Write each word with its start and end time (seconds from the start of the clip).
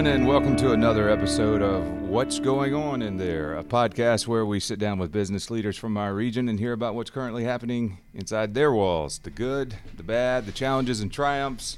Everyone, 0.00 0.18
and 0.18 0.26
welcome 0.26 0.56
to 0.56 0.72
another 0.72 1.10
episode 1.10 1.60
of 1.60 1.86
What's 2.08 2.38
Going 2.38 2.74
On 2.74 3.02
in 3.02 3.18
There, 3.18 3.58
a 3.58 3.62
podcast 3.62 4.26
where 4.26 4.46
we 4.46 4.58
sit 4.58 4.78
down 4.78 4.98
with 4.98 5.12
business 5.12 5.50
leaders 5.50 5.76
from 5.76 5.98
our 5.98 6.14
region 6.14 6.48
and 6.48 6.58
hear 6.58 6.72
about 6.72 6.94
what's 6.94 7.10
currently 7.10 7.44
happening 7.44 7.98
inside 8.14 8.54
their 8.54 8.72
walls 8.72 9.18
the 9.18 9.28
good, 9.28 9.74
the 9.94 10.02
bad, 10.02 10.46
the 10.46 10.52
challenges 10.52 11.02
and 11.02 11.12
triumphs. 11.12 11.76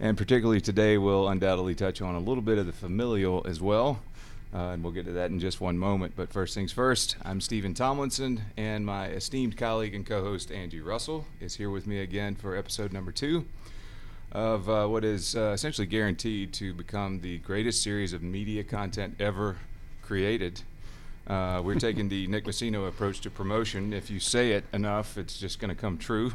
And 0.00 0.18
particularly 0.18 0.60
today, 0.60 0.98
we'll 0.98 1.28
undoubtedly 1.28 1.76
touch 1.76 2.02
on 2.02 2.16
a 2.16 2.18
little 2.18 2.42
bit 2.42 2.58
of 2.58 2.66
the 2.66 2.72
familial 2.72 3.46
as 3.46 3.60
well. 3.60 4.00
Uh, 4.52 4.70
and 4.70 4.82
we'll 4.82 4.92
get 4.92 5.04
to 5.04 5.12
that 5.12 5.30
in 5.30 5.38
just 5.38 5.60
one 5.60 5.78
moment. 5.78 6.14
But 6.16 6.32
first 6.32 6.56
things 6.56 6.72
first, 6.72 7.14
I'm 7.24 7.40
Stephen 7.40 7.74
Tomlinson, 7.74 8.46
and 8.56 8.84
my 8.84 9.10
esteemed 9.10 9.56
colleague 9.56 9.94
and 9.94 10.04
co 10.04 10.24
host 10.24 10.50
Angie 10.50 10.80
Russell 10.80 11.24
is 11.40 11.54
here 11.54 11.70
with 11.70 11.86
me 11.86 12.00
again 12.00 12.34
for 12.34 12.56
episode 12.56 12.92
number 12.92 13.12
two 13.12 13.44
of 14.32 14.68
uh, 14.68 14.86
what 14.86 15.04
is 15.04 15.34
uh, 15.34 15.52
essentially 15.54 15.86
guaranteed 15.86 16.52
to 16.54 16.72
become 16.72 17.20
the 17.20 17.38
greatest 17.38 17.82
series 17.82 18.12
of 18.12 18.22
media 18.22 18.62
content 18.62 19.16
ever 19.18 19.56
created. 20.02 20.62
Uh, 21.26 21.60
we're 21.64 21.74
taking 21.78 22.08
the 22.08 22.26
Nick 22.26 22.44
Messino 22.44 22.86
approach 22.88 23.20
to 23.22 23.30
promotion. 23.30 23.92
If 23.92 24.10
you 24.10 24.20
say 24.20 24.52
it 24.52 24.64
enough, 24.72 25.18
it's 25.18 25.38
just 25.38 25.58
going 25.58 25.68
to 25.68 25.80
come 25.80 25.98
true. 25.98 26.32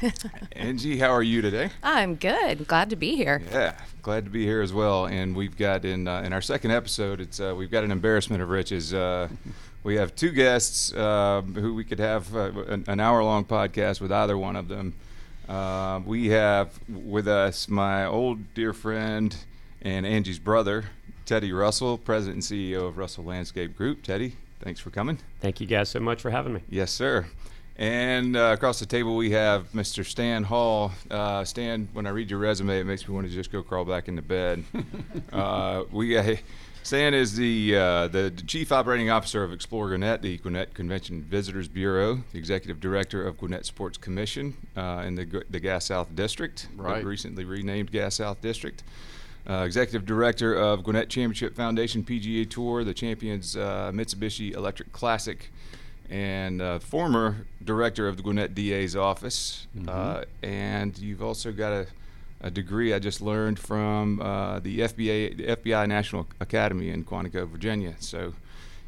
Angie, 0.52 0.98
how 0.98 1.10
are 1.10 1.22
you 1.22 1.40
today? 1.40 1.70
I'm 1.82 2.16
good. 2.16 2.66
Glad 2.66 2.90
to 2.90 2.96
be 2.96 3.14
here. 3.14 3.40
Yeah, 3.52 3.76
glad 4.02 4.24
to 4.24 4.30
be 4.30 4.44
here 4.44 4.60
as 4.60 4.72
well. 4.72 5.06
And 5.06 5.36
we've 5.36 5.56
got 5.56 5.84
in 5.84 6.08
uh, 6.08 6.22
in 6.22 6.32
our 6.32 6.40
second 6.40 6.72
episode, 6.72 7.20
it's 7.20 7.38
uh, 7.40 7.54
we've 7.56 7.70
got 7.70 7.84
an 7.84 7.92
embarrassment 7.92 8.42
of 8.42 8.48
riches. 8.48 8.92
Uh, 8.92 9.28
we 9.84 9.94
have 9.94 10.16
two 10.16 10.32
guests 10.32 10.92
uh, 10.92 11.42
who 11.42 11.74
we 11.74 11.84
could 11.84 12.00
have 12.00 12.34
uh, 12.34 12.50
an, 12.66 12.84
an 12.88 12.98
hour 12.98 13.22
long 13.22 13.44
podcast 13.44 14.00
with 14.00 14.10
either 14.10 14.36
one 14.36 14.56
of 14.56 14.66
them. 14.66 14.94
Uh, 15.48 16.00
we 16.04 16.28
have 16.28 16.80
with 16.88 17.28
us 17.28 17.68
my 17.68 18.04
old 18.04 18.54
dear 18.54 18.72
friend 18.72 19.36
and 19.80 20.04
Angie's 20.04 20.38
brother, 20.38 20.86
Teddy 21.24 21.52
Russell, 21.52 21.98
President 21.98 22.50
and 22.50 22.60
CEO 22.60 22.88
of 22.88 22.98
Russell 22.98 23.24
Landscape 23.24 23.76
Group. 23.76 24.02
Teddy, 24.02 24.34
thanks 24.60 24.80
for 24.80 24.90
coming. 24.90 25.18
Thank 25.40 25.60
you 25.60 25.66
guys 25.66 25.88
so 25.88 26.00
much 26.00 26.20
for 26.20 26.30
having 26.30 26.54
me. 26.54 26.62
Yes, 26.68 26.90
sir. 26.90 27.26
And 27.78 28.36
uh, 28.36 28.52
across 28.54 28.80
the 28.80 28.86
table 28.86 29.16
we 29.16 29.32
have 29.32 29.70
Mr. 29.72 30.04
Stan 30.04 30.44
Hall. 30.44 30.92
Uh, 31.10 31.44
Stan, 31.44 31.88
when 31.92 32.06
I 32.06 32.10
read 32.10 32.30
your 32.30 32.40
resume, 32.40 32.80
it 32.80 32.84
makes 32.84 33.06
me 33.06 33.14
want 33.14 33.26
to 33.26 33.32
just 33.32 33.52
go 33.52 33.62
crawl 33.62 33.84
back 33.84 34.08
into 34.08 34.22
bed. 34.22 34.64
uh, 35.32 35.84
we 35.92 36.16
uh, 36.16 36.36
Stan 36.86 37.14
is 37.14 37.34
the, 37.34 37.74
uh, 37.74 38.06
the 38.06 38.30
chief 38.46 38.70
operating 38.70 39.10
officer 39.10 39.42
of 39.42 39.52
Explore 39.52 39.88
Gwinnett, 39.88 40.22
the 40.22 40.38
Gwinnett 40.38 40.72
Convention 40.72 41.20
Visitors 41.20 41.66
Bureau, 41.66 42.20
the 42.30 42.38
executive 42.38 42.78
director 42.78 43.26
of 43.26 43.36
Gwinnett 43.38 43.66
Sports 43.66 43.98
Commission 43.98 44.56
uh, 44.76 45.02
in 45.04 45.16
the 45.16 45.42
the 45.50 45.58
Gas 45.58 45.86
South 45.86 46.14
District, 46.14 46.68
Right. 46.76 47.00
the 47.00 47.08
recently 47.08 47.44
renamed 47.44 47.90
Gas 47.90 48.14
South 48.14 48.40
District. 48.40 48.84
Uh, 49.50 49.64
executive 49.64 50.06
director 50.06 50.54
of 50.54 50.84
Gwinnett 50.84 51.08
Championship 51.08 51.56
Foundation 51.56 52.04
PGA 52.04 52.48
Tour, 52.48 52.84
the 52.84 52.94
Champions 52.94 53.56
uh, 53.56 53.90
Mitsubishi 53.92 54.54
Electric 54.54 54.92
Classic, 54.92 55.50
and 56.08 56.62
uh, 56.62 56.78
former 56.78 57.46
director 57.64 58.06
of 58.06 58.16
the 58.16 58.22
Gwinnett 58.22 58.54
DA's 58.54 58.94
office. 58.94 59.66
Uh, 59.88 60.22
and 60.44 60.96
you've 60.98 61.20
also 61.20 61.50
got 61.50 61.72
a, 61.72 61.86
a 62.40 62.50
degree 62.50 62.92
I 62.92 62.98
just 62.98 63.20
learned 63.20 63.58
from 63.58 64.20
uh, 64.20 64.60
the 64.60 64.80
FBA, 64.80 65.36
the 65.36 65.56
FBI 65.56 65.88
National 65.88 66.26
Academy 66.40 66.90
in 66.90 67.04
Quantico, 67.04 67.48
Virginia. 67.48 67.94
So 67.98 68.34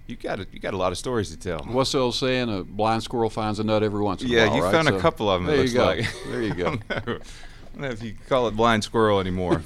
you 0.07 0.17
got 0.17 0.41
a, 0.41 0.47
you 0.53 0.59
got 0.59 0.75
a 0.75 0.77
lot 0.77 0.93
of 0.93 0.99
stories 0.99 1.31
to 1.31 1.37
tell. 1.37 1.61
What's 1.61 1.93
the 1.93 1.99
old 1.99 2.15
saying? 2.15 2.49
A 2.49 2.65
blind 2.65 3.03
squirrel 3.03 3.31
finds 3.31 3.59
a 3.59 3.65
nut 3.65 3.83
every 3.83 4.01
once 4.01 4.23
in 4.23 4.31
a 4.31 4.37
while. 4.37 4.47
Yeah, 4.47 4.55
you 4.55 4.63
right? 4.63 4.73
found 4.73 4.89
a 4.89 4.99
couple 5.01 5.31
of 5.31 5.43
them. 5.43 5.47
There 5.47 5.65
it 5.65 5.69
you 5.71 5.75
go. 5.75 5.85
Like. 5.85 6.07
There 6.27 6.43
you 6.43 6.53
I 6.53 6.57
go. 6.57 6.65
don't 6.65 6.89
know. 6.89 6.97
I 6.97 7.01
don't 7.07 7.81
know 7.83 7.89
if 7.89 8.03
you 8.03 8.15
call 8.29 8.49
it 8.49 8.53
blind 8.53 8.85
squirrel 8.85 9.21
anymore. 9.21 9.63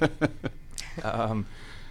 um, 1.03 1.47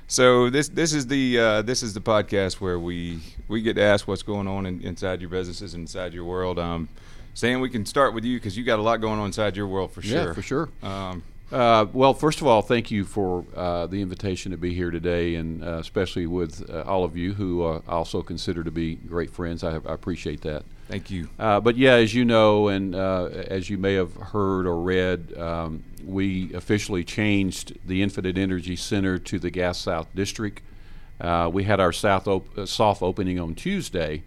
so 0.07 0.49
this 0.49 0.67
this 0.67 0.93
is 0.93 1.07
the 1.07 1.39
uh, 1.39 1.61
this 1.61 1.81
is 1.81 1.93
the 1.93 2.01
podcast 2.01 2.55
where 2.55 2.77
we 2.77 3.21
we 3.47 3.61
get 3.61 3.75
to 3.75 3.81
ask 3.81 4.07
what's 4.07 4.23
going 4.23 4.47
on 4.47 4.65
in, 4.65 4.81
inside 4.81 5.21
your 5.21 5.29
businesses 5.29 5.73
and 5.73 5.83
inside 5.83 6.13
your 6.13 6.25
world. 6.25 6.59
Um, 6.59 6.89
Stan, 7.33 7.61
we 7.61 7.69
can 7.69 7.85
start 7.85 8.13
with 8.13 8.25
you 8.25 8.37
because 8.37 8.57
you 8.57 8.65
got 8.65 8.77
a 8.77 8.81
lot 8.81 8.97
going 8.99 9.19
on 9.19 9.27
inside 9.27 9.55
your 9.55 9.67
world 9.67 9.93
for 9.93 10.01
sure. 10.01 10.27
Yeah, 10.27 10.33
for 10.33 10.41
sure. 10.41 10.69
Um, 10.83 11.23
Uh, 11.51 11.85
well, 11.91 12.13
first 12.13 12.39
of 12.39 12.47
all, 12.47 12.61
thank 12.61 12.89
you 12.91 13.03
for 13.03 13.45
uh, 13.55 13.85
the 13.85 14.01
invitation 14.01 14.51
to 14.51 14.57
be 14.57 14.73
here 14.73 14.89
today, 14.89 15.35
and 15.35 15.63
uh, 15.63 15.79
especially 15.79 16.25
with 16.25 16.69
uh, 16.69 16.83
all 16.83 17.03
of 17.03 17.17
you 17.17 17.33
who 17.33 17.63
uh, 17.63 17.81
I 17.87 17.91
also 17.91 18.21
consider 18.21 18.63
to 18.63 18.71
be 18.71 18.95
great 18.95 19.29
friends. 19.29 19.63
I, 19.63 19.73
I 19.73 19.93
appreciate 19.93 20.41
that. 20.41 20.63
thank 20.87 21.11
you. 21.11 21.27
Uh, 21.37 21.59
but 21.59 21.75
yeah, 21.75 21.95
as 21.95 22.13
you 22.13 22.23
know, 22.23 22.69
and 22.69 22.95
uh, 22.95 23.25
as 23.25 23.69
you 23.69 23.77
may 23.77 23.95
have 23.95 24.13
heard 24.13 24.65
or 24.65 24.79
read, 24.79 25.37
um, 25.37 25.83
we 26.05 26.53
officially 26.53 27.03
changed 27.03 27.77
the 27.85 28.01
Infinite 28.01 28.37
Energy 28.37 28.77
Center 28.77 29.17
to 29.19 29.37
the 29.37 29.49
Gas 29.49 29.77
South 29.77 30.07
District. 30.15 30.61
Uh, 31.19 31.49
we 31.51 31.65
had 31.65 31.81
our 31.81 31.91
south 31.91 32.27
op- 32.27 32.57
uh, 32.57 32.65
soft 32.65 33.01
opening 33.01 33.39
on 33.39 33.55
Tuesday, 33.55 34.23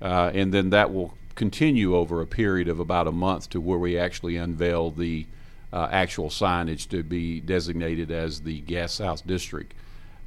uh, 0.00 0.30
and 0.34 0.54
then 0.54 0.70
that 0.70 0.92
will 0.92 1.14
continue 1.34 1.94
over 1.94 2.22
a 2.22 2.26
period 2.26 2.68
of 2.68 2.80
about 2.80 3.06
a 3.06 3.12
month 3.12 3.50
to 3.50 3.60
where 3.60 3.78
we 3.78 3.98
actually 3.98 4.36
unveil 4.36 4.90
the 4.90 5.26
uh, 5.72 5.88
actual 5.90 6.28
signage 6.28 6.88
to 6.90 7.02
be 7.02 7.40
designated 7.40 8.10
as 8.10 8.42
the 8.42 8.60
Gas 8.60 8.92
South 8.94 9.26
District. 9.26 9.72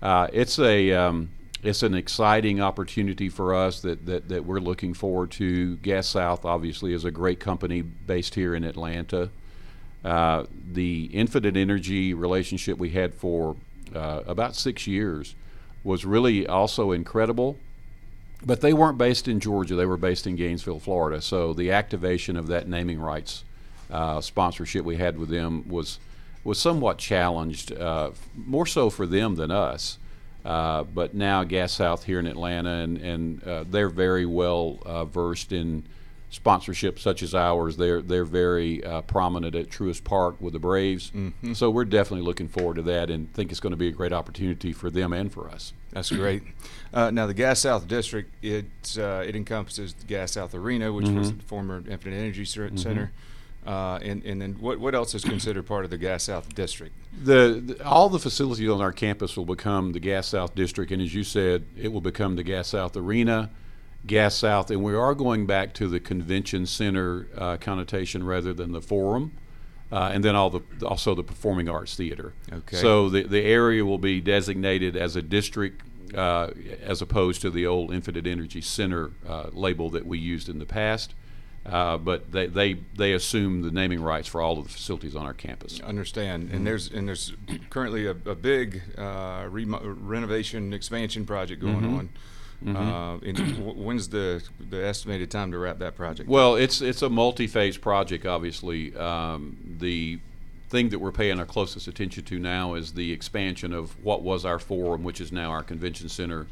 Uh, 0.02 0.28
it's 0.34 0.60
a 0.60 0.92
um, 0.94 1.30
it's 1.64 1.84
an 1.84 1.96
exciting 1.96 2.62
opportunity 2.62 3.28
for 3.28 3.56
us 3.56 3.82
that, 3.82 4.06
that, 4.06 4.30
that 4.30 4.46
we're 4.46 4.60
looking 4.60 4.94
forward 4.94 5.32
to. 5.32 5.78
Gas 5.78 6.08
South 6.08 6.46
obviously 6.46 6.94
is 6.94 7.06
a 7.06 7.12
great 7.12 7.40
company 7.40 7.82
based 7.82 8.36
here 8.36 8.54
in 8.54 8.64
Atlanta. 8.64 9.32
Uh, 10.04 10.46
the 10.72 11.06
Infinite 11.12 11.58
Energy 11.58 12.14
relationship 12.14 12.78
we 12.78 12.92
had 12.92 13.16
for 13.16 13.56
uh, 13.96 14.22
about 14.28 14.56
six 14.56 14.86
years 14.86 15.36
was 15.84 16.06
really 16.06 16.46
also 16.46 16.92
incredible. 16.92 17.58
But 18.46 18.62
they 18.62 18.74
weren't 18.74 19.00
based 19.00 19.28
in 19.28 19.40
Georgia; 19.40 19.76
they 19.76 19.88
were 19.88 19.98
based 19.98 20.28
in 20.28 20.36
Gainesville, 20.36 20.80
Florida. 20.80 21.20
So 21.22 21.54
the 21.54 21.72
activation 21.72 22.36
of 22.36 22.46
that 22.48 22.68
naming 22.68 23.00
rights 23.00 23.44
uh, 23.92 24.22
sponsorship 24.22 24.84
we 24.86 24.98
had 24.98 25.18
with 25.18 25.30
them 25.30 25.68
was 25.70 26.00
was 26.44 26.60
somewhat 26.60 26.98
challenged, 27.00 27.72
uh, 27.74 28.12
more 28.36 28.66
so 28.68 28.90
for 28.90 29.08
them 29.08 29.36
than 29.36 29.50
us. 29.52 29.98
Uh, 30.44 30.84
but 30.84 31.16
now 31.16 31.44
Gas 31.44 31.74
South 31.74 32.04
here 32.04 32.20
in 32.20 32.28
Atlanta, 32.28 32.70
and, 32.70 32.98
and 33.00 33.44
uh, 33.44 33.64
they're 33.68 33.90
very 33.90 34.28
well 34.28 34.78
uh, 34.86 35.04
versed 35.06 35.52
in 35.52 35.84
sponsorship 36.30 37.00
such 37.00 37.24
as 37.24 37.34
ours. 37.34 37.78
They're 37.78 38.02
they're 38.02 38.26
very 38.26 38.84
uh, 38.84 39.02
prominent 39.02 39.56
at 39.56 39.70
Truist 39.70 40.04
Park 40.04 40.36
with 40.40 40.54
the 40.54 40.60
Braves. 40.60 41.12
So 41.54 41.72
we're 41.72 41.86
definitely 41.86 42.26
looking 42.26 42.48
forward 42.48 42.76
to 42.76 42.82
that, 42.84 43.10
and 43.10 43.32
think 43.34 43.50
it's 43.52 43.60
going 43.60 43.72
to 43.72 43.78
be 43.78 43.88
a 43.88 43.92
great 43.92 44.14
opportunity 44.14 44.72
for 44.72 44.90
them 44.92 45.14
and 45.14 45.32
for 45.32 45.50
us. 45.50 45.74
That's 45.92 46.12
great. 46.12 46.44
Uh, 46.94 47.10
now 47.10 47.26
the 47.26 47.34
Gas 47.34 47.60
South 47.62 47.88
District 47.88 48.32
it 48.44 48.66
uh, 49.00 49.24
it 49.26 49.36
encompasses 49.36 49.94
the 49.94 50.06
Gas 50.06 50.34
South 50.34 50.54
Arena, 50.54 50.92
which 50.94 51.08
was 51.08 51.30
Mm-hmm. 51.30 51.38
the 51.38 51.44
former 51.44 51.84
Infinite 51.90 52.18
Energy 52.18 52.46
Cer- 52.46 52.76
Center, 52.78 53.12
uh, 53.66 53.98
and 54.02 54.24
and 54.24 54.42
then 54.42 54.54
what 54.60 54.80
what 54.80 54.94
else 54.94 55.16
is 55.16 55.24
considered 55.24 55.66
part 55.66 55.86
of 55.86 55.92
the 55.92 55.98
Gas 55.98 56.24
South 56.24 56.54
District? 56.54 56.96
The, 57.24 57.62
the 57.66 57.86
all 57.86 58.10
the 58.10 58.20
facilities 58.20 58.70
on 58.70 58.80
our 58.82 58.92
campus 58.92 59.36
will 59.36 59.46
become 59.46 59.94
the 59.94 60.00
Gas 60.00 60.28
South 60.28 60.54
District, 60.54 60.92
and 60.92 61.02
as 61.02 61.16
you 61.16 61.24
said, 61.24 61.66
it 61.76 61.92
will 61.92 62.02
become 62.02 62.36
the 62.36 62.44
Gas 62.44 62.70
South 62.70 62.96
Arena, 62.96 63.50
Gas 64.06 64.36
South, 64.36 64.70
and 64.70 64.84
we 64.84 64.94
are 64.94 65.16
going 65.16 65.48
back 65.48 65.74
to 65.76 65.88
the 65.88 66.00
convention 66.00 66.68
center 66.68 67.28
uh, 67.36 67.58
connotation 67.58 68.24
rather 68.24 68.54
than 68.54 68.72
the 68.72 68.82
forum, 68.82 69.32
uh, 69.92 70.12
and 70.14 70.24
then 70.24 70.36
all 70.36 70.52
the 70.52 70.62
also 70.86 71.16
the 71.16 71.24
performing 71.24 71.68
arts 71.68 71.96
theater. 71.96 72.34
Okay. 72.54 72.78
So 72.78 73.10
the 73.10 73.24
the 73.24 73.42
area 73.42 73.84
will 73.84 73.98
be 73.98 74.22
designated 74.22 74.96
as 74.96 75.16
a 75.16 75.22
district. 75.22 75.82
Uh, 76.14 76.52
as 76.84 77.02
opposed 77.02 77.42
to 77.42 77.50
the 77.50 77.66
old 77.66 77.92
Infinite 77.92 78.26
Energy 78.26 78.62
Center 78.62 79.12
uh, 79.28 79.50
label 79.52 79.90
that 79.90 80.06
we 80.06 80.18
used 80.18 80.48
in 80.48 80.60
the 80.60 80.66
past, 80.66 81.14
uh, 81.66 81.98
but 81.98 82.32
they, 82.32 82.48
they 82.48 82.74
they 82.96 83.14
assume 83.14 83.62
the 83.62 83.72
naming 83.72 84.02
rights 84.02 84.28
for 84.28 84.42
all 84.42 84.58
of 84.60 84.66
the 84.66 84.70
facilities 84.72 85.16
on 85.16 85.26
our 85.26 85.34
campus. 85.34 85.80
Understand, 85.82 86.52
and 86.52 86.66
there's 86.66 86.92
and 86.92 87.08
there's 87.08 87.34
currently 87.70 88.06
a, 88.06 88.12
a 88.12 88.36
big 88.36 88.82
uh, 88.98 89.46
remo- 89.50 89.82
renovation 90.00 90.74
expansion 90.74 91.26
project 91.26 91.62
going 91.62 91.86
on. 91.86 92.10
Uh, 92.66 93.20
and 93.24 93.38
wh- 93.38 93.78
when's 93.78 94.10
the 94.10 94.42
the 94.70 94.84
estimated 94.84 95.30
time 95.30 95.52
to 95.52 95.58
wrap 95.58 95.78
that 95.80 95.96
project? 95.96 96.30
Well, 96.30 96.56
it's 96.56 96.82
it's 96.82 97.02
a 97.02 97.10
multi-phase 97.10 97.78
project. 97.78 98.26
Obviously, 98.26 98.96
um, 98.96 99.58
the 99.80 100.20
thing 100.70 100.90
that 100.90 101.00
we're 101.00 101.12
paying 101.12 101.40
our 101.40 101.46
closest 101.46 101.88
attention 101.88 102.24
to 102.24 102.40
now 102.40 102.74
is 102.74 102.94
the 102.94 103.12
expansion 103.12 103.74
of 103.74 104.04
what 104.04 104.24
was 104.24 104.46
our 104.46 104.58
forum, 104.58 105.04
which 105.04 105.22
is 105.22 105.32
now 105.32 105.52
our 105.52 105.64
convention 105.64 106.10
center. 106.10 106.48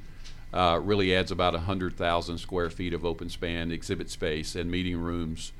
Uh, 0.53 0.79
really 0.83 1.15
adds 1.15 1.31
about 1.31 1.53
100,000 1.53 2.37
square 2.37 2.69
feet 2.69 2.93
of 2.93 3.03
open 3.03 3.27
span 3.27 3.71
exhibit 3.71 4.07
space 4.09 4.55
and 4.55 4.69
meeting 4.69 4.97
rooms, 4.97 5.51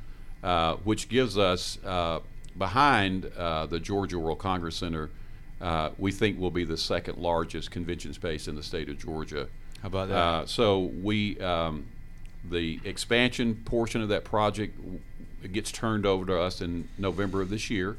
uh, 0.44 0.76
which 0.84 1.10
gives 1.10 1.36
us 1.36 1.80
uh, 1.84 2.20
behind 2.58 3.26
uh, 3.36 3.66
the 3.66 3.80
Georgia 3.80 4.20
World 4.20 4.38
Congress 4.38 4.76
Center. 4.76 5.10
Uh, 5.60 5.90
we 5.98 6.12
think 6.12 6.40
will 6.40 6.52
be 6.52 6.64
the 6.64 6.78
second 6.78 7.18
largest 7.18 7.72
convention 7.72 8.14
space 8.14 8.48
in 8.48 8.56
the 8.56 8.62
state 8.62 8.88
of 8.88 9.00
Georgia. 9.00 9.48
How 9.82 9.88
about 9.88 10.10
that? 10.10 10.16
Uh, 10.16 10.46
so 10.46 10.80
we, 11.02 11.40
um, 11.40 11.86
the 12.50 12.80
expansion 12.84 13.56
portion 13.66 14.02
of 14.02 14.10
that 14.10 14.24
project 14.24 14.78
w- 14.78 15.00
gets 15.52 15.72
turned 15.72 16.06
over 16.06 16.26
to 16.26 16.40
us 16.40 16.62
in 16.62 16.88
November 16.98 17.42
of 17.42 17.50
this 17.50 17.70
year. 17.70 17.98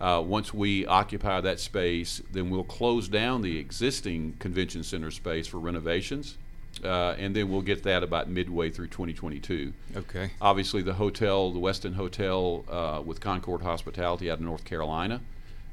Uh, 0.00 0.22
once 0.24 0.54
we 0.54 0.86
occupy 0.86 1.40
that 1.42 1.60
space, 1.60 2.22
then 2.32 2.48
we'll 2.48 2.64
close 2.64 3.06
down 3.06 3.42
the 3.42 3.58
existing 3.58 4.34
convention 4.38 4.82
center 4.82 5.10
space 5.10 5.46
for 5.46 5.58
renovations, 5.58 6.38
uh, 6.82 7.14
and 7.18 7.36
then 7.36 7.50
we'll 7.50 7.60
get 7.60 7.82
that 7.82 8.02
about 8.02 8.28
midway 8.28 8.70
through 8.70 8.86
2022. 8.86 9.72
Okay. 9.96 10.30
Obviously, 10.40 10.80
the 10.80 10.94
hotel, 10.94 11.52
the 11.52 11.58
Westin 11.58 11.94
Hotel 11.94 12.64
uh, 12.70 13.02
with 13.04 13.20
Concord 13.20 13.60
Hospitality 13.60 14.30
out 14.30 14.38
of 14.38 14.44
North 14.44 14.64
Carolina, 14.64 15.20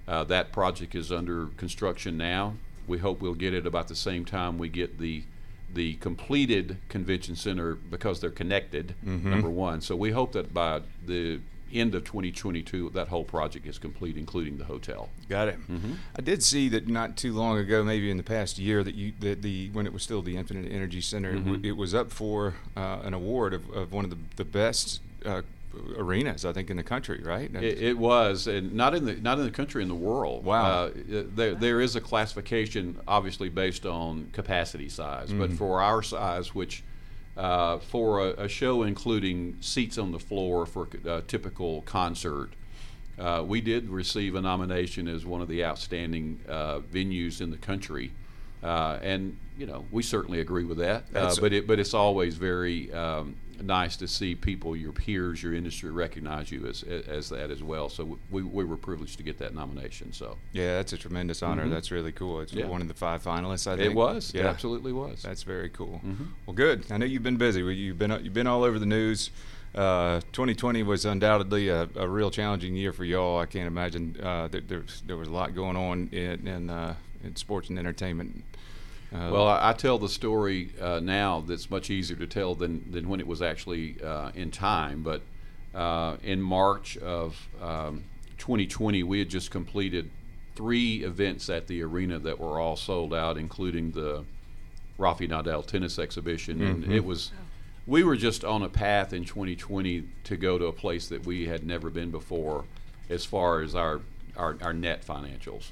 uh, 0.09 0.25
that 0.25 0.51
project 0.51 0.93
is 0.93 1.11
under 1.11 1.47
construction 1.57 2.17
now. 2.17 2.55
We 2.85 2.97
hope 2.97 3.21
we'll 3.21 3.33
get 3.33 3.53
it 3.53 3.65
about 3.65 3.87
the 3.87 3.95
same 3.95 4.25
time 4.25 4.57
we 4.57 4.69
get 4.69 4.99
the 4.99 5.23
the 5.73 5.95
completed 5.95 6.77
convention 6.87 7.35
center 7.35 7.75
because 7.75 8.21
they're 8.21 8.29
connected. 8.29 8.95
Number 9.03 9.49
one, 9.49 9.81
so 9.81 9.97
we 9.97 10.11
hope 10.11 10.31
that 10.31 10.53
by 10.53 10.81
the 11.05 11.41
end 11.73 11.95
of 11.95 12.03
2022, 12.03 12.91
that 12.91 13.07
whole 13.07 13.23
project 13.23 13.65
is 13.67 13.77
complete, 13.79 14.17
including 14.17 14.57
the 14.57 14.65
hotel. 14.65 15.09
Got 15.29 15.47
it. 15.49 15.59
Mm-hmm. 15.69 15.93
I 16.17 16.21
did 16.21 16.43
see 16.43 16.69
that 16.69 16.87
not 16.87 17.17
too 17.17 17.33
long 17.33 17.57
ago, 17.57 17.83
maybe 17.83 18.09
in 18.11 18.17
the 18.17 18.23
past 18.23 18.57
year, 18.57 18.83
that 18.83 18.95
you 18.95 19.13
that 19.19 19.41
the 19.41 19.69
when 19.73 19.85
it 19.85 19.93
was 19.93 20.03
still 20.03 20.21
the 20.21 20.37
Infinite 20.37 20.71
Energy 20.71 21.01
Center, 21.01 21.31
it 21.31 21.39
w- 21.39 21.57
Mhm. 21.57 21.65
it, 21.65 21.71
was 21.73 21.93
up 21.93 22.11
for 22.11 22.53
uh, 22.75 22.99
an 23.03 23.13
award 23.13 23.53
of, 23.53 23.69
of 23.71 23.91
one 23.91 24.03
of 24.05 24.09
the 24.11 24.17
the 24.37 24.45
best 24.45 25.01
uh, 25.25 25.41
arenas 25.95 26.43
I 26.45 26.53
think 26.53 26.69
in 26.71 26.77
the 26.77 26.83
country, 26.83 27.21
right? 27.23 27.53
It, 27.55 27.81
it 27.81 27.97
was, 27.97 28.47
and 28.47 28.73
not 28.73 28.95
in 28.95 29.05
the 29.05 29.13
not 29.15 29.37
in 29.39 29.45
the 29.45 29.51
country, 29.51 29.81
in 29.83 29.89
the 29.89 29.95
world. 29.95 30.43
Wow. 30.45 30.85
Uh, 30.85 30.91
there 31.35 31.53
there 31.55 31.81
is 31.81 31.95
a 31.95 32.01
classification, 32.01 32.97
obviously 33.07 33.49
based 33.49 33.85
on 33.85 34.29
capacity 34.33 34.89
size, 34.89 35.31
but 35.33 35.51
Mhm. 35.51 35.57
for 35.57 35.81
our 35.81 36.01
size, 36.01 36.55
which 36.55 36.83
uh, 37.37 37.77
for 37.77 38.27
a, 38.27 38.45
a 38.45 38.47
show 38.47 38.83
including 38.83 39.57
seats 39.61 39.97
on 39.97 40.11
the 40.11 40.19
floor 40.19 40.65
for 40.65 40.87
a 41.05 41.21
typical 41.21 41.81
concert, 41.83 42.49
uh, 43.19 43.43
we 43.45 43.61
did 43.61 43.89
receive 43.89 44.35
a 44.35 44.41
nomination 44.41 45.07
as 45.07 45.25
one 45.25 45.41
of 45.41 45.47
the 45.47 45.63
outstanding 45.63 46.39
uh, 46.49 46.79
venues 46.79 47.41
in 47.41 47.51
the 47.51 47.57
country. 47.57 48.11
Uh, 48.63 48.97
and 49.03 49.37
you 49.57 49.67
know 49.67 49.85
we 49.91 50.01
certainly 50.01 50.39
agree 50.39 50.63
with 50.63 50.79
that, 50.79 51.03
uh, 51.13 51.33
but 51.39 51.53
it 51.53 51.67
but 51.67 51.79
it's 51.79 51.93
always 51.93 52.37
very 52.37 52.91
um, 52.91 53.35
nice 53.63 53.97
to 53.97 54.07
see 54.07 54.35
people, 54.35 54.75
your 54.75 54.91
peers, 54.91 55.41
your 55.43 55.53
industry 55.53 55.91
recognize 55.91 56.51
you 56.51 56.65
as 56.67 56.83
as 56.83 57.29
that 57.29 57.51
as 57.51 57.61
well. 57.63 57.89
So 57.89 58.17
we, 58.31 58.43
we 58.43 58.63
were 58.65 58.77
privileged 58.77 59.17
to 59.17 59.23
get 59.23 59.37
that 59.39 59.53
nomination. 59.55 60.13
So 60.13 60.37
yeah, 60.53 60.75
that's 60.75 60.93
a 60.93 60.97
tremendous 60.97 61.41
honor. 61.43 61.65
Mhm. 61.65 61.71
That's 61.71 61.91
really 61.91 62.11
cool. 62.11 62.41
It's 62.41 62.53
Yeah. 62.53 62.67
one 62.67 62.81
of 62.81 62.87
the 62.87 62.93
five 62.93 63.23
finalists. 63.23 63.67
I 63.67 63.75
think 63.77 63.91
it 63.91 63.95
was, 63.95 64.33
Yeah, 64.33 64.43
it 64.43 64.45
absolutely 64.47 64.93
was. 64.93 65.21
That's 65.21 65.43
very 65.43 65.69
cool. 65.69 66.01
Mhm. 66.05 66.27
Well, 66.45 66.55
good. 66.55 66.85
I 66.91 66.97
know 66.97 67.05
you've 67.05 67.23
been 67.23 67.37
busy. 67.37 67.61
You've 67.61 67.97
been 67.99 68.11
you've 68.23 68.33
been 68.33 68.47
all 68.47 68.63
over 68.63 68.79
the 68.79 68.85
news. 68.85 69.31
Uh, 69.75 70.21
2020 70.31 70.81
was 70.81 71.05
undoubtedly 71.05 71.67
a, 71.67 71.87
a 71.95 72.07
real 72.07 72.31
challenging 72.31 72.75
year 72.75 72.91
for 72.93 73.03
y'all. 73.05 73.37
I 73.39 73.45
can't 73.45 73.67
imagine 73.67 74.15
uh, 74.23 74.47
that 74.47 74.67
there, 74.69 74.79
was- 74.79 75.03
there 75.05 75.17
was 75.17 75.27
a 75.27 75.31
lot 75.31 75.53
going 75.53 75.75
on 75.77 76.07
in 76.11 76.47
in, 76.47 76.69
uh, 76.69 76.95
in 77.23 77.35
sports 77.35 77.69
and 77.69 77.77
entertainment. 77.77 78.43
Uh, 79.13 79.29
Well, 79.31 79.47
I, 79.47 79.69
I 79.69 79.73
tell 79.73 79.97
the 79.97 80.09
story 80.09 80.71
uh, 80.81 80.99
now 81.01 81.41
that's 81.41 81.69
much 81.69 81.89
easier 81.89 82.17
to 82.17 82.27
tell 82.27 82.55
than, 82.55 82.91
than 82.91 83.07
when 83.09 83.19
it 83.19 83.27
was 83.27 83.41
actually 83.41 83.95
uh, 84.03 84.31
in 84.35 84.51
time. 84.51 85.03
But 85.03 85.21
uh, 85.73 86.17
in 86.23 86.41
March 86.41 86.97
of 86.97 87.47
um, 87.61 88.03
2020, 88.37 89.03
we 89.03 89.19
had 89.19 89.29
just 89.29 89.51
completed 89.51 90.09
three 90.55 91.03
events 91.03 91.49
at 91.49 91.67
the 91.67 91.83
arena 91.83 92.19
that 92.19 92.39
were 92.39 92.59
all 92.59 92.75
sold 92.75 93.13
out, 93.13 93.37
including 93.37 93.91
the 93.91 94.25
Rafa 94.97 95.27
Nadal 95.27 95.65
tennis 95.65 95.99
exhibition. 95.99 96.59
Mhm. 96.59 96.69
And 96.83 96.93
it 96.93 97.05
was, 97.05 97.31
we 97.85 98.03
were 98.03 98.15
just 98.17 98.43
on 98.43 98.63
a 98.63 98.69
path 98.69 99.13
in 99.13 99.23
2020 99.23 100.03
to 100.25 100.35
go 100.37 100.57
to 100.57 100.65
a 100.65 100.73
place 100.73 101.07
that 101.09 101.25
we 101.25 101.45
had 101.45 101.65
never 101.65 101.89
been 101.89 102.09
before 102.11 102.65
as 103.09 103.23
far 103.23 103.61
as 103.61 103.75
our, 103.75 104.01
our, 104.35 104.57
our 104.61 104.73
net 104.73 105.05
financials. 105.05 105.71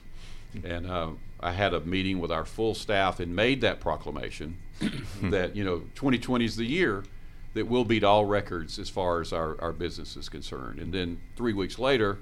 And 0.63 0.89
uh, 0.89 1.09
I 1.39 1.51
had 1.51 1.73
a 1.73 1.81
meeting 1.81 2.19
with 2.19 2.31
our 2.31 2.45
full 2.45 2.75
staff 2.75 3.19
and 3.19 3.35
made 3.35 3.61
that 3.61 3.79
proclamation 3.79 4.57
that, 5.23 5.55
you 5.55 5.63
know, 5.63 5.79
2020 5.95 6.45
is 6.45 6.55
the 6.55 6.65
year 6.65 7.03
that 7.53 7.67
we'll 7.67 7.85
beat 7.85 8.03
all 8.03 8.25
records 8.25 8.77
as 8.79 8.89
far 8.89 9.21
as 9.21 9.31
our, 9.31 9.59
our 9.61 9.71
business 9.71 10.17
is 10.17 10.27
concerned. 10.27 10.77
And 10.79 10.93
then 10.93 11.21
three 11.37 11.53
weeks 11.53 11.79
later, 11.79 12.19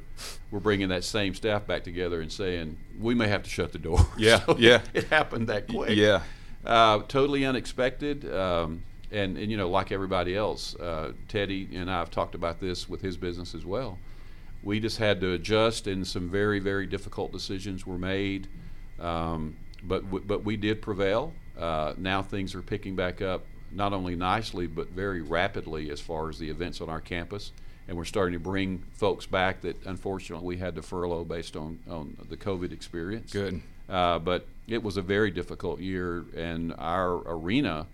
we're 0.51 0.59
bringing 0.59 0.89
that 0.89 1.03
same 1.03 1.33
staff 1.33 1.65
back 1.65 1.83
together 1.83 2.21
and 2.21 2.31
saying, 2.31 2.77
we 2.99 3.15
may 3.15 3.27
have 3.27 3.41
to 3.43 3.49
shut 3.49 3.71
the 3.71 3.79
door. 3.79 3.99
Yeah, 4.17 4.45
So 4.45 4.55
yeah. 4.59 4.81
It 4.93 5.05
happened 5.05 5.47
that 5.47 5.67
quick. 5.67 5.97
yeah. 5.97 6.21
Uh, 6.63 6.99
totally 7.07 7.45
unexpected. 7.45 8.31
Um, 8.31 8.83
and, 9.11 9.37
and, 9.37 9.49
you 9.51 9.57
know, 9.57 9.69
like 9.69 9.91
everybody 9.91 10.35
else, 10.35 10.75
uh, 10.75 11.13
Teddy 11.27 11.67
and 11.73 11.89
I 11.89 11.99
have 11.99 12.09
talked 12.11 12.35
about 12.35 12.59
this 12.59 12.87
with 12.87 13.01
his 13.01 13.17
business 13.17 13.53
as 13.55 13.65
well. 13.65 13.97
We 14.63 14.79
just 14.79 14.97
had 14.97 15.19
to 15.21 15.33
adjust, 15.33 15.87
and 15.87 16.05
some 16.07 16.29
very, 16.29 16.59
very 16.59 16.87
difficult 16.87 17.31
decisions 17.31 17.85
were 17.85 17.97
made. 17.97 18.47
Um, 18.99 19.57
but, 19.83 20.03
w- 20.05 20.23
but 20.25 20.43
we 20.43 20.55
did 20.55 20.81
prevail. 20.81 21.33
Uh, 21.57 21.93
now 21.97 22.21
things 22.21 22.55
are 22.55 22.61
picking 22.61 22.95
back 22.95 23.21
up, 23.21 23.45
not 23.71 23.93
only 23.93 24.15
nicely, 24.15 24.67
but 24.67 24.89
very 24.89 25.21
rapidly 25.21 25.91
as 25.91 25.99
far 25.99 26.29
as 26.29 26.39
the 26.39 26.49
events 26.49 26.79
on 26.79 26.89
our 26.89 27.01
campus. 27.01 27.51
And 27.87 27.97
we're 27.97 28.05
starting 28.05 28.33
to 28.33 28.39
bring 28.39 28.83
folks 28.93 29.25
back 29.25 29.61
that 29.61 29.75
unfortunately 29.85 30.47
we 30.47 30.57
had 30.57 30.75
to 30.75 30.81
furlough 30.81 31.25
based 31.25 31.57
on, 31.57 31.79
on 31.89 32.15
the 32.29 32.37
COVID 32.37 32.71
experience. 32.71 33.33
Good. 33.33 33.61
Uh, 33.89 34.19
but 34.19 34.47
it 34.67 34.81
was 34.81 34.95
a 34.95 35.01
very 35.01 35.29
difficult 35.29 35.81
year, 35.81 36.23
and 36.35 36.73
our 36.77 37.21
arena, 37.25 37.85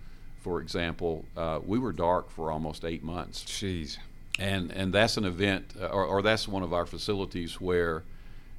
for 0.42 0.62
example, 0.62 1.26
uh, 1.36 1.60
we 1.66 1.80
were 1.80 1.92
dark 1.92 2.30
for 2.30 2.52
almost 2.52 2.86
eight 2.86 3.04
months, 3.04 3.44
Jeez. 3.44 3.98
And 4.40 4.72
and 4.72 4.94
that's 4.94 5.18
an 5.18 5.26
event, 5.26 5.74
uh, 5.80 5.88
or, 5.88 6.06
or 6.06 6.22
that's 6.22 6.48
one 6.48 6.64
of 6.64 6.74
our 6.74 6.86
facilities 6.86 7.60
where, 7.60 8.04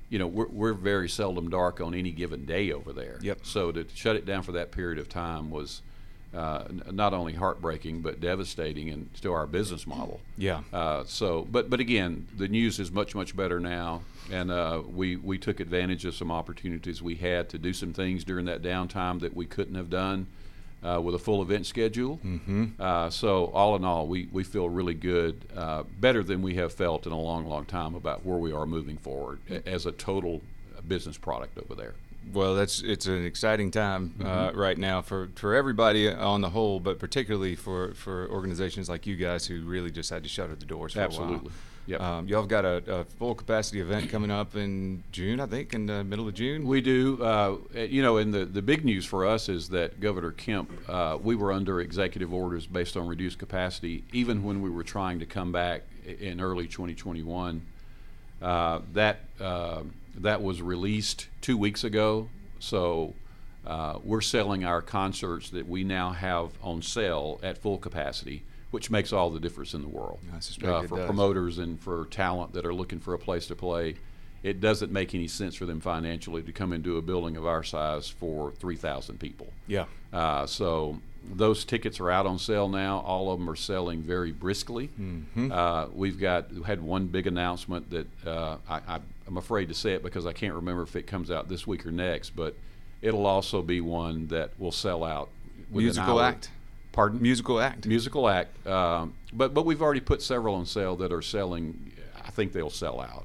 you 0.08 0.18
know, 0.18 0.26
we're, 0.26 0.48
we're 0.48 0.74
very 0.74 1.08
seldom 1.08 1.50
dark 1.50 1.80
on 1.80 1.94
any 1.94 2.10
given 2.10 2.44
day 2.44 2.72
over 2.72 2.92
there. 2.92 3.18
Yep. 3.22 3.40
So 3.42 3.72
to 3.72 3.86
shut 3.94 4.16
it 4.16 4.26
down 4.26 4.42
for 4.42 4.52
that 4.52 4.70
period 4.70 4.98
of 4.98 5.08
time 5.08 5.50
was. 5.50 5.82
Uh, 6.32 6.64
n- 6.68 6.82
not 6.92 7.12
only 7.12 7.32
heartbreaking 7.32 8.02
but 8.02 8.20
devastating 8.20 8.88
and 8.88 9.12
to 9.20 9.32
our 9.32 9.48
business 9.48 9.84
model. 9.84 10.20
Yeah. 10.38 10.60
Uh, 10.72 11.02
so, 11.04 11.44
but 11.50 11.68
but 11.68 11.80
again, 11.80 12.28
the 12.38 12.46
news 12.46 12.78
is 12.78 12.92
much 12.92 13.16
much 13.16 13.34
better 13.34 13.58
now, 13.58 14.02
and 14.30 14.48
uh, 14.52 14.80
we 14.94 15.16
we 15.16 15.38
took 15.38 15.58
advantage 15.58 16.04
of 16.04 16.14
some 16.14 16.30
opportunities 16.30 17.02
we 17.02 17.16
had 17.16 17.48
to 17.48 17.58
do 17.58 17.72
some 17.72 17.92
things 17.92 18.22
during 18.22 18.46
that 18.46 18.62
downtime 18.62 19.18
that 19.22 19.34
we 19.34 19.44
couldn't 19.44 19.74
have 19.74 19.90
done 19.90 20.28
uh, 20.82 21.00
with 21.02 21.14
a 21.14 21.18
full 21.18 21.42
event 21.42 21.66
schedule. 21.66 22.18
Mm-hmm. 22.24 22.66
Uh, 22.80 23.10
so 23.10 23.46
all 23.46 23.76
in 23.76 23.84
all, 23.84 24.06
we, 24.06 24.28
we 24.32 24.44
feel 24.44 24.68
really 24.68 24.94
good, 24.94 25.44
uh, 25.56 25.82
better 25.98 26.22
than 26.22 26.42
we 26.42 26.54
have 26.54 26.72
felt 26.72 27.06
in 27.06 27.12
a 27.12 27.20
long 27.20 27.46
long 27.46 27.64
time 27.66 27.94
about 27.94 28.24
where 28.24 28.38
we 28.38 28.52
are 28.52 28.66
moving 28.66 28.96
forward 28.96 29.40
a- 29.50 29.68
as 29.68 29.86
a 29.86 29.92
total 29.92 30.40
business 30.88 31.18
product 31.18 31.58
over 31.58 31.74
there. 31.74 31.94
Well, 32.32 32.54
that's 32.54 32.82
it's 32.82 33.06
an 33.06 33.24
exciting 33.24 33.70
time 33.70 34.14
Mm-hmm. 34.18 34.26
uh, 34.26 34.52
right 34.52 34.76
now 34.78 35.00
for, 35.02 35.28
for 35.36 35.54
everybody 35.54 36.10
on 36.10 36.40
the 36.42 36.50
whole, 36.50 36.78
but 36.80 36.98
particularly 36.98 37.56
for, 37.56 37.94
for 37.94 38.28
organizations 38.30 38.88
like 38.88 39.06
you 39.06 39.16
guys 39.16 39.46
who 39.46 39.62
really 39.62 39.90
just 39.90 40.10
had 40.10 40.22
to 40.22 40.28
shutter 40.28 40.54
the 40.54 40.66
doors 40.66 40.92
for 40.94 41.00
a 41.00 41.04
Absolutely. 41.04 41.50
Yep. 41.90 42.00
Um, 42.00 42.28
y'all 42.28 42.42
have 42.42 42.48
got 42.48 42.64
a, 42.64 43.00
a 43.00 43.04
full 43.04 43.34
capacity 43.34 43.80
event 43.80 44.10
coming 44.10 44.30
up 44.30 44.54
in 44.54 45.02
June, 45.10 45.40
I 45.40 45.46
think, 45.46 45.74
in 45.74 45.86
the 45.86 46.04
middle 46.04 46.28
of 46.28 46.34
June. 46.34 46.64
We 46.64 46.80
do. 46.80 47.20
Uh, 47.20 47.56
you 47.74 48.00
know, 48.00 48.18
and 48.18 48.32
the, 48.32 48.44
the 48.44 48.62
big 48.62 48.84
news 48.84 49.04
for 49.04 49.26
us 49.26 49.48
is 49.48 49.70
that 49.70 49.98
Governor 49.98 50.30
Kemp, 50.30 50.70
uh, 50.88 51.18
we 51.20 51.34
were 51.34 51.50
under 51.50 51.80
executive 51.80 52.32
orders 52.32 52.64
based 52.64 52.96
on 52.96 53.08
reduced 53.08 53.40
capacity, 53.40 54.04
even 54.12 54.44
when 54.44 54.62
we 54.62 54.70
were 54.70 54.84
trying 54.84 55.18
to 55.18 55.26
come 55.26 55.50
back 55.50 55.82
in 56.06 56.40
early 56.40 56.68
2021. 56.68 57.60
Uh, 58.40 58.82
that 58.92 59.24
uh, 59.40 59.82
that 60.16 60.40
was 60.40 60.62
released 60.62 61.26
two 61.40 61.58
weeks 61.58 61.82
ago, 61.82 62.28
so 62.60 63.14
uh, 63.66 63.98
we're 64.04 64.20
selling 64.20 64.64
our 64.64 64.80
concerts 64.80 65.50
that 65.50 65.68
we 65.68 65.82
now 65.82 66.12
have 66.12 66.50
on 66.62 66.82
sale 66.82 67.40
at 67.42 67.58
full 67.58 67.78
capacity, 67.78 68.44
which 68.70 68.90
makes 68.90 69.12
all 69.12 69.30
the 69.30 69.40
difference 69.40 69.74
in 69.74 69.82
the 69.82 69.88
world 69.88 70.18
I 70.34 70.40
suspect 70.40 70.68
uh, 70.70 70.82
for 70.82 71.04
promoters 71.04 71.58
and 71.58 71.80
for 71.80 72.06
talent 72.06 72.52
that 72.52 72.64
are 72.64 72.74
looking 72.74 73.00
for 73.00 73.14
a 73.14 73.18
place 73.18 73.46
to 73.48 73.56
play. 73.56 73.96
It 74.42 74.60
doesn't 74.60 74.90
make 74.90 75.14
any 75.14 75.28
sense 75.28 75.54
for 75.54 75.66
them 75.66 75.80
financially 75.80 76.42
to 76.42 76.52
come 76.52 76.72
into 76.72 76.96
a 76.96 77.02
building 77.02 77.36
of 77.36 77.44
our 77.46 77.62
size 77.62 78.08
for 78.08 78.52
3,000 78.52 79.18
people. 79.20 79.52
Yeah. 79.66 79.84
Uh, 80.12 80.46
so 80.46 80.98
those 81.34 81.66
tickets 81.66 82.00
are 82.00 82.10
out 82.10 82.24
on 82.26 82.38
sale 82.38 82.66
now. 82.66 83.00
All 83.00 83.30
of 83.30 83.38
them 83.38 83.50
are 83.50 83.56
selling 83.56 84.00
very 84.00 84.32
briskly. 84.32 84.88
Mhm. 84.98 85.52
Uh, 85.52 85.88
we've 85.92 86.18
got 86.18 86.50
had 86.64 86.80
one 86.82 87.06
big 87.08 87.26
announcement 87.26 87.90
that 87.90 88.06
uh, 88.26 88.56
I, 88.66 88.76
I, 88.88 89.00
I'm 89.26 89.36
afraid 89.36 89.68
to 89.68 89.74
say 89.74 89.92
it 89.92 90.02
because 90.02 90.24
I 90.24 90.32
can't 90.32 90.54
remember 90.54 90.82
if 90.84 90.96
it 90.96 91.06
comes 91.06 91.30
out 91.30 91.48
this 91.50 91.66
week 91.66 91.84
or 91.84 91.92
next, 91.92 92.30
but 92.30 92.54
it'll 93.02 93.26
also 93.26 93.60
be 93.60 93.82
one 93.82 94.28
that 94.28 94.58
will 94.58 94.72
sell 94.72 95.04
out. 95.04 95.28
Musical 95.70 96.20
act. 96.20 96.50
Pardon? 96.92 97.22
Musical 97.22 97.60
act. 97.60 97.86
musical 97.86 98.28
act. 98.28 98.66
Um, 98.66 99.14
but 99.32 99.54
but 99.54 99.64
we've 99.64 99.80
already 99.82 100.00
put 100.00 100.22
several 100.22 100.54
on 100.56 100.66
sale 100.66 100.96
that 100.96 101.12
are 101.12 101.22
selling. 101.22 101.92
I 102.26 102.30
think 102.30 102.52
they'll 102.52 102.70
sell 102.70 103.00
out. 103.00 103.24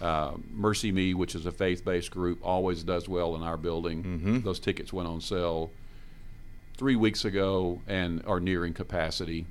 Uh, 0.00 0.36
MercyMe, 0.56 1.14
which 1.14 1.34
is 1.34 1.44
a 1.44 1.52
faith-based 1.52 2.10
group, 2.10 2.38
always 2.42 2.82
does 2.82 3.06
well 3.08 3.36
in 3.36 3.42
our 3.42 3.56
building. 3.58 4.02
Mhm. 4.02 4.44
Those 4.44 4.58
tickets 4.58 4.92
went 4.92 5.08
on 5.08 5.20
sale 5.20 5.70
three 6.76 6.96
weeks 6.96 7.24
ago 7.26 7.82
and 7.86 8.22
are 8.26 8.40
nearing 8.40 8.72
capacity. 8.72 9.44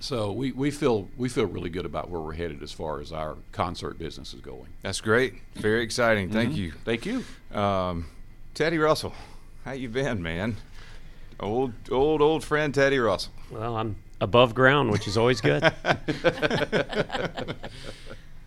So 0.00 0.32
we, 0.32 0.50
we 0.52 0.70
feel 0.70 1.08
we 1.16 1.28
feel 1.28 1.44
really 1.46 1.68
good 1.70 1.84
about 1.84 2.08
where 2.10 2.20
we're 2.20 2.32
headed 2.32 2.62
as 2.62 2.72
far 2.72 3.00
as 3.00 3.12
our 3.12 3.36
concert 3.52 3.98
business 3.98 4.32
is 4.34 4.40
going. 4.40 4.68
That's 4.82 5.00
great. 5.00 5.34
Very 5.54 5.82
exciting. 5.82 6.30
Thank 6.30 6.56
you. 6.56 6.72
Thank 6.84 7.04
you. 7.06 7.22
Um, 7.56 8.06
Teddy 8.54 8.78
Russell, 8.78 9.12
how 9.64 9.72
you 9.72 9.88
been, 9.88 10.22
man? 10.22 10.56
Old, 11.40 11.72
old, 11.90 12.20
old 12.22 12.44
friend 12.44 12.74
Teddy 12.74 12.98
Russell. 12.98 13.32
Well, 13.50 13.76
I'm 13.76 13.96
above 14.20 14.54
ground, 14.54 14.90
which 14.90 15.06
is 15.08 15.16
always 15.16 15.40
good. 15.40 15.62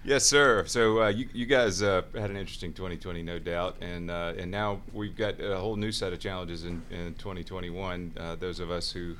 Yes, 0.08 0.24
sir. 0.24 0.65
So 0.68 1.01
uh, 1.01 1.08
you, 1.08 1.27
you 1.34 1.48
guys 1.48 1.82
uh, 1.82 2.04
had 2.13 2.30
an 2.30 2.38
interesting 2.38 2.74
2020, 2.74 3.24
no 3.24 3.39
doubt, 3.39 3.77
and 3.82 4.12
uh, 4.12 4.34
and 4.38 4.51
now 4.51 4.82
we've 4.94 5.15
got 5.18 5.42
a 5.42 5.58
whole 5.58 5.75
new 5.77 5.92
set 5.92 6.13
of 6.13 6.20
challenges 6.20 6.63
in, 6.63 6.84
in 6.92 7.15
2021. 7.15 8.13
Uh, 8.15 8.36
those 8.36 8.60
of 8.60 8.70
us 8.70 8.92
who 8.92 9.15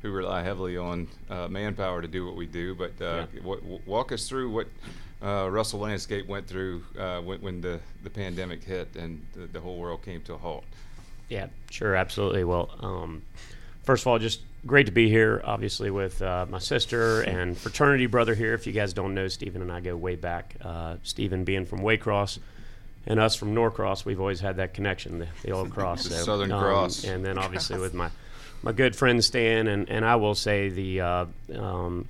who 0.00 0.10
rely 0.10 0.42
heavily 0.42 0.78
on 0.78 1.08
uh, 1.28 1.46
manpower 1.48 2.00
to 2.00 2.08
do 2.08 2.24
what 2.24 2.36
we 2.36 2.46
do, 2.46 2.74
but 2.74 2.92
uh, 3.02 3.26
Yeah. 3.34 3.40
w- 3.40 3.60
w- 3.60 3.80
walk 3.84 4.12
us 4.12 4.26
through 4.30 4.50
what 4.50 4.66
uh, 5.22 5.46
Russell 5.50 5.80
Landscape 5.80 6.26
went 6.26 6.46
through 6.46 6.84
uh, 6.98 7.20
when, 7.20 7.42
when 7.42 7.60
the, 7.60 7.78
the 8.02 8.08
pandemic 8.08 8.64
hit 8.64 8.96
and 8.96 9.20
the, 9.34 9.40
the 9.46 9.60
whole 9.60 9.76
world 9.76 10.02
came 10.02 10.22
to 10.22 10.32
a 10.32 10.38
halt. 10.38 10.64
Yeah, 11.30 11.46
sure, 11.70 11.94
absolutely. 11.94 12.44
Well, 12.44 12.70
um, 12.80 13.22
first 13.84 14.02
of 14.02 14.08
all, 14.08 14.18
just 14.18 14.40
great 14.66 14.86
to 14.86 14.92
be 14.92 15.08
here, 15.08 15.40
obviously, 15.44 15.90
with 15.90 16.20
uh, 16.20 16.46
my 16.50 16.58
sister 16.58 17.22
and 17.22 17.56
fraternity 17.56 18.06
brother 18.06 18.34
here. 18.34 18.52
If 18.52 18.66
you 18.66 18.72
guys 18.72 18.92
don't 18.92 19.14
know, 19.14 19.28
Stephen 19.28 19.62
and 19.62 19.72
I 19.72 19.80
go 19.80 19.96
way 19.96 20.16
back. 20.16 20.56
Uh, 20.60 20.96
Stephen 21.04 21.44
being 21.44 21.64
from 21.64 21.80
Waycross 21.80 22.38
and 23.06 23.18
us 23.18 23.36
from 23.36 23.54
Norcross, 23.54 24.04
we've 24.04 24.20
always 24.20 24.40
had 24.40 24.56
that 24.56 24.74
connection, 24.74 25.20
the, 25.20 25.28
the 25.42 25.52
old 25.52 25.70
cross. 25.70 26.04
The 26.04 26.14
so, 26.16 26.24
Southern 26.24 26.52
um, 26.52 26.60
Cross. 26.60 27.04
And 27.04 27.24
then 27.24 27.38
obviously 27.38 27.78
with 27.78 27.94
my, 27.94 28.10
my 28.62 28.72
good 28.72 28.94
friend 28.94 29.24
Stan, 29.24 29.68
and, 29.68 29.88
and 29.88 30.04
I 30.04 30.16
will 30.16 30.34
say 30.34 30.68
the. 30.68 31.00
Uh, 31.00 31.26
um, 31.54 32.08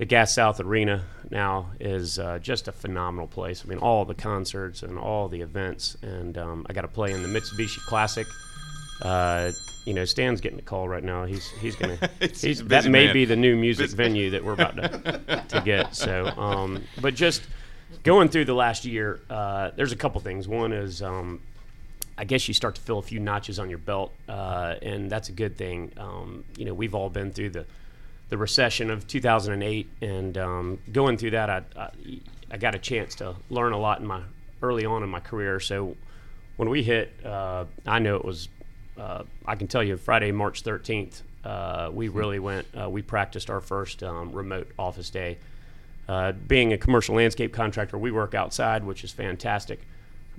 the 0.00 0.06
Gas 0.06 0.32
South 0.32 0.60
Arena 0.60 1.04
now 1.30 1.72
is 1.78 2.18
uh, 2.18 2.38
just 2.38 2.68
a 2.68 2.72
phenomenal 2.72 3.26
place. 3.26 3.62
I 3.62 3.68
mean, 3.68 3.80
all 3.80 4.06
the 4.06 4.14
concerts 4.14 4.82
and 4.82 4.98
all 4.98 5.28
the 5.28 5.42
events, 5.42 5.94
and 6.00 6.38
um, 6.38 6.64
I 6.70 6.72
got 6.72 6.82
to 6.82 6.88
play 6.88 7.12
in 7.12 7.22
the 7.22 7.28
Mitsubishi 7.28 7.84
Classic. 7.84 8.26
Uh, 9.02 9.52
you 9.84 9.94
know, 9.94 10.04
Stan's 10.04 10.40
getting 10.40 10.58
a 10.58 10.62
call 10.62 10.88
right 10.88 11.02
now. 11.02 11.24
He's 11.24 11.48
he's 11.52 11.74
gonna. 11.76 11.98
He's 12.20 12.40
he's, 12.40 12.64
that 12.64 12.84
may 12.84 13.06
man. 13.06 13.14
be 13.14 13.24
the 13.24 13.36
new 13.36 13.56
music 13.56 13.84
Busy- 13.86 13.96
venue 13.96 14.30
that 14.30 14.44
we're 14.44 14.52
about 14.52 14.76
to 14.76 15.44
to 15.48 15.60
get. 15.64 15.94
So, 15.96 16.26
um, 16.36 16.82
but 17.00 17.14
just 17.14 17.42
going 18.02 18.28
through 18.28 18.44
the 18.44 18.54
last 18.54 18.84
year, 18.84 19.20
uh, 19.30 19.70
there's 19.76 19.92
a 19.92 19.96
couple 19.96 20.20
things. 20.20 20.46
One 20.46 20.72
is. 20.72 21.02
Um, 21.02 21.40
I 22.18 22.24
guess 22.24 22.46
you 22.46 22.52
start 22.52 22.74
to 22.74 22.82
feel 22.82 22.98
a 22.98 23.02
few 23.02 23.18
notches 23.18 23.58
on 23.58 23.70
your 23.70 23.78
belt, 23.78 24.12
uh, 24.28 24.74
and 24.82 25.10
that's 25.10 25.30
a 25.30 25.32
good 25.32 25.56
thing. 25.56 25.90
Um, 25.96 26.44
you 26.58 26.66
know, 26.66 26.74
we've 26.74 26.94
all 26.94 27.08
been 27.08 27.32
through 27.32 27.50
the 27.50 27.64
the 28.28 28.36
recession 28.36 28.90
of 28.90 29.06
2008, 29.06 29.88
and 30.02 30.36
um, 30.36 30.78
going 30.92 31.16
through 31.16 31.30
that, 31.30 31.48
I, 31.48 31.62
I 31.76 31.90
I 32.50 32.56
got 32.58 32.74
a 32.74 32.78
chance 32.78 33.14
to 33.16 33.36
learn 33.48 33.72
a 33.72 33.78
lot 33.78 34.00
in 34.00 34.06
my 34.06 34.20
early 34.60 34.84
on 34.84 35.02
in 35.02 35.08
my 35.08 35.20
career. 35.20 35.60
So 35.60 35.96
when 36.58 36.68
we 36.68 36.82
hit, 36.82 37.10
uh, 37.24 37.64
I 37.86 37.98
know 37.98 38.16
it 38.16 38.24
was. 38.24 38.50
Uh, 39.00 39.24
I 39.46 39.56
can 39.56 39.66
tell 39.66 39.82
you, 39.82 39.96
Friday, 39.96 40.30
March 40.30 40.62
13th, 40.62 41.22
uh, 41.42 41.90
we 41.92 42.08
really 42.08 42.38
went. 42.38 42.66
Uh, 42.78 42.90
we 42.90 43.00
practiced 43.00 43.48
our 43.48 43.60
first 43.60 44.02
um, 44.02 44.32
remote 44.32 44.70
office 44.78 45.08
day. 45.08 45.38
Uh, 46.06 46.32
being 46.32 46.72
a 46.72 46.78
commercial 46.78 47.14
landscape 47.14 47.52
contractor, 47.52 47.96
we 47.96 48.10
work 48.10 48.34
outside, 48.34 48.84
which 48.84 49.02
is 49.02 49.10
fantastic. 49.10 49.80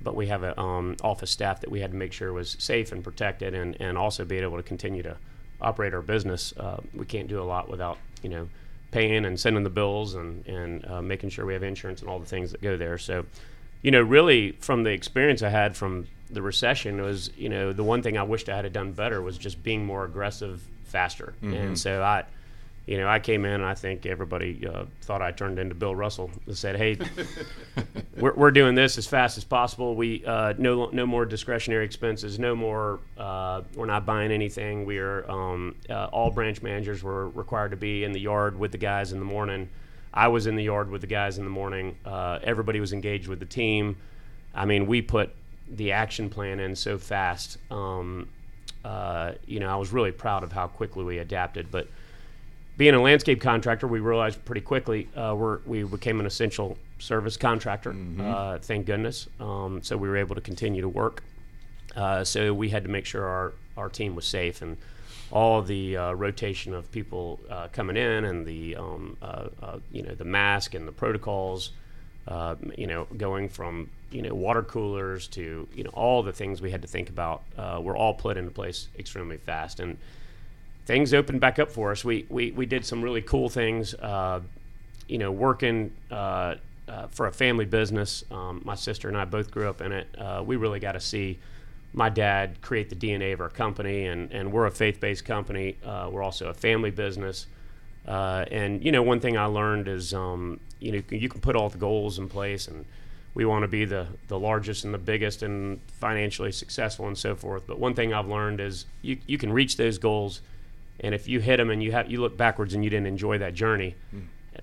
But 0.04 0.16
we 0.16 0.28
have 0.28 0.44
a 0.44 0.60
um, 0.60 0.96
office 1.04 1.32
staff 1.32 1.62
that 1.62 1.72
we 1.72 1.80
had 1.80 1.92
to 1.92 1.98
make 1.98 2.14
sure 2.14 2.32
was 2.34 2.56
safe 2.60 2.92
and 2.92 3.04
protected, 3.04 3.56
and, 3.56 3.78
and 3.80 3.98
also 3.98 4.26
being 4.26 4.44
able 4.44 4.58
to 4.58 4.64
continue 4.64 5.02
to 5.04 5.18
operate 5.60 5.94
our 5.94 6.02
business. 6.02 6.54
Uh, 6.56 6.82
we 6.94 7.06
can't 7.06 7.28
do 7.28 7.42
a 7.42 7.46
lot 7.46 7.68
without 7.70 7.98
you 8.22 8.30
know 8.30 8.48
paying 8.92 9.26
and 9.26 9.40
sending 9.40 9.64
the 9.64 9.70
bills 9.70 10.14
and 10.14 10.46
and 10.46 10.86
uh, 10.86 11.02
making 11.02 11.30
sure 11.30 11.46
we 11.46 11.54
have 11.54 11.64
insurance 11.64 12.02
and 12.02 12.10
all 12.10 12.20
the 12.20 12.26
things 12.26 12.52
that 12.52 12.62
go 12.62 12.78
there. 12.78 13.00
So, 13.00 13.26
you 13.82 13.90
know, 13.90 14.02
really 14.02 14.52
from 14.60 14.84
the 14.84 14.92
experience 14.92 15.42
I 15.42 15.50
had 15.50 15.76
from 15.76 16.08
the 16.32 16.42
recession 16.42 17.02
was 17.02 17.32
you 17.38 17.50
know 17.50 17.74
the 17.74 17.84
one 17.84 18.02
thing 18.02 18.18
I 18.18 18.24
wished 18.24 18.50
I 18.50 18.58
had 18.58 18.74
done 18.74 18.92
better 18.92 19.22
was 19.22 19.38
just 19.38 19.62
being 19.64 19.86
more 19.86 20.06
aggressive 20.06 20.62
faster. 20.86 21.34
And 21.42 21.78
so 21.78 22.02
I 22.04 22.26
you 22.88 22.98
know, 22.98 23.08
I 23.08 23.20
came 23.20 23.46
in 23.46 23.54
and 23.54 23.66
I 23.66 23.76
think 23.76 24.06
everybody 24.06 24.68
uh, 24.68 24.86
thought 25.04 25.22
I 25.22 25.32
turned 25.32 25.60
into 25.60 25.76
Bill 25.76 25.96
Russell 25.96 26.32
and 26.48 26.58
said, 26.58 26.76
"Hey, 26.76 26.98
we're, 28.18 28.34
we're 28.34 28.52
doing 28.52 28.74
this 28.74 28.98
as 28.98 29.06
fast 29.06 29.38
as 29.38 29.44
possible. 29.44 29.96
We 29.96 30.26
uh, 30.26 30.56
no 30.58 30.90
no 30.92 31.06
more 31.06 31.26
discretionary 31.26 31.86
expenses, 31.86 32.40
no 32.40 32.56
more. 32.56 33.00
Uh, 33.18 33.62
we're 33.76 33.86
not 33.86 34.06
buying 34.06 34.32
anything. 34.32 34.86
We 34.86 34.98
are 34.98 35.30
um, 35.30 35.76
uh, 35.90 36.06
all 36.12 36.32
branch 36.32 36.64
managers 36.64 37.04
were 37.04 37.30
required 37.30 37.72
to 37.72 37.78
be 37.78 38.04
in 38.04 38.14
the 38.14 38.20
yard 38.20 38.58
with 38.58 38.72
the 38.72 38.80
guys 38.80 39.12
in 39.12 39.20
the 39.20 39.26
morning. 39.26 39.70
I 40.14 40.28
was 40.30 40.48
in 40.48 40.56
the 40.56 40.64
yard 40.64 40.90
with 40.90 41.02
the 41.02 41.08
guys 41.08 41.38
in 41.38 41.44
the 41.44 41.52
morning. 41.52 41.96
Uh, 42.04 42.40
everybody 42.44 42.80
was 42.80 42.94
engaged 42.94 43.28
with 43.28 43.40
the 43.40 43.46
team. 43.46 43.96
I 44.54 44.66
mean, 44.66 44.88
we 44.88 45.02
put 45.02 45.34
the 45.76 45.92
action 45.92 46.30
plan 46.30 46.60
in 46.60 46.76
so 46.76 46.98
fast. 46.98 47.58
Um, 47.70 48.28
uh, 48.84 49.34
you 49.46 49.60
know, 49.60 49.70
I 49.70 49.76
was 49.76 49.92
really 49.92 50.12
proud 50.12 50.44
of 50.44 50.52
how 50.52 50.68
quickly 50.68 51.04
we 51.04 51.20
adapted, 51.20 51.72
but 51.72 51.88
being 52.78 52.94
a 52.96 53.02
landscape 53.02 53.42
contractor, 53.42 53.88
we 53.88 54.00
realized 54.00 54.44
pretty 54.46 54.62
quickly 54.62 55.08
uh, 55.16 55.36
we're, 55.38 55.60
we 55.66 55.84
became 55.84 56.20
an 56.20 56.26
essential 56.26 56.78
service 57.00 57.38
contractor. 57.38 57.96
Uh, 58.20 58.58
thank 58.60 58.86
goodness. 58.86 59.28
Um, 59.40 59.82
so 59.84 59.98
we 59.98 60.08
were 60.08 60.18
able 60.18 60.36
to 60.36 60.42
continue 60.42 60.82
to 60.82 60.90
work. 60.90 61.24
Uh, 61.96 62.24
so 62.24 62.54
we 62.54 62.70
had 62.70 62.84
to 62.84 62.90
make 62.90 63.06
sure 63.06 63.26
our, 63.26 63.54
our 63.78 63.90
team 63.90 64.16
was 64.16 64.26
safe 64.26 64.62
and 64.62 64.78
all 65.32 65.62
the 65.62 65.98
uh, 65.98 66.12
rotation 66.14 66.74
of 66.74 66.92
people 66.92 67.40
uh, 67.50 67.68
coming 67.72 67.98
in 67.98 68.26
and 68.26 68.46
the 68.46 68.76
um, 68.76 69.18
uh, 69.22 69.48
uh, 69.62 69.80
you 69.92 70.04
know 70.04 70.14
the 70.14 70.26
mask 70.26 70.74
and 70.74 70.88
the 70.88 70.92
protocols. 70.92 71.72
Uh, 72.28 72.56
you 72.78 72.88
know, 72.88 73.08
going 73.18 73.50
from 73.50 73.90
you 74.12 74.22
know 74.22 74.34
water 74.34 74.62
coolers 74.62 75.28
to 75.28 75.68
you 75.74 75.84
know 75.84 75.90
all 75.94 76.22
the 76.22 76.34
things 76.34 76.62
we 76.62 76.70
had 76.70 76.82
to 76.82 76.88
think 76.88 77.10
about 77.10 77.44
uh, 77.58 77.80
were 77.82 77.96
all 77.96 78.14
put 78.14 78.38
into 78.38 78.52
place 78.52 78.90
extremely 79.00 79.38
fast 79.38 79.80
and 79.80 79.98
things 80.86 81.14
opened 81.14 81.40
back 81.40 81.60
up 81.60 81.72
for 81.72 81.92
us. 81.92 82.04
We 82.04 82.26
we, 82.30 82.52
we 82.52 82.66
did 82.66 82.86
some 82.86 83.02
really 83.02 83.22
cool 83.22 83.50
things. 83.50 83.94
Uh, 83.96 84.42
you 85.08 85.18
know, 85.18 85.32
working 85.32 85.92
uh, 86.10 86.56
uh, 86.88 87.08
for 87.08 87.28
a 87.28 87.32
family 87.32 87.66
business. 87.66 88.24
Um, 88.32 88.62
my 88.64 88.76
sister 88.76 89.08
and 89.08 89.18
I 89.18 89.26
both 89.26 89.52
grew 89.52 89.70
up 89.70 89.82
in 89.82 89.92
it. 89.92 90.08
Uh, 90.18 90.44
we 90.46 90.56
really 90.56 90.80
got 90.80 90.94
to 90.94 91.00
see 91.00 91.40
my 91.94 92.10
dad 92.10 92.62
create 92.62 92.90
the 92.90 92.96
DNA 92.96 93.34
of 93.34 93.42
our 93.42 93.50
company, 93.50 94.06
and, 94.06 94.32
and 94.32 94.52
we're 94.52 94.66
a 94.66 94.72
faith-based 94.72 95.26
company. 95.26 95.76
Uh, 95.86 96.10
we're 96.12 96.24
also 96.24 96.48
a 96.48 96.54
family 96.54 96.92
business. 96.92 97.48
Uh, 98.08 98.46
and 98.52 98.84
you 98.84 98.92
know, 98.92 99.04
one 99.04 99.20
thing 99.20 99.38
I 99.38 99.46
learned 99.46 99.88
is, 99.88 100.14
um, 100.14 100.60
you 100.80 100.92
know, 100.92 101.02
you 101.10 101.30
can 101.30 101.42
put 101.42 101.56
all 101.56 101.70
the 101.70 101.78
goals 101.78 102.18
in 102.18 102.28
place, 102.28 102.68
and 102.68 102.86
we 103.34 103.46
want 103.46 103.64
to 103.64 103.68
be 103.68 103.86
the 103.86 104.08
the 104.28 104.40
largest 104.40 104.84
and 104.86 104.94
the 104.94 104.98
biggest 104.98 105.44
and 105.44 105.80
financially 106.00 106.52
successful 106.52 107.08
and 107.08 107.18
so 107.18 107.36
forth. 107.36 107.64
But 107.68 107.80
one 107.80 107.94
thing 107.94 108.14
I've 108.14 108.28
learned 108.28 108.60
is 108.60 108.86
you 109.02 109.18
you 109.28 109.38
can 109.38 109.54
reach 109.54 109.78
those 109.78 109.98
goals, 109.98 110.42
and 111.00 111.14
if 111.14 111.28
you 111.28 111.40
hit 111.40 111.58
them 111.58 111.70
and 111.70 111.82
you 111.84 111.92
have 111.92 112.10
you 112.10 112.20
look 112.22 112.38
backwards 112.38 112.74
and 112.74 112.84
you 112.84 112.90
didn't 112.90 113.08
enjoy 113.08 113.38
that 113.38 113.54
journey, 113.54 113.96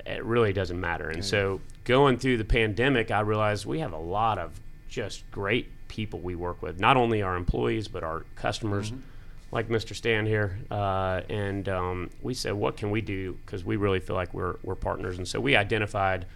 it 0.05 0.25
really 0.25 0.53
doesn't 0.53 0.81
matter. 0.81 1.09
And 1.09 1.25
so 1.25 1.61
going 1.85 2.19
through 2.19 2.39
the 2.39 2.45
pandemic, 2.45 3.11
I 3.11 3.21
realized 3.21 3.65
we 3.67 3.79
have 3.81 3.93
a 3.93 3.99
lot 3.99 4.39
of 4.39 4.61
just 4.89 5.31
great 5.31 5.69
people 5.89 6.19
we 6.21 6.35
work 6.35 6.61
with, 6.61 6.81
not 6.81 6.97
only 6.97 7.23
our 7.23 7.37
employees 7.37 7.89
but 7.89 8.03
our 8.03 8.25
customers, 8.35 8.93
like 9.51 9.69
Mr. 9.69 9.95
Stan 9.95 10.27
here. 10.27 10.59
Uh, 10.71 11.23
and 11.29 11.69
um, 11.69 12.11
we 12.23 12.35
said, 12.35 12.55
what 12.55 12.77
can 12.77 12.91
we 12.91 13.01
do? 13.01 13.39
Because 13.45 13.65
we 13.65 13.77
really 13.77 14.01
feel 14.01 14.17
like 14.17 14.33
we're 14.35 14.57
we're 14.63 14.75
partners. 14.75 15.19
And 15.19 15.27
so 15.27 15.41
we 15.41 15.57
identified 15.57 16.27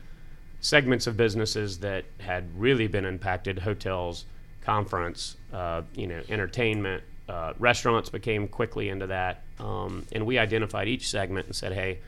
segments 0.60 1.06
of 1.06 1.16
businesses 1.16 1.78
that 1.80 2.04
had 2.18 2.48
really 2.58 2.86
been 2.86 3.04
impacted: 3.04 3.58
hotels, 3.58 4.24
conference, 4.62 5.36
uh, 5.52 5.82
you 5.94 6.06
know, 6.06 6.22
entertainment. 6.28 7.02
Uh, 7.28 7.52
restaurants 7.58 8.10
became 8.10 8.48
quickly 8.48 8.88
into 8.88 9.06
that, 9.06 9.42
um, 9.58 10.04
and 10.12 10.26
we 10.26 10.38
identified 10.38 10.88
each 10.88 11.08
segment 11.08 11.46
and 11.46 11.54
said, 11.54 11.72
"Hey, 11.72 11.98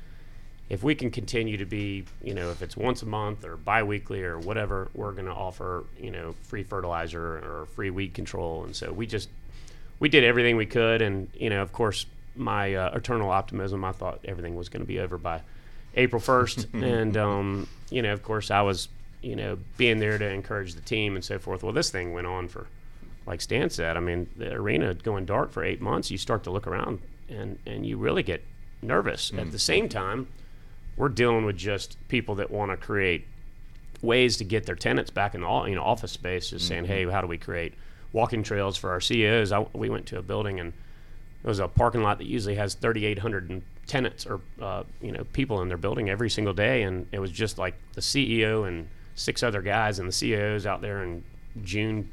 if 0.69 0.83
we 0.83 0.95
can 0.95 1.11
continue 1.11 1.57
to 1.57 1.65
be, 1.65 2.05
you 2.23 2.35
know, 2.35 2.51
if 2.51 2.63
it's 2.63 2.77
once 2.77 3.03
a 3.03 3.07
month 3.07 3.45
or 3.45 3.57
biweekly 3.57 4.23
or 4.23 4.39
whatever, 4.39 4.89
we're 4.95 5.13
going 5.13 5.27
to 5.27 5.33
offer, 5.33 5.85
you 6.01 6.11
know, 6.11 6.35
free 6.43 6.63
fertilizer 6.63 7.39
or 7.39 7.67
free 7.75 7.91
weed 7.91 8.15
control." 8.15 8.65
And 8.65 8.75
so 8.75 8.93
we 8.93 9.07
just 9.07 9.29
we 10.01 10.09
did 10.09 10.25
everything 10.25 10.57
we 10.57 10.67
could, 10.67 11.03
and 11.03 11.29
you 11.35 11.51
know, 11.51 11.63
of 11.63 11.73
course, 11.73 12.07
my 12.37 12.75
uh, 12.75 12.97
eternal 12.97 13.31
optimism, 13.31 13.85
I 13.85 13.93
thought 13.93 14.21
everything 14.25 14.57
was 14.57 14.69
going 14.69 14.83
to 14.83 14.87
be 14.87 14.99
over 14.99 15.19
by 15.19 15.43
April 15.95 16.21
first, 16.21 16.67
and 16.75 17.17
um, 17.17 17.69
you 17.91 18.03
know, 18.03 18.13
of 18.13 18.23
course, 18.23 18.51
I 18.51 18.63
was, 18.63 18.89
you 19.23 19.37
know, 19.37 19.59
being 19.77 19.99
there 19.99 20.19
to 20.19 20.29
encourage 20.29 20.75
the 20.75 20.81
team 20.81 21.15
and 21.15 21.25
so 21.25 21.39
forth. 21.39 21.63
Well, 21.63 21.73
this 21.73 21.91
thing 21.91 22.13
went 22.13 22.27
on 22.27 22.49
for, 22.49 22.67
like 23.27 23.41
Stan 23.41 23.71
said, 23.71 23.97
I 23.97 24.01
mean, 24.01 24.29
the 24.37 24.53
arena 24.53 24.95
going 24.95 25.25
dark 25.25 25.53
for 25.53 25.65
eight 25.65 25.81
months. 25.81 26.11
You 26.11 26.19
start 26.19 26.45
to 26.45 26.51
look 26.51 26.67
around, 26.67 27.01
and 27.29 27.59
and 27.67 27.87
you 27.87 27.97
really 27.97 28.23
get 28.23 28.43
nervous. 28.83 29.33
At 29.37 29.53
the 29.53 29.59
same 29.59 29.89
time, 29.89 30.29
we're 30.97 31.09
dealing 31.09 31.45
with 31.45 31.57
just 31.57 31.97
people 32.09 32.35
that 32.37 32.51
want 32.51 32.71
to 32.71 32.77
create 32.77 33.27
ways 34.03 34.37
to 34.37 34.45
get 34.45 34.67
their 34.67 34.75
tenants 34.75 35.11
back 35.11 35.35
in 35.35 35.41
the 35.41 35.47
all 35.47 35.69
you 35.69 35.75
know 35.75 35.83
office 35.83 36.13
space. 36.13 36.51
Just 36.51 36.69
saying, 36.69 36.85
hey, 36.85 37.09
how 37.09 37.21
do 37.21 37.27
we 37.27 37.39
create 37.39 37.75
walking 38.15 38.43
trails 38.43 38.79
for 38.79 38.91
our 38.91 39.01
CEOs? 39.01 39.53
I, 39.53 39.67
we 39.75 39.91
went 39.91 40.07
to 40.07 40.19
a 40.19 40.23
building 40.23 40.59
and 40.59 40.73
it 41.45 41.47
was 41.47 41.59
a 41.59 41.69
parking 41.69 42.03
lot 42.03 42.17
that 42.19 42.27
usually 42.27 42.55
has 42.55 42.73
3,800 42.73 43.63
tenants 43.87 44.27
or 44.27 44.41
uh, 44.63 44.83
you 45.03 45.13
know 45.13 45.25
people 45.35 45.61
in 45.61 45.69
their 45.69 45.77
building 45.77 46.09
every 46.09 46.31
single 46.31 46.55
day, 46.55 46.83
and 46.83 47.07
it 47.13 47.19
was 47.19 47.31
just 47.31 47.59
like 47.59 47.75
the 47.93 48.01
CEO 48.01 48.67
and 48.67 48.89
six 49.15 49.43
other 49.43 49.61
guys 49.61 49.99
and 49.99 50.09
the 50.09 50.13
CEOs 50.13 50.65
out 50.65 50.81
there 50.81 51.03
in 51.03 51.23
June, 51.63 52.11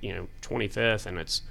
you 0.00 0.14
know, 0.14 0.26
25th, 0.40 1.04
and 1.04 1.18
it's 1.18 1.42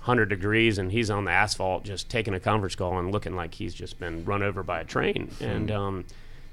100 0.00 0.26
degrees, 0.26 0.78
and 0.78 0.90
he's 0.90 1.10
on 1.10 1.24
the 1.24 1.30
asphalt 1.30 1.84
just 1.84 2.10
taking 2.10 2.34
a 2.34 2.40
conference 2.40 2.74
call 2.74 2.98
and 2.98 3.12
looking 3.12 3.36
like 3.36 3.54
he's 3.54 3.72
just 3.72 3.98
been 4.00 4.24
run 4.24 4.42
over 4.42 4.62
by 4.64 4.80
a 4.80 4.84
train, 4.84 5.30
and. 5.40 5.70
Um, 5.70 6.04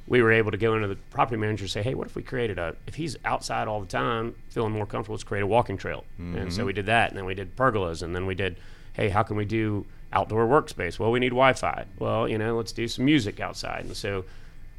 we 0.07 0.21
were 0.21 0.31
able 0.31 0.51
to 0.51 0.57
go 0.57 0.75
into 0.75 0.87
the 0.87 0.95
property 1.09 1.37
manager 1.37 1.63
and 1.63 1.71
say, 1.71 1.81
hey, 1.81 1.95
what 1.95 2.05
if 2.07 2.15
we 2.15 2.21
created 2.21 2.59
a, 2.59 2.75
if 2.85 2.93
he's 2.95 3.17
outside 3.25 3.67
all 3.67 3.79
the 3.81 3.87
time, 3.87 4.35
feeling 4.49 4.71
more 4.71 4.85
comfortable, 4.85 5.15
let's 5.15 5.23
create 5.23 5.41
a 5.41 5.47
walking 5.47 5.77
trail. 5.77 6.03
And 6.19 6.53
so 6.53 6.63
we 6.65 6.73
did 6.73 6.85
that. 6.85 7.09
And 7.09 7.17
then 7.17 7.25
we 7.25 7.33
did 7.33 7.55
pergolas. 7.55 8.03
And 8.03 8.15
then 8.15 8.25
we 8.27 8.35
did, 8.35 8.55
hey, 8.93 9.09
how 9.09 9.23
can 9.23 9.35
we 9.35 9.45
do 9.45 9.85
outdoor 10.13 10.45
workspace? 10.45 10.99
Well, 10.99 11.11
we 11.11 11.19
need 11.19 11.29
Wi 11.29 11.53
Fi. 11.53 11.85
Well, 11.97 12.27
you 12.27 12.37
know, 12.37 12.55
let's 12.55 12.71
do 12.71 12.87
some 12.87 13.05
music 13.05 13.39
outside. 13.39 13.85
And 13.85 13.97
so 13.97 14.25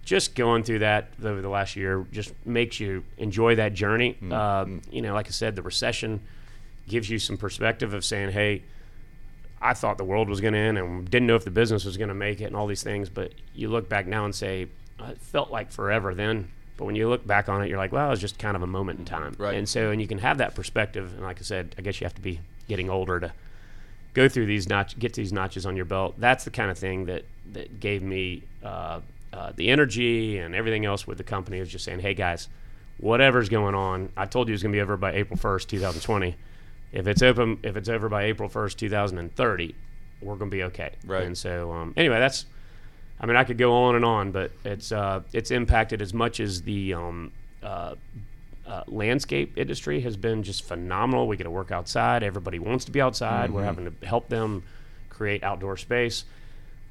just 0.04 0.36
going 0.36 0.62
through 0.62 0.78
that 0.78 1.08
over 1.24 1.42
the 1.42 1.48
last 1.48 1.74
year 1.74 2.06
just 2.12 2.32
makes 2.46 2.78
you 2.78 3.02
enjoy 3.18 3.56
that 3.56 3.74
journey. 3.74 4.16
Uh, 4.30 4.66
you 4.92 5.02
know, 5.02 5.12
like 5.14 5.26
I 5.26 5.30
said, 5.30 5.56
the 5.56 5.62
recession 5.62 6.20
gives 6.86 7.10
you 7.10 7.18
some 7.18 7.36
perspective 7.36 7.92
of 7.94 8.04
saying, 8.04 8.30
hey, 8.30 8.62
I 9.60 9.74
thought 9.74 9.98
the 9.98 10.04
world 10.04 10.28
was 10.28 10.40
going 10.40 10.52
to 10.52 10.58
end 10.60 10.78
and 10.78 11.10
didn't 11.10 11.26
know 11.26 11.34
if 11.34 11.44
the 11.44 11.50
business 11.50 11.84
was 11.84 11.96
going 11.96 12.10
to 12.10 12.14
make 12.14 12.40
it 12.40 12.44
and 12.44 12.54
all 12.54 12.68
these 12.68 12.84
things. 12.84 13.08
But 13.08 13.32
you 13.54 13.68
look 13.68 13.88
back 13.88 14.06
now 14.06 14.24
and 14.24 14.32
say, 14.34 14.64
"Uh, 14.64 14.66
it 15.00 15.20
felt 15.20 15.50
like 15.50 15.70
forever 15.70 16.14
then. 16.14 16.50
But 16.76 16.84
when 16.84 16.94
you 16.94 17.08
look 17.08 17.26
back 17.26 17.48
on 17.48 17.62
it, 17.62 17.68
you're 17.68 17.78
like, 17.78 17.92
well, 17.92 18.06
it 18.06 18.10
was 18.10 18.20
just 18.20 18.38
kind 18.38 18.54
of 18.54 18.62
a 18.62 18.66
moment 18.66 18.98
in 18.98 19.04
time. 19.06 19.34
Right. 19.38 19.56
And 19.56 19.68
so, 19.68 19.90
and 19.90 20.00
you 20.00 20.06
can 20.06 20.18
have 20.18 20.38
that 20.38 20.54
perspective. 20.54 21.12
And 21.14 21.22
like 21.22 21.38
I 21.38 21.42
said, 21.42 21.74
I 21.78 21.82
guess 21.82 22.00
you 22.00 22.04
have 22.04 22.14
to 22.14 22.20
be 22.20 22.40
getting 22.68 22.90
older 22.90 23.18
to 23.20 23.32
go 24.12 24.28
through 24.28 24.46
these 24.46 24.68
notch, 24.68 24.98
get 24.98 25.14
these 25.14 25.32
notches 25.32 25.64
on 25.64 25.76
your 25.76 25.84
belt. 25.86 26.14
That's 26.18 26.44
the 26.44 26.50
kind 26.50 26.70
of 26.70 26.78
thing 26.78 27.06
that 27.06 27.24
that 27.52 27.80
gave 27.80 28.02
me 28.02 28.42
uh, 28.62 29.00
uh, 29.32 29.52
the 29.56 29.70
energy 29.70 30.38
and 30.38 30.54
everything 30.54 30.84
else 30.84 31.06
with 31.06 31.18
the 31.18 31.24
company. 31.24 31.58
Is 31.58 31.68
just 31.70 31.84
saying, 31.84 32.00
hey 32.00 32.14
guys, 32.14 32.48
whatever's 32.98 33.48
going 33.48 33.74
on, 33.74 34.10
I 34.16 34.26
told 34.26 34.48
you 34.48 34.54
it's 34.54 34.62
going 34.62 34.72
to 34.72 34.76
be 34.76 34.80
over 34.80 34.96
by 34.96 35.12
April 35.12 35.38
1st, 35.38 35.68
2020. 35.68 36.36
If 36.92 37.06
it's 37.06 37.22
open, 37.22 37.58
if 37.62 37.76
it's 37.76 37.88
over 37.88 38.08
by 38.08 38.24
April 38.24 38.48
1st, 38.48 38.76
2030, 38.76 39.74
we're 40.22 40.36
going 40.36 40.50
to 40.50 40.56
be 40.56 40.62
okay. 40.64 40.92
Right. 41.04 41.24
And 41.24 41.36
so, 41.36 41.72
um, 41.72 41.94
anyway, 41.96 42.18
that's. 42.18 42.46
I 43.18 43.26
mean, 43.26 43.36
I 43.36 43.44
could 43.44 43.58
go 43.58 43.72
on 43.72 43.96
and 43.96 44.04
on, 44.04 44.30
but 44.30 44.52
it's 44.64 44.92
uh, 44.92 45.22
it's 45.32 45.50
impacted 45.50 46.02
as 46.02 46.12
much 46.12 46.40
as 46.40 46.62
the 46.62 46.94
um, 46.94 47.32
uh, 47.62 47.94
uh, 48.66 48.82
landscape 48.88 49.56
industry 49.56 50.00
has 50.00 50.16
been 50.16 50.42
just 50.42 50.64
phenomenal. 50.64 51.26
We 51.26 51.36
get 51.36 51.44
to 51.44 51.50
work 51.50 51.70
outside. 51.70 52.22
Everybody 52.22 52.58
wants 52.58 52.84
to 52.86 52.90
be 52.90 53.00
outside. 53.00 53.50
We're 53.50 53.64
having 53.64 53.84
to 53.86 54.06
help 54.06 54.28
them 54.28 54.64
create 55.08 55.42
outdoor 55.42 55.76
space. 55.76 56.24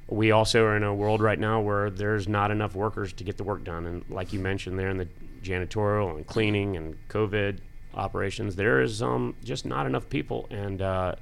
We 0.08 0.30
also 0.30 0.64
are 0.64 0.76
in 0.76 0.82
a 0.82 0.94
world 0.94 1.20
right 1.20 1.38
now 1.38 1.60
where 1.60 1.90
there's 1.90 2.28
not 2.28 2.50
enough 2.50 2.74
workers 2.74 3.12
to 3.14 3.24
get 3.24 3.36
the 3.36 3.44
work 3.44 3.64
done. 3.64 3.86
And 3.86 4.04
like 4.08 4.32
you 4.32 4.40
mentioned 4.40 4.78
there 4.78 4.90
in 4.90 4.98
the 4.98 5.08
janitorial 5.42 6.16
and 6.16 6.26
cleaning 6.26 6.76
and 6.76 6.96
COVID 7.08 7.58
operations, 7.94 8.56
there 8.56 8.80
is 8.82 9.02
um, 9.02 9.34
just 9.44 9.66
not 9.66 9.86
enough 9.86 10.08
people. 10.08 10.46
And 10.50 10.80
uh, 10.82 11.16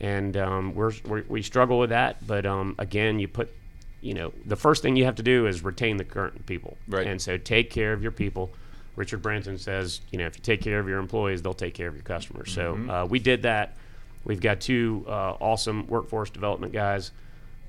and 0.00 0.36
um, 0.36 0.74
we're, 0.74 0.92
we're 1.06 1.24
we 1.28 1.42
struggle 1.42 1.78
with 1.78 1.90
that. 1.90 2.26
But 2.26 2.46
um, 2.46 2.74
again, 2.78 3.18
you 3.18 3.28
put, 3.28 3.52
you 4.00 4.14
know, 4.14 4.32
the 4.46 4.56
first 4.56 4.82
thing 4.82 4.96
you 4.96 5.04
have 5.04 5.16
to 5.16 5.22
do 5.22 5.46
is 5.46 5.62
retain 5.62 5.96
the 5.96 6.04
current 6.04 6.46
people. 6.46 6.76
Right. 6.88 7.06
And 7.06 7.20
so 7.20 7.36
take 7.36 7.70
care 7.70 7.92
of 7.92 8.02
your 8.02 8.12
people. 8.12 8.50
Richard 8.96 9.22
Branson 9.22 9.58
says, 9.58 10.00
you 10.10 10.18
know, 10.18 10.26
if 10.26 10.36
you 10.36 10.42
take 10.42 10.62
care 10.62 10.78
of 10.78 10.88
your 10.88 10.98
employees, 10.98 11.42
they'll 11.42 11.54
take 11.54 11.74
care 11.74 11.88
of 11.88 11.94
your 11.94 12.02
customers. 12.02 12.52
So 12.52 12.76
uh, 12.88 13.06
we 13.08 13.18
did 13.18 13.42
that. 13.42 13.76
We've 14.24 14.40
got 14.40 14.60
two 14.60 15.04
uh, 15.08 15.36
awesome 15.40 15.86
workforce 15.86 16.30
development 16.30 16.72
guys. 16.72 17.12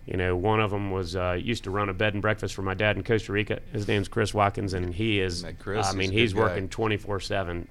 You 0.06 0.18
know, 0.18 0.36
one 0.36 0.60
of 0.60 0.72
them 0.72 0.92
was 0.92 1.16
uh, 1.16 1.38
used 1.40 1.64
to 1.66 1.72
run 1.72 1.88
a 1.90 1.94
bed 1.94 2.14
and 2.14 2.22
breakfast 2.22 2.56
for 2.56 2.64
my 2.64 2.74
dad 2.74 2.98
in 2.98 3.04
Costa 3.04 3.32
Rica. 3.32 3.60
His 3.72 3.88
name's 3.88 4.08
Chris 4.08 4.34
Watkins, 4.34 4.74
and 4.74 4.94
he 4.94 5.20
is. 5.20 5.46
Chris 5.60 5.88
I 5.88 5.94
mean, 5.94 6.10
good 6.10 6.18
he's 6.18 6.34
working 6.34 6.68
24 6.68 7.20
seven. 7.20 7.68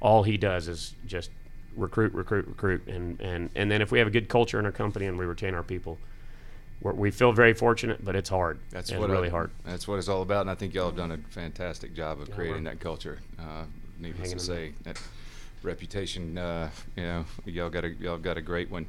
All 0.00 0.22
he 0.22 0.36
does 0.36 0.68
is 0.68 0.94
just 1.06 1.30
recruit, 1.74 2.12
recruit, 2.12 2.46
recruit, 2.46 2.86
and 2.86 3.18
and 3.20 3.50
and 3.54 3.70
then 3.70 3.80
if 3.80 3.90
we 3.90 3.98
have 3.98 4.06
a 4.06 4.10
good 4.10 4.28
culture 4.28 4.58
in 4.58 4.66
our 4.66 4.72
company 4.72 5.06
and 5.06 5.18
we 5.18 5.24
retain 5.24 5.54
our 5.54 5.62
people, 5.62 5.98
we 6.80 7.10
feel 7.10 7.32
very 7.32 7.54
fortunate. 7.54 8.04
But 8.04 8.16
it's 8.16 8.28
hard. 8.28 8.58
That's 8.70 8.90
it's 8.90 8.98
what 8.98 9.10
really 9.10 9.28
I- 9.28 9.32
hard. 9.32 9.50
That's 9.64 9.88
what 9.88 9.98
it's 9.98 10.08
all 10.08 10.22
about, 10.22 10.42
and 10.42 10.50
I 10.50 10.54
think 10.54 10.74
y'all 10.74 10.86
have 10.86 10.96
done 10.96 11.12
a 11.12 11.18
fantastic 11.30 11.94
job 11.94 12.20
of 12.20 12.30
creating 12.30 12.64
that 12.64 12.80
culture. 12.80 13.20
Uh, 13.38 13.64
needless 13.98 14.32
to 14.32 14.38
say, 14.38 14.72
that 14.84 15.00
reputation, 15.62 16.36
uh, 16.36 16.70
you 16.96 17.02
know, 17.02 17.24
y'all 17.46 17.70
got 17.70 17.84
a 17.84 17.90
y'all 17.90 18.18
got 18.18 18.36
a 18.36 18.42
great 18.42 18.70
one. 18.70 18.86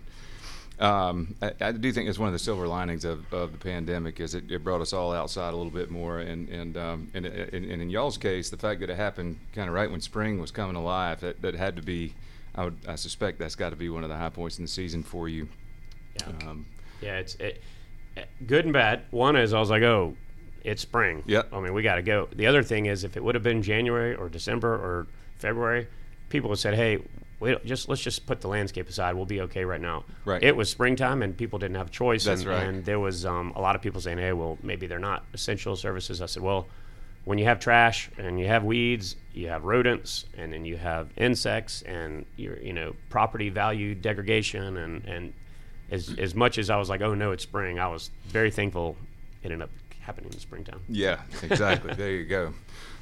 Um, 0.78 1.36
I, 1.42 1.54
I 1.62 1.72
do 1.72 1.90
think 1.94 2.10
it's 2.10 2.20
one 2.20 2.28
of 2.28 2.34
the 2.34 2.40
silver 2.40 2.68
linings 2.68 3.06
of, 3.06 3.34
of 3.34 3.54
the 3.54 3.58
pandemic 3.58 4.20
is 4.20 4.36
it, 4.36 4.52
it 4.52 4.62
brought 4.62 4.82
us 4.82 4.92
all 4.92 5.14
outside 5.14 5.54
a 5.54 5.56
little 5.56 5.72
bit 5.72 5.90
more, 5.90 6.20
and 6.20 6.50
and 6.50 6.76
um, 6.76 7.10
and, 7.14 7.26
and, 7.26 7.54
and 7.54 7.82
in 7.82 7.90
y'all's 7.90 8.18
case, 8.18 8.50
the 8.50 8.58
fact 8.58 8.82
that 8.82 8.90
it 8.90 8.98
happened 8.98 9.38
kind 9.54 9.70
of 9.70 9.74
right 9.74 9.90
when 9.90 10.02
spring 10.02 10.40
was 10.42 10.52
coming 10.52 10.76
alive, 10.76 11.22
that, 11.22 11.42
that 11.42 11.56
had 11.56 11.78
to 11.78 11.82
be, 11.82 12.14
I 12.56 12.66
would 12.66 12.78
I 12.88 12.96
suspect 12.96 13.40
that's 13.40 13.56
got 13.56 13.70
to 13.70 13.78
be 13.78 13.88
one 13.88 14.04
of 14.04 14.10
the 14.10 14.18
high 14.18 14.30
points 14.30 14.58
in 14.58 14.66
the 14.66 14.70
season 14.70 15.02
for 15.02 15.30
you. 15.30 15.48
Yeah. 16.20 16.50
Um, 16.50 16.66
Yeah, 17.02 17.20
it's 17.20 17.36
it, 17.36 17.62
good 18.46 18.66
and 18.66 18.74
bad. 18.74 19.04
One 19.12 19.36
is 19.36 19.54
I 19.54 19.60
was 19.60 19.70
like, 19.70 19.84
oh, 19.84 20.16
it's 20.64 20.82
spring. 20.82 21.24
Yep. 21.26 21.50
I 21.54 21.60
mean, 21.60 21.74
we 21.74 21.84
got 21.84 21.96
to 21.96 22.02
go. 22.02 22.28
The 22.36 22.48
other 22.48 22.64
thing 22.64 22.88
is, 22.88 23.04
if 23.04 23.18
it 23.18 23.24
would 23.24 23.36
have 23.36 23.44
been 23.44 23.62
January 23.62 24.16
or 24.16 24.30
December 24.30 24.74
or 24.74 25.08
February, 25.38 25.88
people 26.30 26.50
would 26.50 26.56
have 26.56 26.62
said, 26.62 26.74
hey, 26.76 27.00
we 27.40 27.56
just 27.66 27.90
let's 27.90 28.02
just 28.02 28.26
put 28.26 28.42
the 28.42 28.48
landscape 28.48 28.90
aside. 28.90 29.16
We'll 29.16 29.26
be 29.26 29.42
okay 29.42 29.66
right 29.66 29.82
now. 29.82 30.06
Right. 30.24 30.42
It 30.42 30.56
was 30.56 30.70
springtime 30.70 31.22
and 31.22 31.36
people 31.36 31.60
didn't 31.60 31.76
have 31.76 31.88
a 31.88 31.92
choice. 31.92 32.24
That's 32.24 32.42
and, 32.42 32.50
right. 32.50 32.64
And 32.64 32.86
there 32.86 33.00
was 33.00 33.26
um, 33.26 33.54
a 33.56 33.62
lot 33.62 33.76
of 33.76 33.82
people 33.82 34.02
saying, 34.02 34.18
hey, 34.18 34.34
well, 34.34 34.58
maybe 34.64 34.88
they're 34.88 35.00
not 35.00 35.26
essential 35.34 35.76
services. 35.76 36.22
I 36.22 36.26
said, 36.26 36.44
well. 36.44 36.68
When 37.26 37.40
you 37.40 37.46
have 37.46 37.60
trash 37.60 38.12
and 38.20 38.40
you 38.40 38.46
have 38.46 38.64
weeds, 38.64 39.16
you 39.34 39.48
have 39.48 39.64
rodents, 39.64 40.26
and 40.38 40.54
then 40.54 40.64
you 40.64 40.78
have 40.78 41.10
insects, 41.18 41.82
and 41.82 42.24
your 42.36 42.56
you 42.60 42.72
know 42.72 42.94
property 43.10 43.50
value 43.50 43.96
degradation, 43.96 44.78
and 44.78 45.04
and 45.06 45.34
as 45.92 46.14
as 46.18 46.36
much 46.36 46.58
as 46.58 46.70
I 46.70 46.78
was 46.78 46.90
like, 46.90 47.02
oh 47.02 47.14
no, 47.14 47.32
it's 47.32 47.44
spring, 47.44 47.80
I 47.80 47.88
was 47.88 48.12
very 48.28 48.52
thankful 48.52 48.96
it 49.44 49.52
ended 49.52 49.62
up 49.62 49.70
happening 50.02 50.32
in 50.34 50.40
springtime. 50.40 50.82
Yeah, 50.90 51.22
exactly. 51.44 51.94
there 51.94 52.12
you 52.12 52.26
go. 52.26 52.54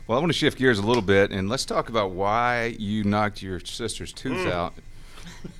Well, 0.08 0.18
I 0.18 0.22
want 0.22 0.34
to 0.34 0.38
shift 0.38 0.58
gears 0.58 0.80
a 0.80 0.86
little 0.86 1.02
bit 1.02 1.32
and 1.32 1.48
let's 1.48 1.66
talk 1.66 1.90
about 1.90 2.12
why 2.12 2.76
you 2.78 3.06
knocked 3.06 3.42
your 3.42 3.60
sister's 3.62 4.12
tooth 4.12 4.46
mm. 4.46 4.52
out 4.52 4.74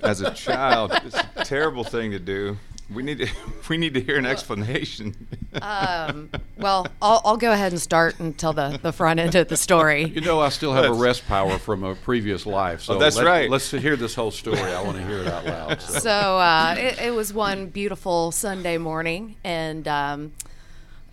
as 0.02 0.20
a 0.20 0.32
child. 0.32 0.92
It's 1.04 1.16
a 1.16 1.44
terrible 1.44 1.84
thing 1.84 2.10
to 2.10 2.18
do. 2.18 2.58
We 2.92 3.02
need 3.02 3.18
to 3.18 3.28
we 3.68 3.76
need 3.76 3.94
to 3.94 4.00
hear 4.00 4.16
an 4.18 4.26
explanation. 4.26 5.28
Um, 5.62 6.30
well, 6.56 6.88
I'll, 7.00 7.22
I'll 7.24 7.36
go 7.36 7.52
ahead 7.52 7.70
and 7.70 7.80
start 7.80 8.18
and 8.18 8.36
tell 8.36 8.52
the, 8.52 8.76
the 8.82 8.92
front 8.92 9.20
end 9.20 9.36
of 9.36 9.46
the 9.46 9.56
story. 9.56 10.06
You 10.06 10.20
know, 10.20 10.40
I 10.40 10.48
still 10.48 10.72
have 10.72 10.98
arrest 10.98 11.28
power 11.28 11.60
from 11.60 11.84
a 11.84 11.94
previous 11.94 12.44
life. 12.44 12.82
So 12.82 12.96
Oh, 12.96 12.98
that's 12.98 13.14
let, 13.14 13.24
right. 13.24 13.48
Let's 13.48 13.70
hear 13.70 13.94
this 13.94 14.16
whole 14.16 14.32
story. 14.32 14.58
I 14.58 14.82
want 14.82 14.96
to 14.96 15.06
hear 15.06 15.18
it 15.18 15.28
out 15.28 15.46
loud. 15.46 15.80
So. 15.80 15.98
So 16.00 16.10
uh, 16.10 16.74
it, 16.76 16.98
it 17.00 17.14
was 17.14 17.32
one 17.32 17.68
beautiful 17.68 18.32
Sunday 18.32 18.78
morning, 18.78 19.36
and 19.44 19.86
um, 19.86 20.32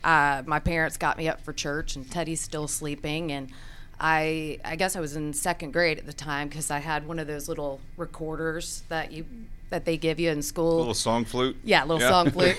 uh, 0.03 0.41
my 0.47 0.60
parents 0.60 0.97
got 0.97 1.19
me 1.19 1.27
up 1.27 1.41
for 1.41 1.53
church, 1.53 1.95
and 1.95 2.10
Teddy's 2.10 2.41
still 2.41 2.67
sleeping, 2.67 3.31
and 3.31 3.47
I 3.99 4.57
I 4.65 4.75
guess 4.75 4.95
I 4.95 4.99
was 4.99 5.15
in 5.15 5.34
second 5.34 5.71
grade 5.71 5.99
at 5.99 6.07
the 6.07 6.13
time 6.13 6.47
because 6.47 6.71
I 6.71 6.79
had 6.79 7.07
one 7.07 7.19
of 7.19 7.27
those 7.27 7.47
little 7.47 7.79
recorders 7.95 8.81
that 8.89 9.12
you 9.12 9.25
that 9.71 9.86
they 9.86 9.97
give 9.97 10.19
you 10.19 10.29
in 10.29 10.41
school. 10.43 10.77
A 10.77 10.79
little 10.79 10.93
song 10.93 11.25
flute. 11.25 11.57
Yeah, 11.63 11.84
little 11.86 12.07
song 12.07 12.29
flute. 12.29 12.57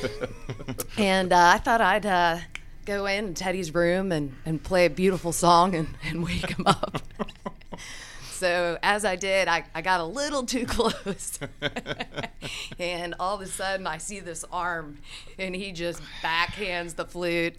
and 0.98 1.32
uh, 1.32 1.52
I 1.54 1.58
thought 1.58 1.80
I'd 1.80 2.06
uh, 2.06 2.38
go 2.84 3.06
in 3.06 3.34
Teddy's 3.34 3.72
room 3.72 4.10
and, 4.10 4.34
and 4.44 4.62
play 4.62 4.86
a 4.86 4.90
beautiful 4.90 5.30
song 5.32 5.74
and, 5.74 5.88
and 6.04 6.24
wake 6.24 6.48
him 6.48 6.66
up. 6.66 7.02
so 8.30 8.78
as 8.82 9.04
I 9.04 9.16
did, 9.16 9.46
I, 9.46 9.64
I 9.74 9.82
got 9.82 10.00
a 10.00 10.04
little 10.04 10.44
too 10.44 10.66
close. 10.66 11.38
and 12.78 13.14
all 13.20 13.36
of 13.36 13.42
a 13.42 13.46
sudden, 13.46 13.86
I 13.86 13.98
see 13.98 14.20
this 14.20 14.44
arm, 14.50 14.98
and 15.38 15.54
he 15.54 15.70
just 15.72 16.02
backhands 16.22 16.96
the 16.96 17.04
flute. 17.04 17.56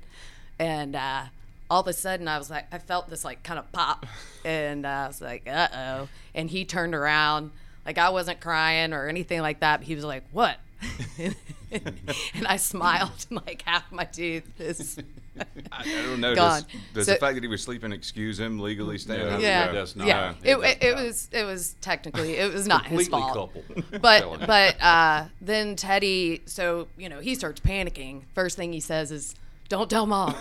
And 0.57 0.95
uh, 0.95 1.25
all 1.69 1.81
of 1.81 1.87
a 1.87 1.93
sudden, 1.93 2.27
I 2.27 2.39
was 2.39 2.49
like, 2.49 2.65
I 2.71 2.79
felt 2.79 3.09
this 3.09 3.23
like 3.23 3.43
kind 3.43 3.59
of 3.59 3.71
pop. 3.71 4.07
And 4.43 4.85
uh, 4.85 4.89
I 4.89 5.07
was 5.07 5.21
like, 5.21 5.47
uh 5.47 5.67
oh. 5.73 6.09
And 6.33 6.49
he 6.49 6.65
turned 6.65 6.95
around. 6.95 7.51
Like 7.85 7.97
I 7.97 8.09
wasn't 8.09 8.39
crying 8.39 8.93
or 8.93 9.07
anything 9.07 9.41
like 9.41 9.59
that. 9.61 9.83
He 9.83 9.95
was 9.95 10.03
like, 10.03 10.23
"What?" 10.31 10.57
and 11.19 12.47
I 12.47 12.57
smiled, 12.57 13.25
and 13.29 13.41
like 13.47 13.61
half 13.63 13.91
my 13.91 14.05
teeth 14.05 14.59
is. 14.59 14.97
I, 15.39 15.45
I 15.71 15.83
don't 15.83 16.19
know. 16.21 16.35
Gone. 16.35 16.61
Does, 16.61 16.65
does 16.93 17.05
So- 17.07 17.13
the 17.13 17.17
fact 17.19 17.33
that 17.35 17.43
he 17.43 17.47
was 17.47 17.63
sleeping 17.63 17.91
excuse 17.91 18.39
him 18.39 18.59
legally 18.59 18.97
Yeah. 18.97 19.15
up? 19.15 19.41
yeah, 19.41 19.69
it 19.69 19.73
does 19.73 19.95
not. 19.95 20.05
yeah. 20.07 20.33
It 20.43 20.57
It, 20.57 20.83
it, 20.83 20.95
was 20.95 21.27
it 21.31 21.43
was 21.43 21.75
technically 21.81 22.33
it 22.37 22.53
was 22.53 22.67
not 22.67 22.85
his 22.85 23.07
fault. 23.07 23.53
coupled. 23.55 23.83
But 23.99 24.45
but 24.45 24.79
uh, 24.81 25.25
then 25.41 25.75
Teddy, 25.75 26.43
so 26.45 26.87
you 26.97 27.09
know 27.09 27.19
he 27.19 27.33
starts 27.33 27.59
panicking. 27.61 28.21
First 28.35 28.57
thing 28.57 28.73
he 28.73 28.79
says 28.79 29.11
is, 29.11 29.33
"Don't 29.69 29.89
tell 29.89 30.05
mom." 30.05 30.35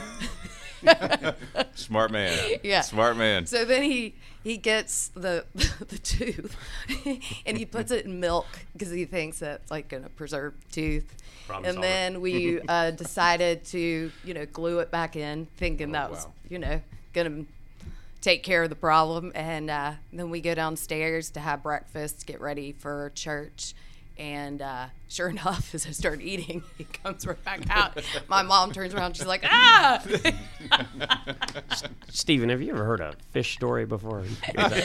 Smart 1.75 2.11
man. 2.11 2.59
Yeah. 2.62 2.81
Smart 2.83 3.16
man. 3.16 3.47
So 3.47 3.64
then 3.64 3.83
he 3.83 4.14
he 4.45 4.57
gets 4.57 5.09
the 5.09 5.45
the 5.55 5.99
tooth 5.99 6.57
and 7.47 7.57
he 7.57 7.64
puts 7.64 7.90
it 7.90 8.05
in 8.05 8.21
milk 8.21 8.47
because 8.73 8.90
he 8.90 9.05
thinks 9.05 9.38
that's 9.38 9.71
like 9.71 9.88
gonna 9.88 10.09
preserve 10.11 10.55
tooth. 10.71 11.14
Problem 11.47 11.66
and 11.66 11.75
solver. 11.75 11.88
then 11.88 12.21
we 12.21 12.61
uh, 12.68 12.90
decided 12.92 13.64
to 13.66 14.11
you 14.25 14.35
know 14.35 14.47
glue 14.47 14.79
it 14.81 14.90
back 14.90 15.16
in, 15.16 15.47
thinking 15.57 15.90
Oh, 15.90 15.92
that 15.92 16.11
was 16.11 16.25
wow. 16.27 16.33
you 16.49 16.59
know 16.59 16.81
gonna 17.12 17.45
take 18.21 18.42
care 18.42 18.62
of 18.62 18.71
the 18.71 18.77
problem. 18.77 19.33
And 19.35 19.68
uh, 19.71 19.92
then 20.12 20.31
we 20.31 20.40
go 20.40 20.55
downstairs 20.55 21.31
to 21.33 21.40
have 21.40 21.62
breakfast, 21.62 22.27
get 22.27 22.40
ready 22.40 22.73
for 22.73 23.11
church. 23.14 23.75
And 24.18 24.62
uh, 24.62 24.87
sure 25.09 25.29
enough, 25.29 25.75
as 25.75 25.87
I 25.87 25.90
start 25.90 26.20
eating, 26.20 26.62
he 26.79 26.85
comes 26.85 27.27
right 27.27 27.42
back 27.44 27.62
out. 27.70 28.03
My 28.29 28.42
mom 28.42 28.72
turns 28.72 28.94
around, 28.94 29.16
she's 29.16 29.27
like, 29.27 29.42
"Ah!" 29.44 30.03
Stephen, 32.09 32.51
have 32.51 32.61
you 32.61 32.72
ever 32.72 32.85
heard 32.85 33.01
a 33.01 33.14
fish 33.31 33.55
story 33.55 33.87
before? 33.87 34.25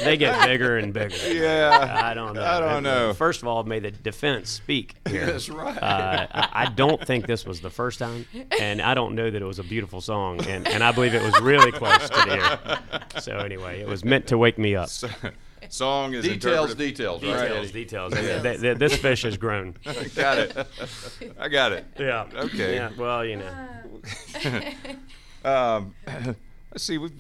they 0.04 0.18
get 0.18 0.46
bigger 0.46 0.78
and 0.78 0.94
bigger. 0.94 1.16
Yeah. 1.28 2.02
I 2.06 2.13
don't 2.13 2.34
know. 2.34 2.44
I 2.44 2.60
don't 2.60 2.84
know. 2.84 3.13
First 3.13 3.42
of 3.42 3.48
all, 3.48 3.63
may 3.63 3.80
the 3.80 3.92
defense 3.92 4.50
speak 4.50 4.96
here. 5.08 5.26
That's 5.26 5.50
right. 5.50 5.78
Uh, 5.78 6.28
I, 6.32 6.50
I 6.54 6.66
don't 6.70 7.06
think 7.06 7.28
this 7.28 7.46
was 7.46 7.62
the 7.62 7.70
first 7.70 8.00
time, 8.00 8.26
and 8.60 8.82
I 8.82 8.94
don't 8.94 9.16
know 9.16 9.30
that 9.30 9.42
it 9.42 9.46
was 9.46 9.60
a 9.60 9.63
beautiful 9.63 10.02
song, 10.02 10.46
and, 10.48 10.68
and 10.68 10.84
I 10.84 10.92
believe 10.92 11.13
it 11.13 11.22
was 11.22 11.40
really 11.42 11.72
close 11.72 12.10
to 12.10 12.16
the 12.16 12.36
ear. 12.36 13.22
So 13.22 13.38
anyway, 13.38 13.82
it 13.82 13.88
was 13.88 14.04
meant 14.06 14.28
to 14.28 14.38
wake 14.38 14.58
me 14.58 14.76
up. 14.76 14.90
Song 15.70 16.14
is 16.14 16.24
details, 16.24 16.72
interpretive. 16.72 16.78
details, 16.78 17.24
right? 17.24 17.72
Details, 17.72 18.12
details. 18.14 18.14
Th- 18.44 18.60
th- 18.62 18.78
this 18.78 18.98
fish 18.98 19.24
has 19.24 19.38
grown. 19.38 19.76
Got 20.16 20.38
it. 20.40 20.68
I 21.40 21.48
got 21.48 21.72
it. 21.72 21.86
Yeah. 22.00 22.26
Okay. 22.34 22.76
Yeah. 22.76 22.92
Well, 22.98 23.26
you 23.26 23.38
know. 23.38 23.68
Um, 25.46 25.94
let's 26.72 26.84
see. 26.84 26.98
We've, 26.98 27.14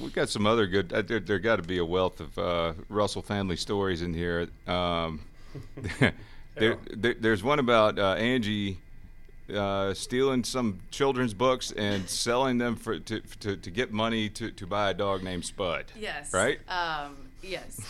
we've 0.00 0.12
got 0.12 0.28
some 0.28 0.46
other 0.46 0.66
good. 0.66 0.92
Uh, 0.92 1.02
there 1.02 1.18
there 1.18 1.38
got 1.38 1.56
to 1.56 1.62
be 1.62 1.78
a 1.78 1.84
wealth 1.84 2.20
of 2.20 2.38
uh, 2.38 2.72
Russell 2.88 3.22
family 3.22 3.56
stories 3.56 4.02
in 4.02 4.14
here. 4.14 4.48
Um, 4.66 5.22
there, 6.54 6.76
there, 6.90 7.14
there's 7.18 7.42
one 7.42 7.58
about 7.58 7.98
uh, 7.98 8.12
Angie 8.14 8.78
uh, 9.52 9.92
stealing 9.94 10.44
some 10.44 10.80
children's 10.90 11.34
books 11.34 11.72
and 11.72 12.08
selling 12.08 12.58
them 12.58 12.76
for 12.76 12.98
to, 12.98 13.20
to, 13.40 13.56
to 13.56 13.70
get 13.70 13.92
money 13.92 14.28
to, 14.30 14.50
to 14.52 14.66
buy 14.66 14.90
a 14.90 14.94
dog 14.94 15.22
named 15.22 15.44
Spud. 15.44 15.86
Yes. 15.98 16.32
Right? 16.32 16.58
Um, 16.68 17.16
yes. 17.42 17.80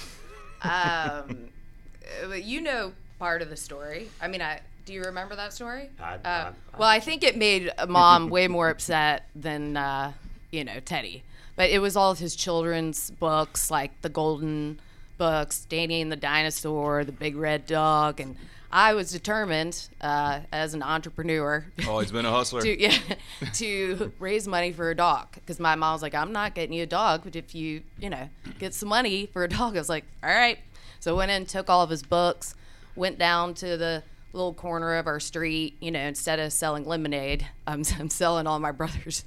Um, 0.62 1.48
but 2.28 2.44
you 2.44 2.60
know 2.60 2.92
part 3.18 3.42
of 3.42 3.50
the 3.50 3.56
story. 3.56 4.08
I 4.20 4.28
mean, 4.28 4.42
I 4.42 4.60
do 4.84 4.92
you 4.92 5.02
remember 5.04 5.36
that 5.36 5.52
story? 5.52 5.90
I- 6.00 6.14
uh, 6.14 6.18
I- 6.24 6.28
I 6.28 6.52
well, 6.78 6.88
I 6.88 7.00
think 7.00 7.22
it 7.22 7.36
made 7.36 7.70
mom 7.88 8.28
way 8.30 8.48
more 8.48 8.68
upset 8.68 9.26
than 9.34 9.76
uh, 9.76 10.12
you 10.50 10.64
know 10.64 10.80
Teddy. 10.80 11.22
But 11.54 11.70
it 11.70 11.80
was 11.80 11.96
all 11.96 12.10
of 12.10 12.18
his 12.18 12.34
children's 12.34 13.10
books, 13.10 13.70
like 13.70 14.00
the 14.00 14.08
Golden 14.08 14.80
books, 15.18 15.66
Danny 15.68 16.00
and 16.00 16.10
the 16.10 16.16
Dinosaur, 16.16 17.04
the 17.04 17.12
Big 17.12 17.36
Red 17.36 17.66
Dog, 17.66 18.20
and 18.20 18.36
I 18.74 18.94
was 18.94 19.10
determined 19.12 19.88
uh, 20.00 20.40
as 20.50 20.72
an 20.72 20.82
entrepreneur 20.82 21.66
Always 21.86 22.10
been 22.10 22.24
a 22.24 22.30
hustler. 22.38 22.62
to 22.62 22.80
yeah 22.80 22.96
to 23.54 24.12
raise 24.18 24.48
money 24.48 24.72
for 24.72 24.90
a 24.90 24.94
dog 24.94 25.28
because 25.34 25.60
my 25.60 25.74
mom 25.74 25.92
was 25.94 26.02
like 26.02 26.14
i'm 26.14 26.32
not 26.32 26.54
getting 26.54 26.72
you 26.74 26.84
a 26.84 26.86
dog 26.86 27.20
but 27.24 27.36
if 27.36 27.54
you 27.54 27.82
you 28.00 28.08
know 28.08 28.28
get 28.58 28.72
some 28.74 28.88
money 28.88 29.26
for 29.26 29.44
a 29.44 29.48
dog 29.48 29.76
i 29.76 29.78
was 29.78 29.88
like 29.90 30.04
all 30.22 30.30
right 30.30 30.58
so 31.00 31.14
I 31.14 31.18
went 31.18 31.30
in 31.32 31.44
took 31.46 31.68
all 31.68 31.82
of 31.82 31.90
his 31.90 32.02
books 32.02 32.54
went 32.96 33.18
down 33.18 33.54
to 33.54 33.76
the 33.76 34.02
little 34.32 34.54
corner 34.54 34.94
of 34.96 35.06
our 35.06 35.20
street 35.20 35.76
you 35.80 35.90
know 35.90 36.00
instead 36.00 36.38
of 36.38 36.52
selling 36.52 36.84
lemonade 36.86 37.46
i'm, 37.66 37.82
I'm 37.98 38.08
selling 38.08 38.46
all 38.46 38.58
my 38.58 38.72
brother's 38.72 39.24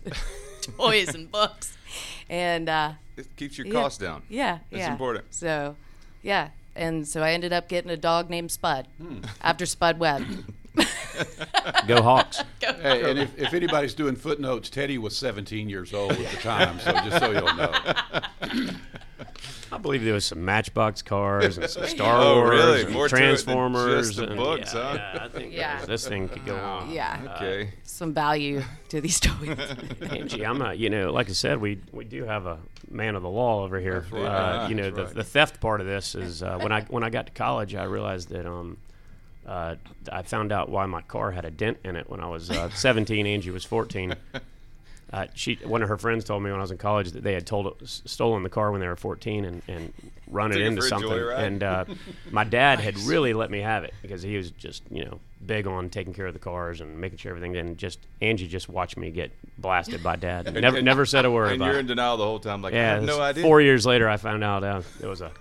toys 0.78 1.14
and 1.14 1.32
books 1.32 1.78
and 2.30 2.68
uh 2.68 2.94
It 3.18 3.28
keeps 3.36 3.58
your 3.60 3.68
yeah. 3.68 3.74
costs 3.74 4.00
down. 4.00 4.24
yeah 4.30 4.60
That's 4.72 4.80
yeah 4.82 4.92
important. 4.92 5.26
so 5.30 5.76
yeah 6.24 6.50
and 6.76 7.08
so 7.08 7.22
i 7.22 7.32
ended 7.32 7.54
up 7.54 7.68
getting 7.70 7.90
a 7.92 7.98
dog 7.98 8.30
named 8.30 8.52
spud 8.52 8.88
Hmm. 9.02 9.20
after 9.42 9.66
spud 9.66 10.00
webb 10.00 10.24
Go 11.88 12.02
Hawks. 12.02 12.44
Hey, 12.82 13.10
and 13.10 13.18
if, 13.20 13.38
if 13.38 13.54
anybody's 13.54 13.94
doing 13.94 14.16
footnotes, 14.18 14.70
Teddy 14.70 14.98
was 14.98 15.16
17 15.16 15.70
years 15.70 15.94
old 15.94 16.12
at 16.12 16.18
the 16.32 16.38
time, 16.38 16.78
so 16.80 16.92
just 16.92 17.20
so 17.20 17.32
you'll 17.32 17.56
know. 17.56 17.72
I 19.72 19.78
believe 19.78 20.04
there 20.04 20.14
was 20.14 20.26
some 20.26 20.44
Matchbox 20.46 21.02
cars 21.02 21.58
and 21.58 21.70
some 21.70 21.86
Star 21.88 22.22
Oh, 22.22 22.36
Wars 22.42 22.50
really? 22.50 22.82
and 22.84 22.94
More 22.94 23.08
to 23.08 23.16
it 23.16 23.18
than 23.20 23.28
Transformers. 23.28 24.08
just 24.08 24.18
the 24.20 24.28
and- 24.28 24.38
books, 24.38 24.74
yeah, 24.74 24.82
huh? 24.82 24.94
Yeah, 25.16 25.24
I 25.24 25.28
think 25.30 25.54
Yeah. 25.54 25.78
this- 25.80 25.88
this 25.88 26.08
thing 26.08 26.30
could 26.30 26.46
go 26.46 26.56
on. 26.56 26.92
yeah 26.92 27.36
Okay. 27.36 27.72
some 27.84 28.14
value 28.14 28.62
to 28.90 29.02
these 29.02 29.20
toys 29.20 29.58
Angie, 30.02 30.46
I'm 30.46 30.58
not. 30.58 30.78
You 30.78 30.90
know, 30.90 31.12
like 31.12 31.30
I 31.30 31.34
said, 31.34 31.60
we 31.60 31.80
we 31.92 32.04
do 32.06 32.24
have 32.26 32.46
a 32.46 32.58
man 32.90 33.16
of 33.16 33.24
the 33.24 33.30
law 33.30 33.64
over 33.64 33.80
here. 33.80 34.06
right. 34.12 34.22
Uh, 34.26 34.68
you 34.70 34.76
know, 34.76 34.90
the, 34.92 35.06
right. 35.06 35.14
the 35.16 35.24
theft 35.24 35.60
part 35.60 35.82
of 35.82 35.88
this 35.88 36.16
is 36.16 36.44
uh, 36.44 36.58
when 36.60 36.72
I 36.72 36.82
when 36.84 37.04
I 37.04 37.10
got 37.10 37.26
to 37.28 37.32
college, 37.34 37.74
I 37.76 37.84
realized 37.84 38.30
that 38.30 38.46
um, 38.46 38.78
uh, 39.48 39.76
I 40.12 40.22
found 40.24 40.52
out 40.52 40.70
why 40.70 40.86
my 40.86 41.02
car 41.02 41.32
had 41.32 41.46
a 41.46 41.52
dent 41.52 41.78
in 41.84 41.96
it 41.96 42.10
when 42.10 42.20
I 42.20 42.28
was 42.28 42.50
uh, 42.50 42.70
17. 42.70 43.26
Angie 43.28 43.52
was 43.52 43.64
14. 43.64 44.16
Uh, 45.16 45.28
she 45.34 45.56
one 45.64 45.82
of 45.82 45.88
her 45.88 45.98
friends 45.98 46.26
told 46.26 46.44
me 46.44 46.52
when 46.52 46.60
I 46.60 46.64
was 46.64 46.72
in 46.72 46.78
college 46.78 47.12
that 47.12 47.24
they 47.24 47.34
had 47.34 47.48
told 47.48 47.82
stolen 47.86 48.44
the 48.44 48.50
car 48.50 48.74
when 48.74 48.82
they 48.82 48.88
were 48.88 48.98
14 48.98 49.46
and, 49.46 49.62
and 49.70 49.94
run 50.28 50.52
it 50.52 50.60
into 50.60 50.82
something. 50.82 51.10
And 51.10 51.64
uh, 51.64 51.86
my 52.32 52.44
dad 52.44 52.82
had 52.82 52.98
really 53.00 53.34
let 53.34 53.50
me 53.50 53.62
have 53.62 53.86
it 53.86 53.94
because 54.02 54.22
he 54.22 54.36
was 54.36 54.52
just 54.52 54.84
you 54.92 55.06
know 55.06 55.22
big 55.46 55.68
on 55.68 55.90
taking 55.90 56.14
care 56.14 56.28
of 56.28 56.34
the 56.34 56.40
cars 56.40 56.82
and 56.82 57.00
making 57.00 57.18
sure 57.20 57.30
everything. 57.30 57.56
And 57.56 57.78
just 57.78 58.00
Angie 58.22 58.46
just 58.50 58.68
watched 58.68 58.98
me 58.98 59.10
get 59.10 59.32
blasted 59.58 60.04
by 60.04 60.18
dad. 60.18 60.54
Never 60.62 60.78
and- 60.78 60.86
never 60.86 61.06
said 61.06 61.24
a 61.24 61.32
word 61.32 61.54
And 61.54 61.62
about 61.62 61.72
you're 61.72 61.80
in 61.80 61.88
denial 61.88 62.18
the 62.18 62.26
whole 62.26 62.40
time. 62.40 62.62
Like, 62.62 62.74
I 62.74 62.78
Yeah, 62.78 62.94
have 62.96 63.04
no 63.04 63.22
idea. 63.22 63.42
Four 63.44 63.62
years 63.62 63.86
later, 63.86 64.10
I 64.10 64.18
found 64.18 64.44
out 64.44 64.66
uh, 64.66 64.82
it 65.02 65.08
was 65.08 65.22
a 65.22 65.32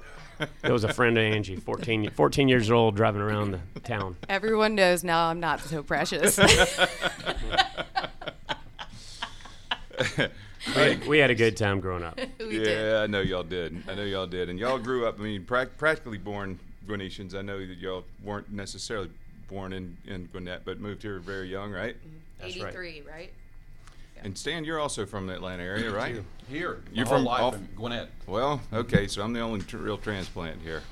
it 0.62 0.70
was 0.70 0.84
a 0.84 0.92
friend 0.92 1.18
of 1.18 1.24
Angie, 1.24 1.56
14, 1.56 2.10
14 2.10 2.48
years 2.48 2.70
old, 2.70 2.94
driving 2.94 3.22
around 3.22 3.58
the 3.74 3.80
town. 3.80 4.14
Everyone 4.28 4.76
knows 4.76 5.02
now 5.02 5.26
I'm 5.30 5.40
not 5.40 5.58
so 5.60 5.82
precious. 5.82 6.38
We, 10.76 10.96
we 11.06 11.18
had 11.18 11.30
a 11.30 11.34
good 11.34 11.56
time 11.56 11.80
growing 11.80 12.02
up. 12.02 12.18
we 12.38 12.58
yeah, 12.58 12.64
did. 12.64 12.94
I 12.94 13.06
know 13.06 13.20
y'all 13.20 13.42
did. 13.42 13.82
I 13.88 13.94
know 13.94 14.04
y'all 14.04 14.26
did. 14.26 14.48
And 14.48 14.58
y'all 14.58 14.78
grew 14.78 15.06
up, 15.06 15.20
I 15.20 15.22
mean, 15.22 15.44
prac 15.44 15.76
practically 15.76 16.18
born 16.18 16.58
Gwinnetians. 16.86 17.34
I 17.34 17.42
know 17.42 17.58
that 17.58 17.78
y'all 17.78 18.04
weren't 18.22 18.50
necessarily 18.50 19.10
born 19.48 19.72
in, 19.72 19.96
in 20.06 20.26
Gwinnett, 20.32 20.64
but 20.64 20.80
moved 20.80 21.02
here 21.02 21.18
very 21.18 21.48
young, 21.48 21.70
right? 21.70 21.96
Mm-hmm. 21.96 22.16
That's 22.40 22.56
right. 22.60 22.68
83, 22.74 23.02
right? 23.10 23.32
And 24.22 24.36
Stan, 24.38 24.64
you're 24.64 24.80
also 24.80 25.04
from 25.04 25.26
the 25.26 25.34
Atlanta 25.34 25.62
area, 25.62 25.90
right? 25.90 26.16
Here, 26.48 26.80
You're 26.92 27.04
my 27.04 27.08
whole 27.10 27.18
from 27.18 27.24
life 27.24 27.42
off- 27.42 27.54
in 27.56 27.68
Gwinnett. 27.76 28.08
Well, 28.26 28.60
okay, 28.72 29.06
so 29.06 29.22
I'm 29.22 29.34
the 29.34 29.40
only 29.40 29.60
tr- 29.60 29.76
real 29.76 29.98
transplant 29.98 30.62
here. 30.62 30.82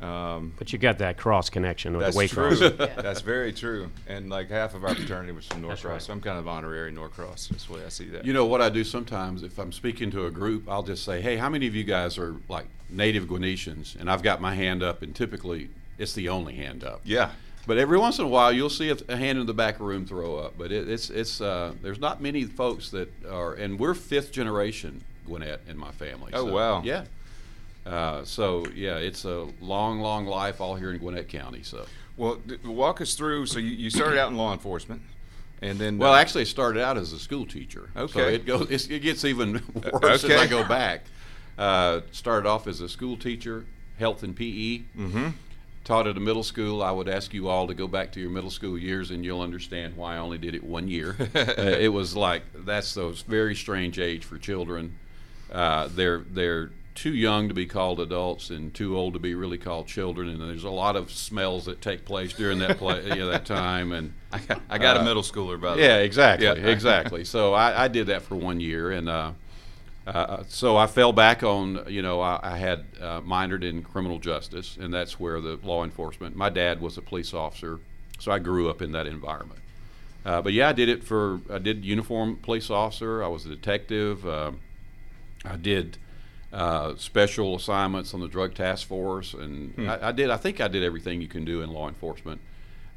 Um, 0.00 0.52
But 0.58 0.72
you 0.72 0.78
got 0.78 0.98
that 0.98 1.16
cross 1.16 1.48
connection 1.48 1.96
with 1.96 2.06
that's 2.14 2.16
the 2.16 2.22
Waycross. 2.24 2.58
true. 2.58 2.68
That's 3.02 3.22
very 3.22 3.52
true. 3.52 3.90
And 4.06 4.28
like 4.28 4.50
half 4.50 4.74
of 4.74 4.84
our 4.84 4.94
fraternity 4.94 5.32
was 5.32 5.46
from 5.46 5.62
That's 5.62 5.82
Norcross. 5.82 5.84
right. 5.92 6.02
So 6.02 6.12
I'm 6.12 6.20
kind 6.20 6.38
of 6.38 6.46
honorary 6.46 6.92
Norcross. 6.92 7.48
That's 7.48 7.64
the 7.64 7.72
way 7.74 7.84
I 7.84 7.88
see 7.88 8.06
that. 8.10 8.24
You 8.26 8.32
know 8.34 8.44
what 8.44 8.60
I 8.60 8.68
do 8.68 8.84
sometimes 8.84 9.42
if 9.42 9.58
I'm 9.58 9.72
speaking 9.72 10.10
to 10.10 10.26
a 10.26 10.30
group, 10.30 10.68
I'll 10.68 10.82
just 10.82 11.04
say, 11.04 11.20
"Hey, 11.22 11.36
how 11.36 11.48
many 11.48 11.66
of 11.66 11.74
you 11.74 11.84
guys 11.84 12.18
are 12.18 12.36
like 12.48 12.66
native 12.90 13.24
Gwinnetians?" 13.24 13.98
And 13.98 14.10
I've 14.10 14.22
got 14.22 14.40
my 14.40 14.54
hand 14.54 14.82
up, 14.82 15.00
and 15.02 15.14
typically 15.14 15.70
it's 15.98 16.12
the 16.12 16.28
only 16.28 16.54
hand 16.56 16.84
up. 16.84 17.00
yeah. 17.04 17.30
But 17.66 17.78
every 17.78 17.98
once 17.98 18.20
in 18.20 18.24
a 18.24 18.28
while, 18.28 18.52
you'll 18.52 18.70
see 18.70 18.90
a, 18.90 18.96
a 19.08 19.16
hand 19.16 19.38
in 19.40 19.46
the 19.46 19.52
back 19.54 19.80
room 19.80 20.06
throw 20.06 20.36
up. 20.36 20.54
But 20.56 20.70
it, 20.70 20.88
it's 20.88 21.10
it's 21.10 21.40
uh, 21.40 21.72
there's 21.82 21.98
not 21.98 22.20
many 22.20 22.44
folks 22.44 22.90
that 22.90 23.08
are, 23.28 23.54
and 23.54 23.76
we're 23.78 23.94
fifth 23.94 24.30
generation 24.30 25.02
Gwinnett 25.26 25.62
in 25.68 25.76
my 25.76 25.90
family. 25.90 26.30
Oh, 26.34 26.46
so, 26.46 26.52
wow. 26.54 26.82
Yeah. 26.84 27.06
Uh, 27.86 28.24
so 28.24 28.66
yeah, 28.74 28.96
it's 28.96 29.24
a 29.24 29.46
long, 29.60 30.00
long 30.00 30.26
life 30.26 30.60
all 30.60 30.74
here 30.74 30.90
in 30.92 30.98
Gwinnett 30.98 31.28
County. 31.28 31.62
So. 31.62 31.86
Well, 32.16 32.36
d- 32.46 32.56
walk 32.64 33.00
us 33.00 33.14
through. 33.14 33.46
So 33.46 33.58
you, 33.58 33.70
you 33.70 33.90
started 33.90 34.18
out 34.18 34.30
in 34.30 34.36
law 34.36 34.52
enforcement, 34.52 35.02
and 35.62 35.78
then 35.78 35.98
Well, 35.98 36.14
uh, 36.14 36.18
actually, 36.18 36.42
it 36.42 36.46
started 36.46 36.82
out 36.82 36.96
as 36.96 37.12
a 37.12 37.18
school 37.18 37.46
teacher. 37.46 37.90
So 37.94 38.00
Okay. 38.02 38.34
it 38.34 38.46
goes. 38.46 38.68
It's, 38.70 38.86
it 38.88 39.00
gets 39.00 39.24
even 39.24 39.62
worse 40.02 40.24
okay. 40.24 40.34
as 40.34 40.40
I 40.40 40.46
go 40.46 40.66
back. 40.66 41.02
Uh, 41.58 42.00
started 42.12 42.48
off 42.48 42.66
as 42.66 42.80
a 42.80 42.88
school 42.88 43.16
teacher, 43.16 43.64
health 43.98 44.22
and 44.22 44.34
PE. 44.34 44.78
Mm-hmm. 44.98 45.28
Taught 45.84 46.08
at 46.08 46.16
a 46.16 46.20
middle 46.20 46.42
school. 46.42 46.82
I 46.82 46.90
would 46.90 47.08
ask 47.08 47.32
you 47.32 47.48
all 47.48 47.68
to 47.68 47.74
go 47.74 47.86
back 47.86 48.10
to 48.12 48.20
your 48.20 48.30
middle 48.30 48.50
school 48.50 48.76
years, 48.76 49.10
and 49.12 49.24
you'll 49.24 49.40
understand 49.40 49.96
why 49.96 50.16
I 50.16 50.18
only 50.18 50.36
did 50.38 50.54
it 50.54 50.64
one 50.64 50.88
year. 50.88 51.16
uh, 51.34 51.38
it 51.78 51.92
was 51.92 52.16
like 52.16 52.42
that's 52.64 52.92
those 52.94 53.22
very 53.22 53.54
strange 53.54 53.98
age 54.00 54.24
for 54.24 54.36
children. 54.38 54.98
Uh, 55.52 55.88
they're 55.94 56.24
they're 56.30 56.72
too 56.96 57.14
young 57.14 57.46
to 57.48 57.54
be 57.54 57.66
called 57.66 58.00
adults 58.00 58.50
and 58.50 58.74
too 58.74 58.96
old 58.96 59.12
to 59.12 59.20
be 59.20 59.34
really 59.34 59.58
called 59.58 59.86
children. 59.86 60.28
And 60.28 60.40
there's 60.40 60.64
a 60.64 60.70
lot 60.70 60.96
of 60.96 61.12
smells 61.12 61.66
that 61.66 61.80
take 61.80 62.04
place 62.04 62.32
during 62.32 62.58
that 62.60 62.78
play, 62.78 63.04
you 63.04 63.16
know, 63.16 63.28
that 63.28 63.44
time. 63.44 63.92
And 63.92 64.14
I 64.32 64.38
got, 64.38 64.62
I 64.70 64.78
got 64.78 64.96
a 64.96 65.00
uh, 65.00 65.04
middle 65.04 65.22
schooler 65.22 65.60
by 65.60 65.72
the 65.72 65.76
way. 65.76 65.86
yeah, 65.86 65.96
way. 65.96 66.04
exactly, 66.04 66.46
Yeah. 66.46 66.52
exactly. 66.54 67.24
So 67.24 67.54
I, 67.54 67.84
I 67.84 67.88
did 67.88 68.08
that 68.08 68.22
for 68.22 68.34
one 68.34 68.58
year, 68.58 68.90
and 68.90 69.08
uh, 69.08 69.32
uh, 70.06 70.44
so 70.48 70.76
I 70.76 70.86
fell 70.86 71.12
back 71.12 71.42
on, 71.42 71.84
you 71.88 72.00
know, 72.00 72.20
I, 72.20 72.40
I 72.42 72.58
had 72.58 72.84
uh, 73.00 73.20
minored 73.20 73.64
in 73.64 73.82
criminal 73.82 74.18
justice, 74.18 74.78
and 74.80 74.92
that's 74.92 75.20
where 75.20 75.40
the 75.40 75.58
law 75.62 75.84
enforcement. 75.84 76.36
My 76.36 76.48
dad 76.48 76.80
was 76.80 76.96
a 76.96 77.02
police 77.02 77.34
officer, 77.34 77.80
so 78.18 78.32
I 78.32 78.38
grew 78.38 78.70
up 78.70 78.80
in 78.80 78.92
that 78.92 79.06
environment. 79.06 79.60
Uh, 80.24 80.42
but 80.42 80.52
yeah, 80.52 80.68
I 80.68 80.72
did 80.72 80.88
it 80.88 81.04
for 81.04 81.40
I 81.50 81.58
did 81.58 81.84
uniform 81.84 82.36
police 82.36 82.70
officer. 82.70 83.22
I 83.22 83.28
was 83.28 83.46
a 83.46 83.48
detective. 83.48 84.26
Uh, 84.26 84.52
I 85.44 85.56
did 85.56 85.98
uh, 86.60 86.94
special 86.96 87.54
assignments 87.54 88.14
on 88.14 88.20
the 88.20 88.28
drug 88.28 88.54
task 88.54 88.86
force, 88.88 89.34
and 89.34 89.74
Hmm. 89.74 89.88
I, 89.90 90.08
I 90.08 90.12
did. 90.12 90.30
I 90.30 90.38
think 90.38 90.60
I 90.60 90.68
did 90.68 90.82
everything 90.82 91.20
you 91.20 91.28
can 91.28 91.44
do 91.44 91.60
in 91.60 91.70
law 91.70 91.86
enforcement. 91.88 92.40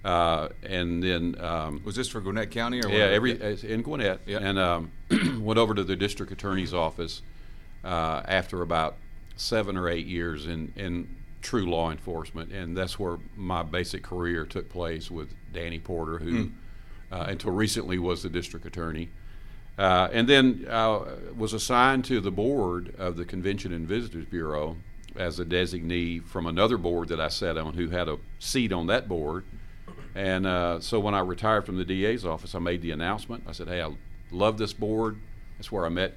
Uh, 0.05 0.47
and 0.63 1.03
then 1.03 1.35
um, 1.41 1.81
Was 1.83 1.97
this 1.97 2.07
for 2.07 2.21
Gwinnett 2.21 2.51
County 2.51 2.79
or 2.81 2.87
yeah, 2.89 3.03
every 3.05 3.31
in 3.63 3.81
Gwinnett, 3.81 4.21
and 4.27 4.57
um, 4.57 4.91
went 5.41 5.59
over 5.59 5.73
to 5.73 5.83
the 5.83 5.97
district 5.97 6.31
attorney's 6.31 6.73
office 6.73 7.21
uh, 7.83 8.21
after 8.25 8.61
about 8.61 8.95
seven 9.35 9.75
or 9.75 9.89
eight 9.89 10.05
years 10.05 10.47
in 10.47 10.71
in 10.77 11.17
true 11.41 11.69
law 11.69 11.91
enforcement, 11.91 12.51
and 12.53 12.77
that's 12.77 12.97
where 12.97 13.17
my 13.35 13.61
basic 13.61 14.03
career 14.03 14.45
took 14.45 14.69
place 14.69 15.11
with 15.11 15.33
Danny 15.53 15.79
Porter, 15.79 16.19
who 16.19 16.43
Hmm. 16.43 16.47
uh, 17.11 17.25
until 17.27 17.51
recently 17.51 17.99
was 17.99 18.23
the 18.23 18.29
district 18.29 18.65
attorney. 18.65 19.09
Uh, 19.79 20.09
and 20.11 20.27
then 20.27 20.67
uh, 20.69 21.05
was 21.37 21.53
assigned 21.53 22.03
to 22.03 22.19
the 22.19 22.31
board 22.31 22.93
of 22.97 23.15
the 23.15 23.23
Convention 23.23 23.71
and 23.71 23.87
Visitors 23.87 24.25
Bureau 24.25 24.75
as 25.15 25.39
a 25.39 25.45
designee 25.45 26.21
from 26.21 26.47
another 26.47 26.77
board 26.77 27.07
that 27.07 27.21
I 27.21 27.29
sat 27.29 27.57
on, 27.57 27.75
who 27.75 27.87
had 27.87 28.09
a 28.09 28.17
seat 28.39 28.73
on 28.73 28.87
that 28.87 29.07
board. 29.07 29.45
And 30.15 30.45
uh, 30.45 30.81
so 30.81 30.99
when 30.99 31.15
I 31.15 31.21
retired 31.21 31.65
from 31.65 31.77
the 31.77 31.85
DA's 31.85 32.25
office, 32.25 32.53
I 32.55 32.59
made 32.59 32.81
the 32.81 32.91
announcement. 32.91 33.45
I 33.47 33.53
said, 33.53 33.69
"Hey, 33.69 33.81
I 33.81 33.95
love 34.31 34.57
this 34.57 34.73
board. 34.73 35.17
That's 35.57 35.71
where 35.71 35.85
I 35.85 35.89
met 35.89 36.13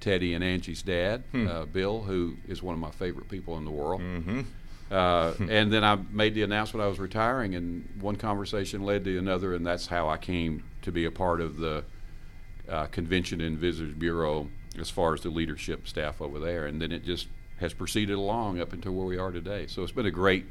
Teddy 0.00 0.34
and 0.34 0.44
Angie's 0.44 0.82
dad, 0.82 1.24
uh, 1.32 1.64
Bill, 1.64 2.02
who 2.02 2.36
is 2.46 2.62
one 2.62 2.74
of 2.74 2.80
my 2.80 2.90
favorite 2.90 3.30
people 3.30 3.56
in 3.56 3.64
the 3.64 3.70
world." 3.70 4.02
Mm-hmm. 4.02 4.42
Uh, 4.90 5.32
and 5.48 5.72
then 5.72 5.82
I 5.82 5.96
made 6.10 6.34
the 6.34 6.42
announcement 6.42 6.84
I 6.84 6.88
was 6.88 6.98
retiring, 6.98 7.54
and 7.54 7.88
one 8.00 8.16
conversation 8.16 8.82
led 8.82 9.04
to 9.04 9.18
another, 9.18 9.54
and 9.54 9.66
that's 9.66 9.86
how 9.86 10.10
I 10.10 10.18
came 10.18 10.62
to 10.82 10.92
be 10.92 11.06
a 11.06 11.10
part 11.10 11.40
of 11.40 11.56
the 11.56 11.84
uh, 12.68 12.86
Convention 12.86 13.40
and 13.40 13.58
Visitors 13.58 13.94
Bureau 13.94 14.48
as 14.78 14.90
far 14.90 15.14
as 15.14 15.20
the 15.22 15.30
leadership 15.30 15.86
staff 15.88 16.20
over 16.20 16.38
there. 16.38 16.66
And 16.66 16.80
then 16.80 16.92
it 16.92 17.04
just 17.04 17.28
has 17.58 17.72
proceeded 17.72 18.14
along 18.16 18.60
up 18.60 18.72
until 18.72 18.92
where 18.92 19.06
we 19.06 19.16
are 19.18 19.30
today. 19.30 19.66
So 19.66 19.82
it's 19.82 19.92
been 19.92 20.06
a 20.06 20.10
great. 20.10 20.44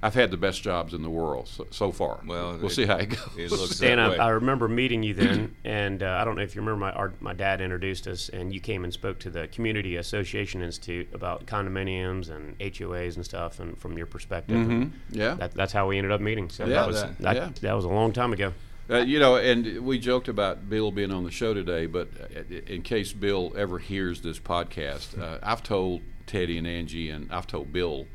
I've 0.00 0.14
had 0.14 0.30
the 0.30 0.36
best 0.36 0.62
jobs 0.62 0.94
in 0.94 1.02
the 1.02 1.10
world 1.10 1.48
so, 1.48 1.66
so 1.72 1.90
far. 1.90 2.20
Well, 2.24 2.52
we'll 2.56 2.66
it- 2.66 2.70
see 2.70 2.86
how 2.86 2.98
it 2.98 3.06
goes. 3.06 3.18
it 3.36 3.50
looks 3.50 3.74
Stan, 3.74 3.96
that 3.96 4.10
way. 4.12 4.18
I, 4.18 4.26
I 4.26 4.30
remember 4.30 4.68
meeting 4.68 5.02
you 5.02 5.12
then, 5.12 5.56
and 5.64 6.04
uh, 6.04 6.18
I 6.20 6.24
don't 6.24 6.36
know 6.36 6.42
if 6.42 6.54
you 6.54 6.60
remember 6.60 6.78
my 6.86 6.92
our, 6.92 7.12
my 7.18 7.32
dad 7.32 7.60
introduced 7.60 8.06
us, 8.06 8.28
and 8.28 8.54
you 8.54 8.60
came 8.60 8.84
and 8.84 8.92
spoke 8.92 9.18
to 9.18 9.30
the 9.30 9.48
Community 9.48 9.96
Association 9.96 10.62
Institute 10.62 11.08
about 11.12 11.46
condominiums 11.46 12.30
and 12.30 12.56
HOAs 12.60 13.16
and 13.16 13.24
stuff, 13.24 13.58
and 13.58 13.76
from 13.76 13.98
your 13.98 14.06
perspective, 14.06 14.56
and 14.56 14.86
Mhm. 14.86 14.90
Yeah. 15.10 15.34
that, 15.34 15.54
that's 15.54 15.72
how 15.72 15.88
we 15.88 15.98
ended 15.98 16.12
up 16.12 16.20
meeting. 16.20 16.48
So 16.48 16.64
Yeah, 16.64 16.74
that 16.76 16.86
was 16.86 17.02
that- 17.02 17.18
that, 17.18 17.36
yeah. 17.36 17.48
that 17.62 17.72
was 17.72 17.84
a 17.84 17.88
long 17.88 18.12
time 18.12 18.32
ago. 18.32 18.52
Uh, 18.90 18.98
you 18.98 19.18
know, 19.18 19.36
and 19.36 19.84
we 19.84 19.98
joked 19.98 20.28
about 20.28 20.70
Bill 20.70 20.90
being 20.90 21.12
on 21.12 21.24
the 21.24 21.30
show 21.30 21.52
today, 21.52 21.84
but 21.84 22.08
uh, 22.34 22.54
in 22.66 22.80
case 22.80 23.12
Bill 23.12 23.52
ever 23.54 23.78
hears 23.78 24.22
this 24.22 24.38
podcast, 24.38 25.20
uh, 25.20 25.38
I've 25.42 25.62
told 25.62 26.00
Teddy 26.26 26.56
and 26.56 26.66
Angie, 26.66 27.10
and 27.10 27.30
I've 27.30 27.46
told 27.46 27.70
Bill 27.70 28.06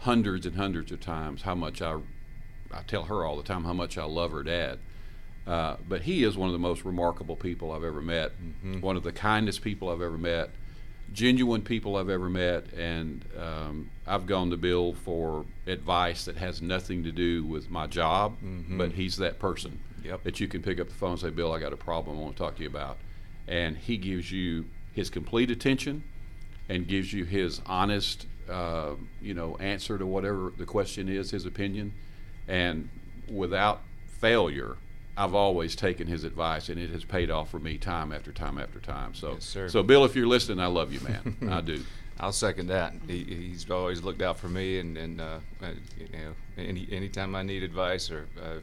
hundreds 0.00 0.44
and 0.44 0.56
hundreds 0.56 0.90
of 0.90 1.00
times 1.00 1.42
how 1.42 1.54
much 1.54 1.80
I, 1.80 1.98
I 2.72 2.82
tell 2.88 3.04
her 3.04 3.24
all 3.24 3.36
the 3.36 3.44
time 3.44 3.62
how 3.62 3.72
much 3.72 3.96
I 3.96 4.04
love 4.04 4.32
her 4.32 4.42
dad. 4.42 4.80
Uh, 5.46 5.76
but 5.88 6.02
he 6.02 6.24
is 6.24 6.36
one 6.36 6.48
of 6.48 6.52
the 6.52 6.58
most 6.58 6.84
remarkable 6.84 7.36
people 7.36 7.70
I've 7.70 7.84
ever 7.84 8.02
met, 8.02 8.32
one 8.80 8.96
of 8.96 9.04
the 9.04 9.12
kindest 9.12 9.62
people 9.62 9.88
I've 9.88 10.02
ever 10.02 10.18
met, 10.18 10.50
genuine 11.12 11.62
people 11.62 11.94
I've 11.94 12.10
ever 12.10 12.28
met, 12.28 12.72
and 12.72 13.24
um, 13.38 13.90
I've 14.08 14.26
gone 14.26 14.50
to 14.50 14.56
Bill 14.56 14.92
for 14.92 15.46
advice 15.68 16.24
that 16.24 16.36
has 16.38 16.60
nothing 16.60 17.04
to 17.04 17.12
do 17.12 17.44
with 17.44 17.70
my 17.70 17.86
job, 17.86 18.38
but 18.76 18.90
he's 18.90 19.18
that 19.18 19.38
person 19.38 19.78
Yep. 20.06 20.22
that 20.24 20.40
you 20.40 20.48
can 20.48 20.62
pick 20.62 20.80
up 20.80 20.88
the 20.88 20.94
phone 20.94 21.12
and 21.12 21.20
say, 21.20 21.30
Bill, 21.30 21.52
I 21.52 21.58
got 21.58 21.72
a 21.72 21.76
problem 21.76 22.18
I 22.18 22.22
want 22.22 22.36
to 22.36 22.42
talk 22.42 22.56
to 22.56 22.62
you 22.62 22.68
about. 22.68 22.98
And 23.48 23.76
he 23.76 23.96
gives 23.96 24.32
you 24.32 24.66
his 24.92 25.10
complete 25.10 25.50
attention 25.50 26.02
and 26.68 26.86
gives 26.88 27.12
you 27.12 27.24
his 27.24 27.60
honest, 27.66 28.26
uh, 28.50 28.92
you 29.20 29.34
know, 29.34 29.56
answer 29.58 29.98
to 29.98 30.06
whatever 30.06 30.52
the 30.56 30.64
question 30.64 31.08
is, 31.08 31.30
his 31.30 31.46
opinion. 31.46 31.92
And 32.48 32.88
without 33.28 33.82
failure, 34.06 34.76
I've 35.16 35.34
always 35.34 35.74
taken 35.74 36.06
his 36.06 36.24
advice, 36.24 36.68
and 36.68 36.78
it 36.78 36.90
has 36.90 37.04
paid 37.04 37.30
off 37.30 37.50
for 37.50 37.58
me 37.58 37.78
time 37.78 38.12
after 38.12 38.32
time 38.32 38.58
after 38.58 38.80
time. 38.80 39.14
So, 39.14 39.32
Yes, 39.32 39.72
so 39.72 39.82
Bill, 39.82 40.04
if 40.04 40.14
you're 40.14 40.26
listening, 40.26 40.60
I 40.60 40.66
love 40.66 40.92
you, 40.92 41.00
man. 41.00 41.36
I 41.50 41.60
do. 41.62 41.82
I'll 42.18 42.32
second 42.32 42.68
that. 42.68 42.94
He, 43.06 43.24
he's 43.24 43.70
always 43.70 44.02
looked 44.02 44.22
out 44.22 44.38
for 44.38 44.48
me, 44.48 44.78
and, 44.78 44.96
and 44.96 45.20
uh, 45.20 45.38
uh, 45.62 45.68
you 45.98 46.08
know, 46.12 46.32
any 46.56 46.88
anytime 46.90 47.34
I 47.34 47.42
need 47.42 47.62
advice 47.62 48.10
or 48.10 48.26
uh, 48.42 48.56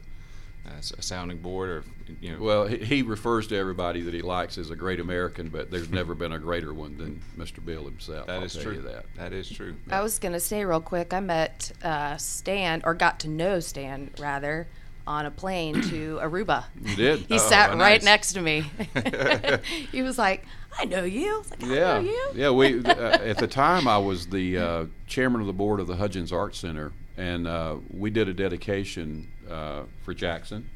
a 0.66 0.76
s- 0.78 0.92
a 0.96 1.02
sounding 1.02 1.38
board 1.38 1.68
or 1.70 1.84
you 2.20 2.32
know, 2.32 2.38
Well, 2.42 2.66
he, 2.66 2.76
he 2.78 3.02
refers 3.02 3.46
to 3.48 3.56
everybody 3.56 4.02
that 4.02 4.12
he 4.14 4.22
likes 4.22 4.58
as 4.58 4.70
a 4.70 4.76
great 4.76 5.00
American, 5.00 5.48
but 5.48 5.70
there's 5.70 5.90
never 5.90 6.14
been 6.14 6.32
a 6.32 6.38
greater 6.38 6.72
one 6.74 6.96
than 6.98 7.20
Mr. 7.38 7.64
Bill 7.64 7.84
himself. 7.84 8.26
that 8.26 8.36
I'll 8.36 8.42
is 8.44 8.54
true. 8.56 8.80
That. 8.82 9.06
That 9.16 9.32
is 9.32 9.48
true. 9.48 9.74
I 9.90 10.02
was 10.02 10.18
gonna 10.18 10.40
say 10.40 10.64
real 10.64 10.80
quick. 10.80 11.12
I 11.14 11.20
met 11.20 11.72
uh, 11.82 12.16
Stan, 12.16 12.82
or 12.84 12.94
got 12.94 13.20
to 13.20 13.28
know 13.28 13.60
Stan 13.60 14.10
rather, 14.18 14.66
on 15.06 15.26
a 15.26 15.30
plane 15.30 15.80
to 15.82 16.18
Aruba. 16.22 16.64
You 16.82 16.96
did? 16.96 17.20
He 17.20 17.34
Oh, 17.34 17.38
sat 17.38 17.70
nice. 17.70 17.80
right 17.80 18.02
next 18.02 18.32
to 18.34 18.40
me. 18.40 18.64
he 19.92 20.02
was 20.02 20.18
like, 20.18 20.44
"I 20.78 20.84
know 20.86 21.04
you." 21.04 21.34
I 21.34 21.38
was 21.38 21.50
like, 21.50 21.62
"I 21.64 21.74
Yeah, 21.74 21.94
know 21.94 22.00
you." 22.00 22.30
yeah. 22.34 22.50
We 22.50 22.80
uh, 22.84 23.18
at 23.18 23.38
the 23.38 23.46
time 23.48 23.86
I 23.88 23.98
was 23.98 24.26
the 24.28 24.58
uh, 24.58 24.84
chairman 25.06 25.40
of 25.40 25.46
the 25.46 25.52
board 25.52 25.80
of 25.80 25.86
the 25.86 25.96
Hudgens 25.96 26.32
Art 26.32 26.54
Center, 26.54 26.92
and 27.16 27.46
uh, 27.46 27.76
we 27.90 28.10
did 28.10 28.28
a 28.28 28.32
dedication 28.34 29.28
uh, 29.50 29.82
for 30.02 30.14
Jackson, 30.14 30.68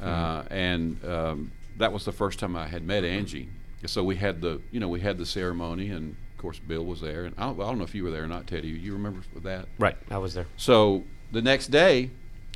uh, 0.00 0.44
and 0.50 1.04
um, 1.04 1.52
that 1.78 1.92
was 1.92 2.04
the 2.04 2.12
first 2.12 2.38
time 2.38 2.56
I 2.56 2.66
had 2.66 2.84
met 2.84 3.04
Angie. 3.04 3.48
So 3.86 4.02
we 4.02 4.16
had 4.16 4.40
the 4.40 4.60
you 4.70 4.80
know 4.80 4.88
we 4.88 5.00
had 5.00 5.18
the 5.18 5.26
ceremony, 5.26 5.90
and 5.90 6.16
of 6.34 6.38
course 6.38 6.58
Bill 6.58 6.84
was 6.84 7.00
there, 7.00 7.24
and 7.24 7.34
I 7.38 7.46
don't, 7.46 7.60
I 7.60 7.64
don't 7.64 7.78
know 7.78 7.84
if 7.84 7.94
you 7.94 8.04
were 8.04 8.10
there 8.10 8.24
or 8.24 8.28
not, 8.28 8.46
Teddy. 8.46 8.68
You 8.68 8.92
remember 8.92 9.20
that? 9.42 9.66
Right, 9.78 9.96
I 10.10 10.18
was 10.18 10.34
there. 10.34 10.46
So 10.56 11.04
the 11.32 11.42
next 11.42 11.68
day, 11.68 12.10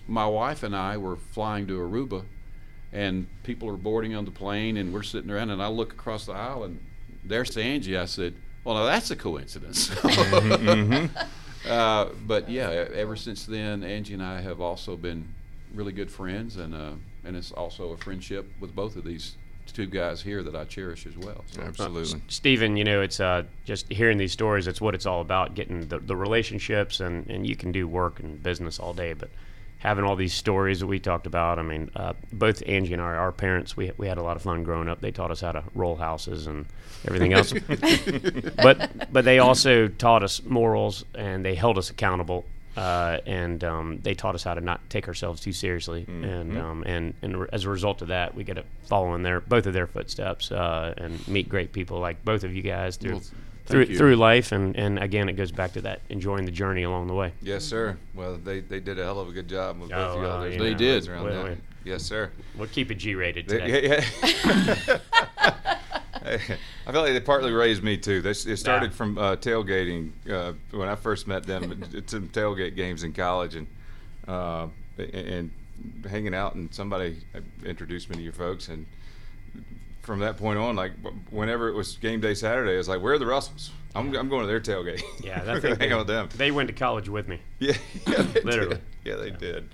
my 0.08 0.26
wife 0.26 0.62
and 0.62 0.74
I 0.74 0.96
were 0.96 1.16
flying 1.16 1.66
to 1.68 1.78
Aruba, 1.78 2.24
and 2.92 3.26
people 3.44 3.68
are 3.68 3.76
boarding 3.76 4.14
on 4.14 4.24
the 4.24 4.30
plane, 4.30 4.76
and 4.76 4.92
we're 4.92 5.02
sitting 5.02 5.30
around, 5.30 5.50
and 5.50 5.62
I 5.62 5.68
look 5.68 5.92
across 5.92 6.26
the 6.26 6.32
aisle, 6.32 6.64
and 6.64 6.80
there's 7.24 7.56
Angie. 7.56 7.96
I 7.96 8.06
said, 8.06 8.34
"Well, 8.64 8.74
now 8.74 8.84
that's 8.84 9.10
a 9.10 9.16
coincidence." 9.16 9.90
uh, 11.68 12.08
but 12.26 12.48
yeah, 12.50 12.70
e- 12.70 12.94
ever 12.94 13.14
since 13.14 13.46
then, 13.46 13.84
Angie 13.84 14.14
and 14.14 14.22
I 14.22 14.40
have 14.40 14.60
also 14.60 14.96
been 14.96 15.32
really 15.74 15.92
good 15.92 16.11
friends, 16.11 16.56
and 16.56 16.74
uh, 16.74 16.92
and 17.24 17.37
it's 17.37 17.52
also 17.52 17.92
a 17.92 17.96
friendship 17.96 18.50
with 18.61 18.74
both 18.74 18.96
of 18.96 19.04
these 19.04 19.37
two 19.72 19.87
guys 19.87 20.20
here 20.20 20.42
that 20.42 20.54
I 20.54 20.64
cherish 20.64 21.06
as 21.06 21.16
well. 21.16 21.44
So. 21.46 21.62
Absolutely. 21.62 22.20
Stephen, 22.28 22.76
you 22.76 22.85
know, 22.85 23.00
it's 23.00 23.20
uh, 23.20 23.44
just 23.64 23.90
hearing 23.90 24.18
these 24.18 24.32
stories. 24.32 24.66
It's 24.66 24.80
what 24.80 24.94
it's 24.94 25.06
all 25.06 25.20
about: 25.20 25.54
getting 25.54 25.88
the, 25.88 25.98
the 25.98 26.16
relationships, 26.16 27.00
and, 27.00 27.28
and 27.28 27.46
you 27.46 27.56
can 27.56 27.72
do 27.72 27.87
work 27.88 28.20
and 28.20 28.42
business 28.42 28.78
all 28.78 28.92
day, 28.92 29.12
but 29.12 29.30
having 29.82 30.04
all 30.04 30.14
these 30.14 30.32
stories 30.32 30.78
that 30.78 30.87
we 30.87 31.00
talked 31.00 31.26
about. 31.26 31.58
I 31.58 31.62
mean, 31.62 31.90
uh, 31.96 32.12
both 32.32 32.62
Angie 32.66 32.92
and 32.92 33.02
I, 33.02 33.14
our 33.16 33.32
parents, 33.32 33.76
we 33.76 33.90
we 33.96 34.06
had 34.06 34.18
a 34.18 34.22
lot 34.22 34.37
of 34.37 34.42
fun 34.42 34.62
growing 34.62 34.88
up. 34.88 35.00
They 35.00 35.11
taught 35.11 35.30
us 35.30 35.40
how 35.40 35.52
to 35.52 35.64
roll 35.74 35.96
houses 35.96 36.46
and 36.46 36.66
everything 37.06 37.32
else, 37.32 37.52
but 38.56 39.12
but 39.12 39.24
they 39.24 39.38
also 39.40 39.88
taught 39.88 40.22
us 40.22 40.42
morals 40.44 41.04
and 41.14 41.44
they 41.44 41.54
held 41.54 41.78
us 41.78 41.90
accountable. 41.90 42.44
Uh, 42.76 43.18
and 43.26 43.62
um, 43.64 43.98
they 44.02 44.14
taught 44.14 44.35
us 44.35 44.42
how 44.42 44.54
to 44.54 44.61
not 44.61 44.80
take 44.88 45.06
ourselves 45.08 45.40
too 45.40 45.52
seriously, 45.52 46.06
and 46.08 46.56
um, 46.56 46.82
and 46.87 47.12
and 47.22 47.40
re- 47.42 47.48
as 47.52 47.64
a 47.64 47.68
result 47.68 48.00
of 48.00 48.08
that, 48.08 48.35
we 48.35 48.44
get 48.44 48.54
to 48.54 48.64
follow 48.85 49.14
in 49.14 49.22
their 49.22 49.40
both 49.40 49.66
of 49.66 49.74
their 49.74 49.87
footsteps 49.87 50.50
uh, 50.50 50.94
and 50.96 51.26
meet 51.28 51.48
great 51.48 51.72
people 51.72 51.98
like 51.98 52.24
both 52.24 52.44
of 52.44 52.54
you 52.54 52.62
guys 52.62 52.96
through 52.96 53.12
Well, 53.12 53.22
through 53.66 53.85
you. 53.85 53.98
through 53.98 54.16
life, 54.16 54.52
and, 54.52 54.74
and 54.76 54.98
again, 54.98 55.28
it 55.28 55.35
goes 55.35 55.52
back 55.52 55.72
to 55.74 55.82
that 55.82 56.00
enjoying 56.08 56.46
the 56.46 56.50
journey 56.50 56.82
along 56.85 57.08
the 57.08 57.14
way. 57.14 57.32
Yes, 57.42 57.62
sir. 57.64 57.96
Well, 58.14 58.37
they, 58.38 58.61
they 58.61 58.80
did 58.80 58.98
a 58.98 59.04
hell 59.04 59.20
of 59.20 59.28
a 59.28 59.32
good 59.32 59.48
job 59.48 59.78
with 59.78 59.90
both 59.90 59.98
Oh, 59.98 60.16
of 60.18 60.22
y'all. 60.22 60.40
uh, 60.40 60.44
yeah. 60.46 60.58
They 60.58 60.74
did. 60.74 61.06
around 61.08 61.24
Well, 61.24 61.44
that. 61.44 61.58
Yes, 61.85 62.02
sir. 62.02 62.30
We'll 62.56 62.68
keep 62.68 62.90
it 62.90 62.94
G-rated 62.96 63.46
They- 63.48 63.58
today. 63.58 64.04
yeah, 64.24 64.48
yeah. 64.88 64.98
I 66.87 66.92
feel 66.92 67.02
like 67.02 67.12
they 67.12 67.20
partly 67.20 67.52
raised 67.52 67.82
me 67.82 67.96
too. 67.96 68.20
This 68.22 68.46
it 68.46 68.56
started 68.58 68.90
Yeah. 68.90 68.96
from 68.96 69.18
uh, 69.18 69.37
tailgating 69.37 70.12
uh, 70.30 70.52
when 70.70 70.88
I 70.88 70.94
first 70.94 71.26
met 71.26 71.44
them 71.44 71.85
at 71.94 72.11
some 72.11 72.28
tailgate 72.28 72.76
games 72.76 73.02
in 73.02 73.12
college, 73.12 73.54
and 73.54 73.66
uh, 74.28 74.68
and 74.98 75.50
hanging 76.08 76.35
out, 76.35 76.54
and 76.54 76.72
somebody 76.74 77.18
introduced 77.64 78.08
me 78.11 78.16
to 78.16 78.22
your 78.22 78.32
folks, 78.32 78.68
and 78.68 78.87
from 80.02 80.20
that 80.20 80.37
point 80.37 80.58
on, 80.58 80.76
like 80.76 80.92
whenever 81.30 81.68
it 81.68 81.74
was 81.74 81.96
game 81.96 82.20
day 82.20 82.35
Saturday, 82.35 82.74
I 82.74 82.76
was 82.78 82.88
like, 82.88 83.00
"Where 83.02 83.14
are 83.14 83.18
the 83.18 83.26
Russells? 83.26 83.70
I'm, 83.94 84.14
I'm 84.16 84.28
going 84.28 84.40
to 84.40 84.46
their 84.46 84.61
tailgate. 84.61 85.02
Yeah, 85.22 85.44
gonna 85.44 85.61
hang 85.76 85.78
they, 85.78 85.92
out 85.92 85.98
with 85.98 86.06
them." 86.08 86.28
they 86.37 86.50
went 86.50 86.68
to 86.68 86.74
college 86.74 87.08
with 87.08 87.28
me. 87.28 87.40
Yeah, 87.58 87.76
yeah 88.06 88.26
Literally. 88.44 88.76
Did. 88.76 88.82
Yeah, 89.04 89.16
they 89.16 89.30
did. 89.30 89.68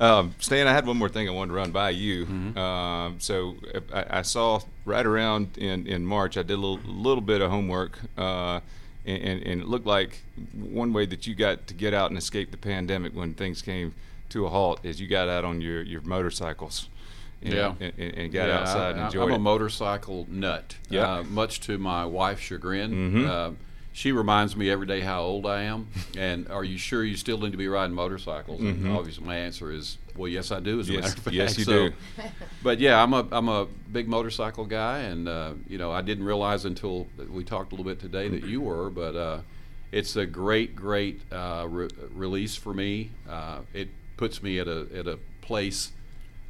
Um, 0.00 0.34
Stan, 0.40 0.66
I 0.66 0.72
had 0.72 0.86
one 0.86 0.96
more 0.96 1.08
thing 1.08 1.28
I 1.28 1.32
wanted 1.32 1.50
to 1.52 1.56
run 1.56 1.70
by 1.70 1.90
you. 1.90 2.26
Mm-hmm. 2.26 2.58
Um, 2.58 3.16
so 3.20 3.54
I, 3.92 4.18
I 4.18 4.22
saw 4.22 4.60
right 4.84 5.06
around 5.06 5.56
in, 5.56 5.86
in 5.86 6.04
March, 6.04 6.36
I 6.36 6.42
did 6.42 6.54
a 6.54 6.56
little, 6.56 6.80
little 6.84 7.20
bit 7.20 7.40
of 7.40 7.50
homework, 7.50 7.98
uh, 8.18 8.60
and, 9.06 9.22
and, 9.22 9.42
and 9.42 9.60
it 9.62 9.68
looked 9.68 9.86
like 9.86 10.22
one 10.52 10.92
way 10.92 11.06
that 11.06 11.26
you 11.26 11.34
got 11.34 11.66
to 11.68 11.74
get 11.74 11.94
out 11.94 12.10
and 12.10 12.18
escape 12.18 12.50
the 12.50 12.56
pandemic 12.56 13.14
when 13.14 13.34
things 13.34 13.62
came 13.62 13.94
to 14.30 14.46
a 14.46 14.48
halt 14.48 14.80
is 14.82 15.00
you 15.00 15.06
got 15.06 15.28
out 15.28 15.44
on 15.44 15.60
your, 15.60 15.82
your 15.82 16.00
motorcycles. 16.00 16.88
and, 17.42 17.52
Yeah. 17.54 17.74
and, 17.78 17.92
and 17.98 18.32
got 18.32 18.48
Yeah, 18.48 18.58
outside 18.60 18.92
and 18.92 19.00
I, 19.02 19.06
enjoyed 19.06 19.24
I'm 19.24 19.32
a 19.32 19.34
it. 19.36 19.38
motorcycle 19.38 20.26
nut. 20.28 20.76
Yeah. 20.90 21.18
Uh, 21.18 21.22
much 21.24 21.60
to 21.62 21.78
my 21.78 22.04
wife's 22.04 22.42
chagrin. 22.42 22.90
Mm-hmm. 22.90 23.30
Uh, 23.30 23.50
she 23.94 24.10
reminds 24.12 24.54
me 24.56 24.68
every 24.68 24.86
day 24.86 25.00
how 25.00 25.22
old 25.22 25.46
I 25.46 25.62
am. 25.62 25.86
and 26.18 26.46
are 26.48 26.64
you 26.64 26.76
sure 26.76 27.02
you 27.04 27.16
still 27.16 27.38
need 27.38 27.52
to 27.52 27.56
be 27.56 27.68
riding 27.68 27.94
motorcycles? 27.94 28.60
And 28.60 28.88
obviously, 28.88 29.24
my 29.24 29.36
answer 29.36 29.70
is, 29.72 29.96
well, 30.16 30.28
yes, 30.28 30.50
I 30.50 30.60
do. 30.60 30.80
As 30.80 30.88
a 30.90 30.92
Mm-hmm. 30.92 31.00
Yes- 31.00 31.04
matter 31.08 31.16
of 31.18 31.24
fact. 31.24 31.34
yes, 31.36 31.58
you 31.58 31.64
So- 31.64 31.88
do. 31.88 31.94
But 32.62 32.80
yeah, 32.80 33.02
I'm 33.02 33.12
a 33.14 33.26
I'm 33.32 33.48
a 33.48 33.66
big 33.92 34.08
motorcycle 34.08 34.64
guy, 34.66 34.98
and 34.98 35.28
uh, 35.28 35.52
you 35.68 35.78
know 35.78 35.90
I 35.92 36.02
didn't 36.02 36.24
realize 36.24 36.64
until 36.64 37.06
we 37.30 37.44
talked 37.44 37.72
a 37.72 37.76
little 37.76 37.90
bit 37.90 38.00
today 38.00 38.28
that 38.28 38.44
you 38.44 38.60
were. 38.60 38.90
But 38.90 39.14
uh, 39.16 39.38
it's 39.92 40.16
a 40.16 40.26
great, 40.26 40.74
great 40.74 41.20
uh, 41.32 41.66
re- 41.68 41.88
release 42.12 42.56
for 42.56 42.74
me. 42.74 43.10
Uh, 43.28 43.60
it 43.72 43.88
puts 44.16 44.42
me 44.42 44.58
at 44.58 44.66
a 44.68 44.86
at 44.94 45.06
a 45.06 45.18
place 45.40 45.92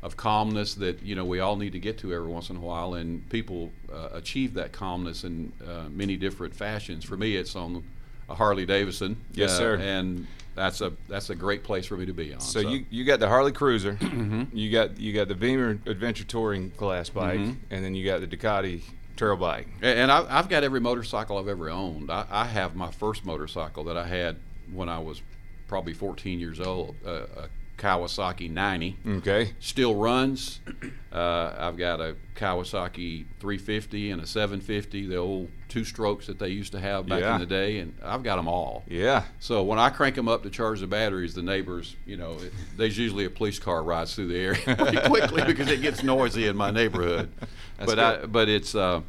of 0.05 0.17
calmness 0.19 0.75
that 0.75 1.03
you 1.03 1.15
know 1.17 1.25
we 1.25 1.41
all 1.41 1.57
need 1.57 1.73
to 1.73 1.81
get 1.81 1.97
to 1.99 2.13
every 2.13 2.29
once 2.29 2.51
in 2.51 2.57
a 2.57 2.61
while, 2.61 2.95
and 2.95 3.29
people 3.31 3.73
uh, 3.93 4.11
achieve 4.13 4.55
that 4.55 4.71
calmness 4.71 5.25
in 5.25 5.51
uh, 5.67 5.85
many 5.89 6.17
different 6.17 6.55
fashions. 6.55 7.05
For 7.05 7.17
me, 7.17 7.37
it's 7.37 7.57
on 7.57 7.83
a 8.29 8.35
Harley 8.35 8.67
Davidson. 8.67 9.17
Yes, 9.33 9.53
uh, 9.53 9.59
sir. 9.59 9.77
And 9.77 10.27
that's 10.55 10.83
a 10.83 10.93
that's 11.09 11.31
a 11.31 11.35
great 11.35 11.65
place 11.65 11.87
for 11.87 11.97
me 11.97 12.05
to 12.05 12.13
be 12.13 12.35
on. 12.35 12.41
So 12.41 12.61
you, 12.61 12.85
you 12.91 13.05
got 13.05 13.19
the 13.19 13.29
Harley 13.29 13.51
Cruiser, 13.51 13.95
Mm-hmm. 14.01 14.57
you 14.57 14.71
got 14.71 15.01
you 15.01 15.15
got 15.15 15.29
the 15.29 15.35
Beamer 15.35 15.79
Adventure 15.87 16.25
Touring 16.25 16.71
class 16.73 17.09
bike, 17.09 17.41
and 17.41 17.85
then 17.85 17.95
you 17.95 18.05
got 18.05 18.21
the 18.21 18.27
Ducati 18.27 18.83
trail 19.17 19.37
bike. 19.37 19.69
And 19.81 19.99
and 20.01 20.13
I, 20.13 20.27
I've 20.29 20.51
got 20.51 20.65
every 20.65 20.81
motorcycle 20.81 21.39
I've 21.39 21.49
ever 21.49 21.71
owned. 21.71 22.11
I, 22.11 22.27
I 22.31 22.45
have 22.45 22.77
my 22.77 22.91
first 22.91 23.25
motorcycle 23.25 23.85
that 23.85 23.97
I 23.97 24.07
had 24.07 24.37
when 24.71 24.89
I 24.91 24.99
was 24.99 25.23
probably 25.67 25.95
14 25.95 26.39
years 26.41 26.61
old, 26.61 26.95
uh, 27.07 27.23
a 27.37 27.49
Kawasaki 27.79 28.51
90. 28.51 28.97
Okay. 29.19 29.53
Still 29.61 29.95
runs. 29.95 30.61
Uh, 31.15 31.55
I've 31.57 31.77
got 31.77 32.01
a 32.01 32.17
Kawasaki 32.35 33.27
350 33.39 34.11
and 34.11 34.21
a 34.21 34.27
750, 34.27 35.07
the 35.07 35.15
old 35.17 35.49
two 35.69 35.85
strokes 35.85 36.27
that 36.27 36.41
they 36.41 36.49
used 36.49 36.73
to 36.73 36.81
have 36.81 37.07
back 37.07 37.21
Yeah. 37.21 37.35
in 37.37 37.41
the 37.41 37.47
day, 37.47 37.79
and 37.79 37.95
I've 38.03 38.25
got 38.25 38.35
them 38.35 38.49
all. 38.49 38.83
Yeah. 38.89 39.23
So 39.39 39.63
when 39.63 39.79
I 39.79 39.91
crank 39.91 40.17
them 40.17 40.27
up 40.29 40.43
to 40.43 40.51
charge 40.51 40.81
the 40.81 40.89
batteries, 40.89 41.35
the 41.35 41.43
neighbors, 41.43 41.95
you 42.05 42.17
know, 42.17 42.33
it, 42.41 42.53
there's 42.77 42.99
usually 42.99 43.27
a 43.27 43.31
police 43.31 43.61
car 43.61 43.85
rides 43.85 44.13
through 44.17 44.27
the 44.27 44.39
area 44.41 44.61
pretty 44.77 45.09
quickly 45.09 45.45
because 45.47 45.69
it 45.69 45.83
gets 45.83 46.03
noisy 46.03 46.49
in 46.49 46.57
my 46.57 46.73
neighborhood. 46.73 47.31
but 47.79 47.99
I, 48.01 48.27
but 48.27 48.49
it's, 48.49 48.75
uh, 48.75 49.01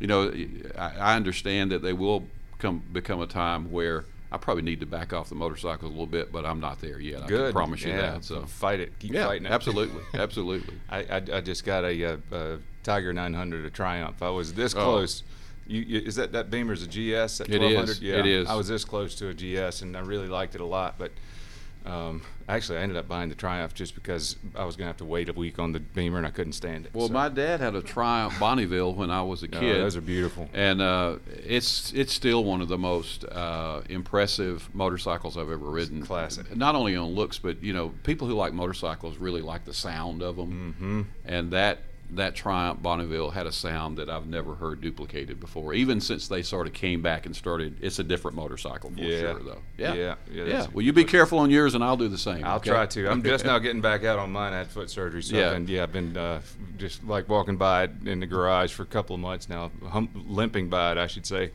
you 0.00 0.06
know, 0.06 0.30
I, 0.76 0.92
I 0.98 1.16
understand 1.16 1.72
that 1.72 1.80
they 1.80 1.94
will 1.94 2.24
come 2.58 2.82
become 2.92 3.22
a 3.22 3.26
time 3.26 3.70
where 3.72 4.04
I 4.34 4.38
probably 4.38 4.62
need 4.64 4.80
to 4.80 4.86
back 4.86 5.12
off 5.12 5.28
the 5.28 5.34
motorcycles 5.36 5.88
a 5.88 5.92
little 5.92 6.06
bit, 6.06 6.32
but 6.32 6.44
I'm 6.44 6.58
not 6.60 6.80
there 6.80 6.98
yet. 7.00 7.22
I 7.22 7.26
Good. 7.26 7.44
can 7.46 7.52
promise 7.52 7.82
you 7.84 7.92
yeah. 7.92 8.00
that. 8.12 8.24
So 8.24 8.44
fight 8.46 8.80
it. 8.80 8.98
Keep 8.98 9.12
yeah, 9.12 9.26
fighting 9.26 9.46
it. 9.46 9.52
absolutely, 9.52 10.02
absolutely. 10.14 10.74
I, 10.88 10.98
I, 11.04 11.16
I 11.34 11.40
just 11.40 11.64
got 11.64 11.84
a, 11.84 12.04
uh 12.04 12.16
uh 12.32 12.56
Tiger 12.82 13.12
900, 13.12 13.64
a 13.64 13.70
Triumph. 13.70 14.22
I 14.22 14.30
was 14.30 14.52
this 14.54 14.74
Oh. 14.74 14.82
close. 14.82 15.22
You, 15.66 15.80
you, 15.80 16.00
is 16.00 16.16
that 16.16 16.32
that 16.32 16.50
Beamer's 16.50 16.82
a 16.82 16.86
GS? 16.86 17.38
That 17.38 17.48
It 17.48 17.60
1200? 17.60 17.90
is. 17.90 18.02
Yeah. 18.02 18.16
It 18.18 18.26
is. 18.26 18.48
I 18.48 18.54
was 18.54 18.68
this 18.68 18.84
close 18.84 19.14
to 19.14 19.28
a 19.28 19.32
GS, 19.34 19.80
and 19.82 19.96
I 19.96 20.00
really 20.00 20.28
liked 20.28 20.54
it 20.54 20.60
a 20.60 20.66
lot. 20.66 20.96
But 20.98 21.12
um, 21.84 22.22
actually, 22.48 22.78
I 22.78 22.82
ended 22.82 22.96
up 22.96 23.06
buying 23.08 23.28
the 23.28 23.34
Triumph 23.34 23.74
just 23.74 23.94
because 23.94 24.36
I 24.54 24.64
was 24.64 24.74
going 24.76 24.84
to 24.84 24.88
have 24.88 24.96
to 24.98 25.04
wait 25.04 25.28
a 25.28 25.32
week 25.32 25.58
on 25.58 25.72
the 25.72 25.80
Beamer, 25.80 26.16
and 26.18 26.26
I 26.26 26.30
couldn't 26.30 26.54
stand 26.54 26.86
it. 26.86 26.94
Well, 26.94 27.08
So- 27.08 27.12
my 27.12 27.28
dad 27.28 27.60
had 27.60 27.74
a 27.74 27.82
Triumph 27.82 28.38
Bonneville 28.40 28.94
when 28.94 29.10
I 29.10 29.22
was 29.22 29.42
a 29.42 29.46
Oh, 29.54 29.60
kid. 29.60 29.80
those 29.80 29.96
are 29.96 30.00
beautiful. 30.00 30.48
and 30.54 30.80
uh, 30.80 31.16
it's 31.44 31.92
it's 31.92 32.12
still 32.12 32.42
one 32.44 32.60
of 32.62 32.68
the 32.68 32.78
most 32.78 33.24
uh, 33.24 33.82
impressive 33.90 34.68
motorcycles 34.74 35.36
I've 35.36 35.50
ever 35.50 35.56
ridden. 35.70 36.02
classic. 36.04 36.54
Not 36.56 36.74
only 36.74 36.96
on 36.96 37.08
looks, 37.14 37.38
but 37.38 37.62
you 37.62 37.72
know, 37.72 37.92
people 38.02 38.26
who 38.28 38.34
like 38.34 38.52
motorcycles 38.52 39.18
really 39.18 39.42
like 39.42 39.64
the 39.64 39.74
sound 39.74 40.22
of 40.22 40.36
them. 40.36 40.74
Mm-hmm. 40.78 41.02
And 41.26 41.50
that 41.52 41.78
that 42.10 42.34
Triumph 42.34 42.80
Bonneville 42.82 43.30
had 43.30 43.46
a 43.46 43.52
sound 43.52 43.96
that 43.98 44.08
I've 44.08 44.26
never 44.26 44.54
heard 44.54 44.80
duplicated 44.80 45.40
before. 45.40 45.74
Even 45.74 46.00
since 46.00 46.28
they 46.28 46.42
sort 46.42 46.66
of 46.66 46.72
came 46.72 47.02
back 47.02 47.26
and 47.26 47.34
started, 47.34 47.76
it's 47.80 47.98
a 47.98 48.04
different 48.04 48.36
motorcycle 48.36 48.90
for 48.90 49.00
Yeah. 49.00 49.20
sure, 49.20 49.40
though. 49.42 49.62
Yeah, 49.78 49.94
Yeah, 49.94 50.14
yeah, 50.30 50.44
yeah. 50.44 50.66
Well, 50.72 50.82
you 50.84 50.92
be 50.92 51.04
careful 51.04 51.38
on 51.40 51.50
yours, 51.50 51.74
and 51.74 51.82
I'll 51.82 51.96
do 51.96 52.08
the 52.08 52.18
same. 52.18 52.44
I'll 52.44 52.56
okay? 52.56 52.70
try 52.70 52.86
to. 52.86 53.10
I'm 53.10 53.22
just 53.24 53.44
now 53.44 53.58
getting 53.58 53.80
back 53.80 54.04
out 54.04 54.18
on 54.18 54.30
mine. 54.30 54.52
I 54.52 54.58
had 54.58 54.68
foot 54.68 54.90
surgery, 54.90 55.22
so 55.22 55.36
Yeah. 55.36 55.46
I've 55.48 55.52
been, 55.54 55.68
yeah, 55.68 55.82
I've 55.82 55.92
been 55.92 56.16
uh, 56.16 56.40
just 56.76 57.02
like 57.04 57.28
walking 57.28 57.56
by 57.56 57.84
it 57.84 57.90
in 58.06 58.20
the 58.20 58.26
garage 58.26 58.72
for 58.72 58.82
a 58.84 58.86
couple 58.86 59.14
of 59.14 59.20
months 59.20 59.48
now, 59.48 59.70
hum- 59.88 60.24
limping 60.28 60.68
by 60.68 60.92
it, 60.92 60.98
I 60.98 61.06
should 61.06 61.26
say. 61.26 61.50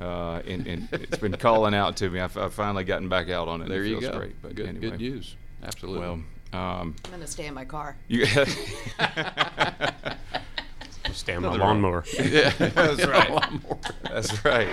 Uh, 0.00 0.40
and, 0.46 0.64
and 0.68 0.88
it's 0.92 1.18
been 1.18 1.36
calling 1.36 1.74
out 1.74 1.96
to 1.96 2.08
me. 2.08 2.20
I've, 2.20 2.36
I've 2.36 2.54
finally 2.54 2.84
gotten 2.84 3.08
back 3.08 3.30
out 3.30 3.48
on 3.48 3.62
it. 3.62 3.68
There 3.68 3.82
it 3.82 3.88
you 3.88 4.00
go. 4.00 4.16
Great, 4.16 4.40
but 4.40 4.54
good, 4.54 4.66
anyway. 4.68 4.90
good 4.90 5.00
news. 5.00 5.34
Absolutely. 5.64 6.00
Well, 6.00 6.20
um, 6.52 6.94
I'm 7.04 7.10
gonna 7.10 7.26
stay 7.26 7.46
in 7.46 7.54
my 7.54 7.64
car. 7.64 7.96
you. 8.08 8.26
Stay 11.12 11.34
on 11.34 11.42
my 11.42 11.56
lawnmower. 11.56 12.04
yeah, 12.22 12.50
That's 12.50 13.06
right. 13.06 13.42
That's 14.04 14.44
right. 14.44 14.68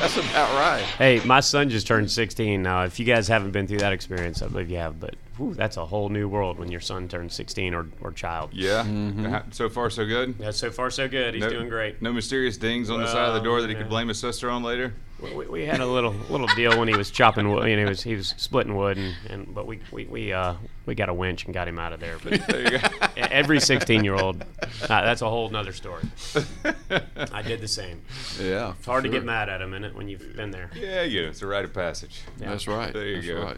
That's 0.00 0.16
about 0.16 0.54
right. 0.54 0.82
Hey, 0.98 1.20
my 1.24 1.40
son 1.40 1.68
just 1.68 1.86
turned 1.86 2.10
16 2.10 2.62
now. 2.62 2.84
If 2.84 2.98
you 2.98 3.04
guys 3.04 3.28
haven't 3.28 3.52
been 3.52 3.66
through 3.66 3.78
that 3.78 3.92
experience, 3.92 4.42
I 4.42 4.48
believe 4.48 4.70
you 4.70 4.78
have. 4.78 4.98
But 4.98 5.14
whew, 5.36 5.54
that's 5.54 5.76
a 5.76 5.86
whole 5.86 6.08
new 6.08 6.28
world 6.28 6.58
when 6.58 6.70
your 6.70 6.80
son 6.80 7.08
turns 7.08 7.34
16 7.34 7.74
or, 7.74 7.86
or 8.00 8.12
child. 8.12 8.50
Yeah. 8.52 8.84
Mm-hmm. 8.84 9.50
So 9.50 9.68
far, 9.68 9.90
so 9.90 10.04
good. 10.04 10.34
Yeah, 10.38 10.50
so 10.50 10.70
far 10.70 10.90
so 10.90 11.08
good. 11.08 11.34
He's 11.34 11.42
no, 11.42 11.50
doing 11.50 11.68
great. 11.68 12.00
No 12.02 12.12
mysterious 12.12 12.56
dings 12.56 12.90
on 12.90 13.00
the 13.00 13.06
side 13.06 13.28
of 13.28 13.34
the 13.34 13.40
door 13.40 13.60
that 13.60 13.68
he 13.68 13.74
yeah. 13.74 13.82
could 13.82 13.88
blame 13.88 14.08
his 14.08 14.18
sister 14.18 14.50
on 14.50 14.62
later. 14.62 14.94
We, 15.20 15.32
we, 15.32 15.46
we 15.46 15.64
had 15.64 15.80
a 15.80 15.86
little 15.86 16.14
little 16.28 16.48
deal 16.48 16.78
when 16.78 16.88
he 16.88 16.96
was 16.96 17.10
chopping 17.10 17.50
wood. 17.50 17.68
You 17.68 17.76
know, 17.76 17.84
he 17.84 17.88
was 17.88 18.02
he 18.02 18.14
was 18.16 18.34
splitting 18.36 18.76
wood, 18.76 18.98
and, 18.98 19.14
and 19.30 19.54
but 19.54 19.66
we 19.66 19.78
we 19.92 20.04
we 20.06 20.32
uh 20.32 20.54
we 20.86 20.94
got 20.94 21.08
a 21.08 21.14
winch 21.14 21.44
and 21.44 21.54
got 21.54 21.68
him 21.68 21.78
out 21.78 21.92
of 21.92 22.00
there. 22.00 22.16
But 22.22 22.46
There 22.48 22.72
you 22.72 22.78
go. 22.78 22.88
every 23.16 23.60
16 23.60 24.04
year 24.04 24.16
old, 24.16 24.42
uh, 24.42 24.86
that's 24.88 25.22
a 25.22 25.28
whole 25.30 25.48
nother 25.48 25.72
story. 25.72 26.02
I 27.32 27.42
did 27.42 27.60
the 27.60 27.68
same. 27.68 28.02
Yeah. 28.40 28.74
It's 28.76 28.86
hard 28.86 29.04
to 29.04 29.10
get 29.10 29.24
mad 29.24 29.48
at 29.48 29.62
him 29.62 29.72
in 29.72 29.84
it 29.84 29.94
when 29.94 30.08
you've 30.08 30.36
been 30.36 30.50
there. 30.50 30.70
yeah, 30.74 31.02
yeah. 31.02 31.22
It's 31.22 31.42
a 31.42 31.46
rite 31.46 31.64
of 31.64 31.72
passage. 31.72 32.22
That's 32.38 32.66
right. 32.66 32.92
There 32.92 33.06
you 33.06 33.14
That's 33.22 33.26
go. 33.28 33.42
right. 33.42 33.56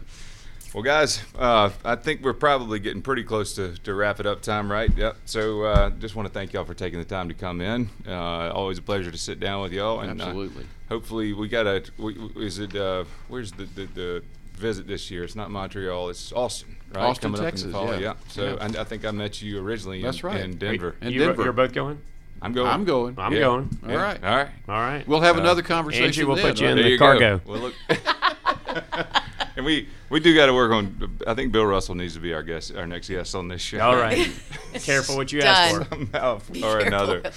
Well, 0.73 0.83
guys, 0.83 1.21
uh, 1.37 1.69
I 1.83 1.95
think 1.95 2.21
we're 2.21 2.33
probably 2.33 2.79
getting 2.79 3.01
pretty 3.01 3.23
close 3.23 3.55
to, 3.55 3.75
to 3.79 3.93
wrap 3.95 4.19
it 4.19 4.25
up 4.25 4.41
time, 4.41 4.71
right? 4.71 4.95
Yep. 4.95 5.15
So 5.25 5.63
uh, 5.63 5.89
just 5.91 6.15
want 6.15 6.27
to 6.27 6.33
thank 6.33 6.53
y'all 6.53 6.65
for 6.65 6.73
taking 6.75 6.99
the 6.99 7.05
time 7.05 7.29
to 7.29 7.33
come 7.33 7.61
in. 7.61 7.89
Uh, 8.07 8.51
always 8.51 8.77
a 8.77 8.81
pleasure 8.81 9.09
to 9.09 9.17
sit 9.17 9.39
down 9.39 9.61
with 9.63 9.71
y'all. 9.71 10.01
And, 10.01 10.21
uh, 10.21 10.25
Absolutely. 10.25 10.65
hopefully, 10.89 11.33
we 11.33 11.47
got 11.47 11.65
a. 11.65 11.83
We, 11.97 12.15
is 12.35 12.59
it? 12.59 12.75
Uh, 12.75 13.05
where's 13.27 13.51
the, 13.53 13.63
the 13.63 13.85
the 13.85 14.23
visit 14.53 14.87
this 14.87 15.09
year? 15.09 15.23
It's 15.23 15.35
not 15.35 15.49
Montreal. 15.49 16.09
It's 16.09 16.31
Austin, 16.33 16.75
right? 16.93 17.05
Austin, 17.05 17.31
Coming 17.33 17.45
Texas, 17.45 17.73
Up 17.73 17.81
in 17.81 17.87
the 17.87 17.93
fall. 17.93 18.01
yeah. 18.01 18.13
So 18.27 18.43
Yeah. 18.61 18.79
I, 18.79 18.81
I 18.81 18.83
think 18.83 19.05
I 19.05 19.11
met 19.11 19.41
you 19.41 19.59
originally. 19.59 20.01
That's 20.03 20.19
in, 20.21 20.25
right. 20.27 20.41
in 20.41 20.57
Denver. 20.57 20.95
In 21.01 21.11
you, 21.13 21.19
Denver. 21.25 21.43
You're 21.43 21.53
both 21.53 21.73
going. 21.73 21.99
I'm 22.41 22.53
going. 22.53 22.67
I'm 22.69 22.83
going. 22.83 23.15
I'm 23.17 23.33
Yeah. 23.33 23.39
going. 23.39 23.79
All 23.87 23.95
right. 23.95 24.23
All 24.23 24.35
right. 24.35 24.49
All 24.69 24.75
right. 24.79 25.07
We'll 25.07 25.21
have 25.21 25.37
Uh, 25.37 25.41
another 25.41 25.63
conversation. 25.63 26.05
Angie 26.05 26.23
we'll 26.23 26.35
then, 26.35 26.45
put 26.51 26.59
you 26.59 26.67
right? 26.67 26.71
in 26.71 26.77
There 26.77 26.83
the 26.83 26.89
you 26.91 26.99
cargo. 26.99 27.37
Go. 27.39 27.51
Well, 27.51 27.61
look. 27.61 27.73
and 29.57 29.65
we 29.65 29.89
we 30.09 30.19
do 30.21 30.33
got 30.33 30.45
to 30.45 30.53
work 30.53 30.71
on. 30.71 31.19
I 31.27 31.33
think 31.33 31.51
Bill 31.51 31.65
Russell 31.65 31.95
needs 31.95 32.13
to 32.13 32.19
be 32.21 32.33
our 32.33 32.43
guest, 32.43 32.73
our 32.75 32.87
next 32.87 33.09
guest 33.09 33.35
on 33.35 33.49
this 33.49 33.61
show. 33.61 33.79
All 33.81 33.95
right. 33.97 34.31
Careful 34.75 35.17
what 35.17 35.31
you 35.33 35.41
ask 35.41 35.71
Done. 35.75 35.83
for. 35.85 35.89
somehow 35.95 36.39
Be 36.51 36.63
or 36.63 36.79
careful. 36.79 36.87
another. 36.87 37.31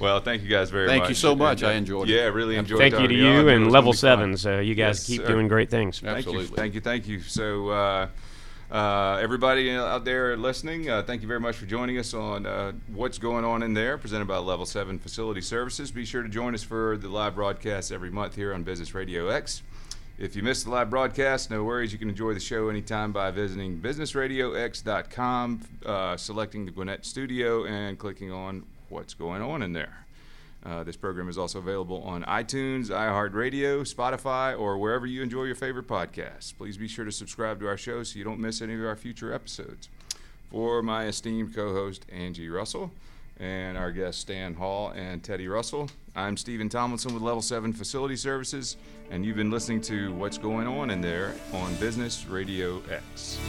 Well, 0.00 0.20
thank 0.20 0.42
you 0.42 0.48
guys 0.48 0.70
very 0.70 0.86
much. 0.86 0.90
Thank 0.92 1.02
much. 1.04 1.08
you 1.10 1.14
so 1.14 1.34
much. 1.36 1.62
And, 1.62 1.68
uh, 1.68 1.72
I 1.72 1.74
enjoyed 1.74 2.08
it. 2.08 2.14
Yeah, 2.14 2.24
really 2.24 2.56
enjoyed. 2.56 2.78
It. 2.80 2.82
Thank 2.82 2.92
you 2.94 2.98
talking 2.98 3.08
to 3.10 3.14
y'all. 3.16 3.32
You 3.42 3.48
it 3.48 3.54
and 3.54 3.64
was 3.66 3.72
Level 3.72 3.92
gonna 3.92 3.96
be 3.96 4.32
fun. 4.32 4.36
Seven. 4.36 4.36
So 4.36 4.60
you 4.60 4.74
guys 4.74 4.98
Yes, 5.00 5.06
keep 5.06 5.20
sir. 5.22 5.26
doing 5.28 5.48
great 5.48 5.70
things. 5.70 6.00
Thank 6.00 6.26
you, 6.26 6.32
Absolutely. 6.32 6.56
thank 6.56 6.74
you, 6.74 6.80
thank 6.80 7.08
you. 7.08 7.20
So, 7.20 7.68
uh, 7.70 8.08
uh, 8.72 9.18
everybody 9.22 9.70
out 9.70 10.04
there 10.04 10.36
listening, 10.36 10.90
uh, 10.90 11.02
thank 11.02 11.22
you 11.22 11.28
very 11.28 11.38
much 11.38 11.54
for 11.54 11.66
joining 11.66 11.96
us 11.98 12.12
on 12.12 12.44
uh, 12.44 12.72
what's 12.88 13.18
going 13.18 13.44
on 13.44 13.62
in 13.62 13.72
there, 13.74 13.96
presented 13.96 14.26
by 14.26 14.38
Level 14.38 14.66
Seven 14.66 14.98
Facility 14.98 15.40
Services. 15.40 15.92
Be 15.92 16.04
sure 16.04 16.22
to 16.24 16.28
join 16.28 16.54
us 16.54 16.62
for 16.64 16.96
the 16.96 17.08
live 17.08 17.36
broadcast 17.36 17.92
every 17.92 18.10
month 18.10 18.34
here 18.34 18.52
on 18.52 18.64
Business 18.64 18.94
Radio 18.94 19.28
X. 19.28 19.62
If 20.16 20.36
you 20.36 20.44
missed 20.44 20.64
the 20.64 20.70
live 20.70 20.90
broadcast, 20.90 21.50
no 21.50 21.64
worries. 21.64 21.92
You 21.92 21.98
can 21.98 22.08
enjoy 22.08 22.34
the 22.34 22.40
show 22.40 22.68
anytime 22.68 23.10
by 23.10 23.32
visiting 23.32 23.80
businessradiox.com, 23.80 25.60
uh, 25.84 26.16
selecting 26.16 26.64
the 26.64 26.70
Gwinnett 26.70 27.04
Studio, 27.04 27.64
and 27.64 27.98
clicking 27.98 28.30
on 28.30 28.64
what's 28.90 29.12
going 29.12 29.42
on 29.42 29.60
in 29.60 29.72
there. 29.72 30.06
Uh, 30.64 30.84
this 30.84 30.96
program 30.96 31.28
is 31.28 31.36
also 31.36 31.58
available 31.58 32.00
on 32.04 32.22
iTunes, 32.24 32.90
iHeartRadio, 32.90 33.80
Spotify, 33.92 34.56
or 34.56 34.78
wherever 34.78 35.04
you 35.04 35.20
enjoy 35.20 35.44
your 35.44 35.56
favorite 35.56 35.88
podcasts. 35.88 36.56
Please 36.56 36.76
be 36.76 36.86
sure 36.86 37.04
to 37.04 37.12
subscribe 37.12 37.58
to 37.58 37.66
our 37.66 37.76
show 37.76 38.04
so 38.04 38.16
you 38.16 38.24
don't 38.24 38.38
miss 38.38 38.62
any 38.62 38.74
of 38.74 38.84
our 38.84 38.94
future 38.94 39.32
episodes. 39.32 39.88
For 40.48 40.80
my 40.80 41.06
esteemed 41.06 41.56
co 41.56 41.72
host, 41.72 42.06
Angie 42.12 42.48
Russell, 42.48 42.92
and 43.40 43.76
our 43.76 43.90
guests, 43.90 44.20
Stan 44.20 44.54
Hall 44.54 44.90
and 44.90 45.24
Teddy 45.24 45.48
Russell, 45.48 45.90
I'm 46.16 46.36
Stephen 46.36 46.68
Tomlinson 46.68 47.12
with 47.12 47.24
Level 47.24 47.42
7 47.42 47.72
Facility 47.72 48.14
Services, 48.14 48.76
and 49.10 49.26
you've 49.26 49.36
been 49.36 49.50
listening 49.50 49.80
to 49.82 50.12
What's 50.14 50.38
Going 50.38 50.68
On 50.68 50.90
in 50.90 51.00
There 51.00 51.34
on 51.52 51.74
Business 51.76 52.26
Radio 52.26 52.80
X. 52.88 53.40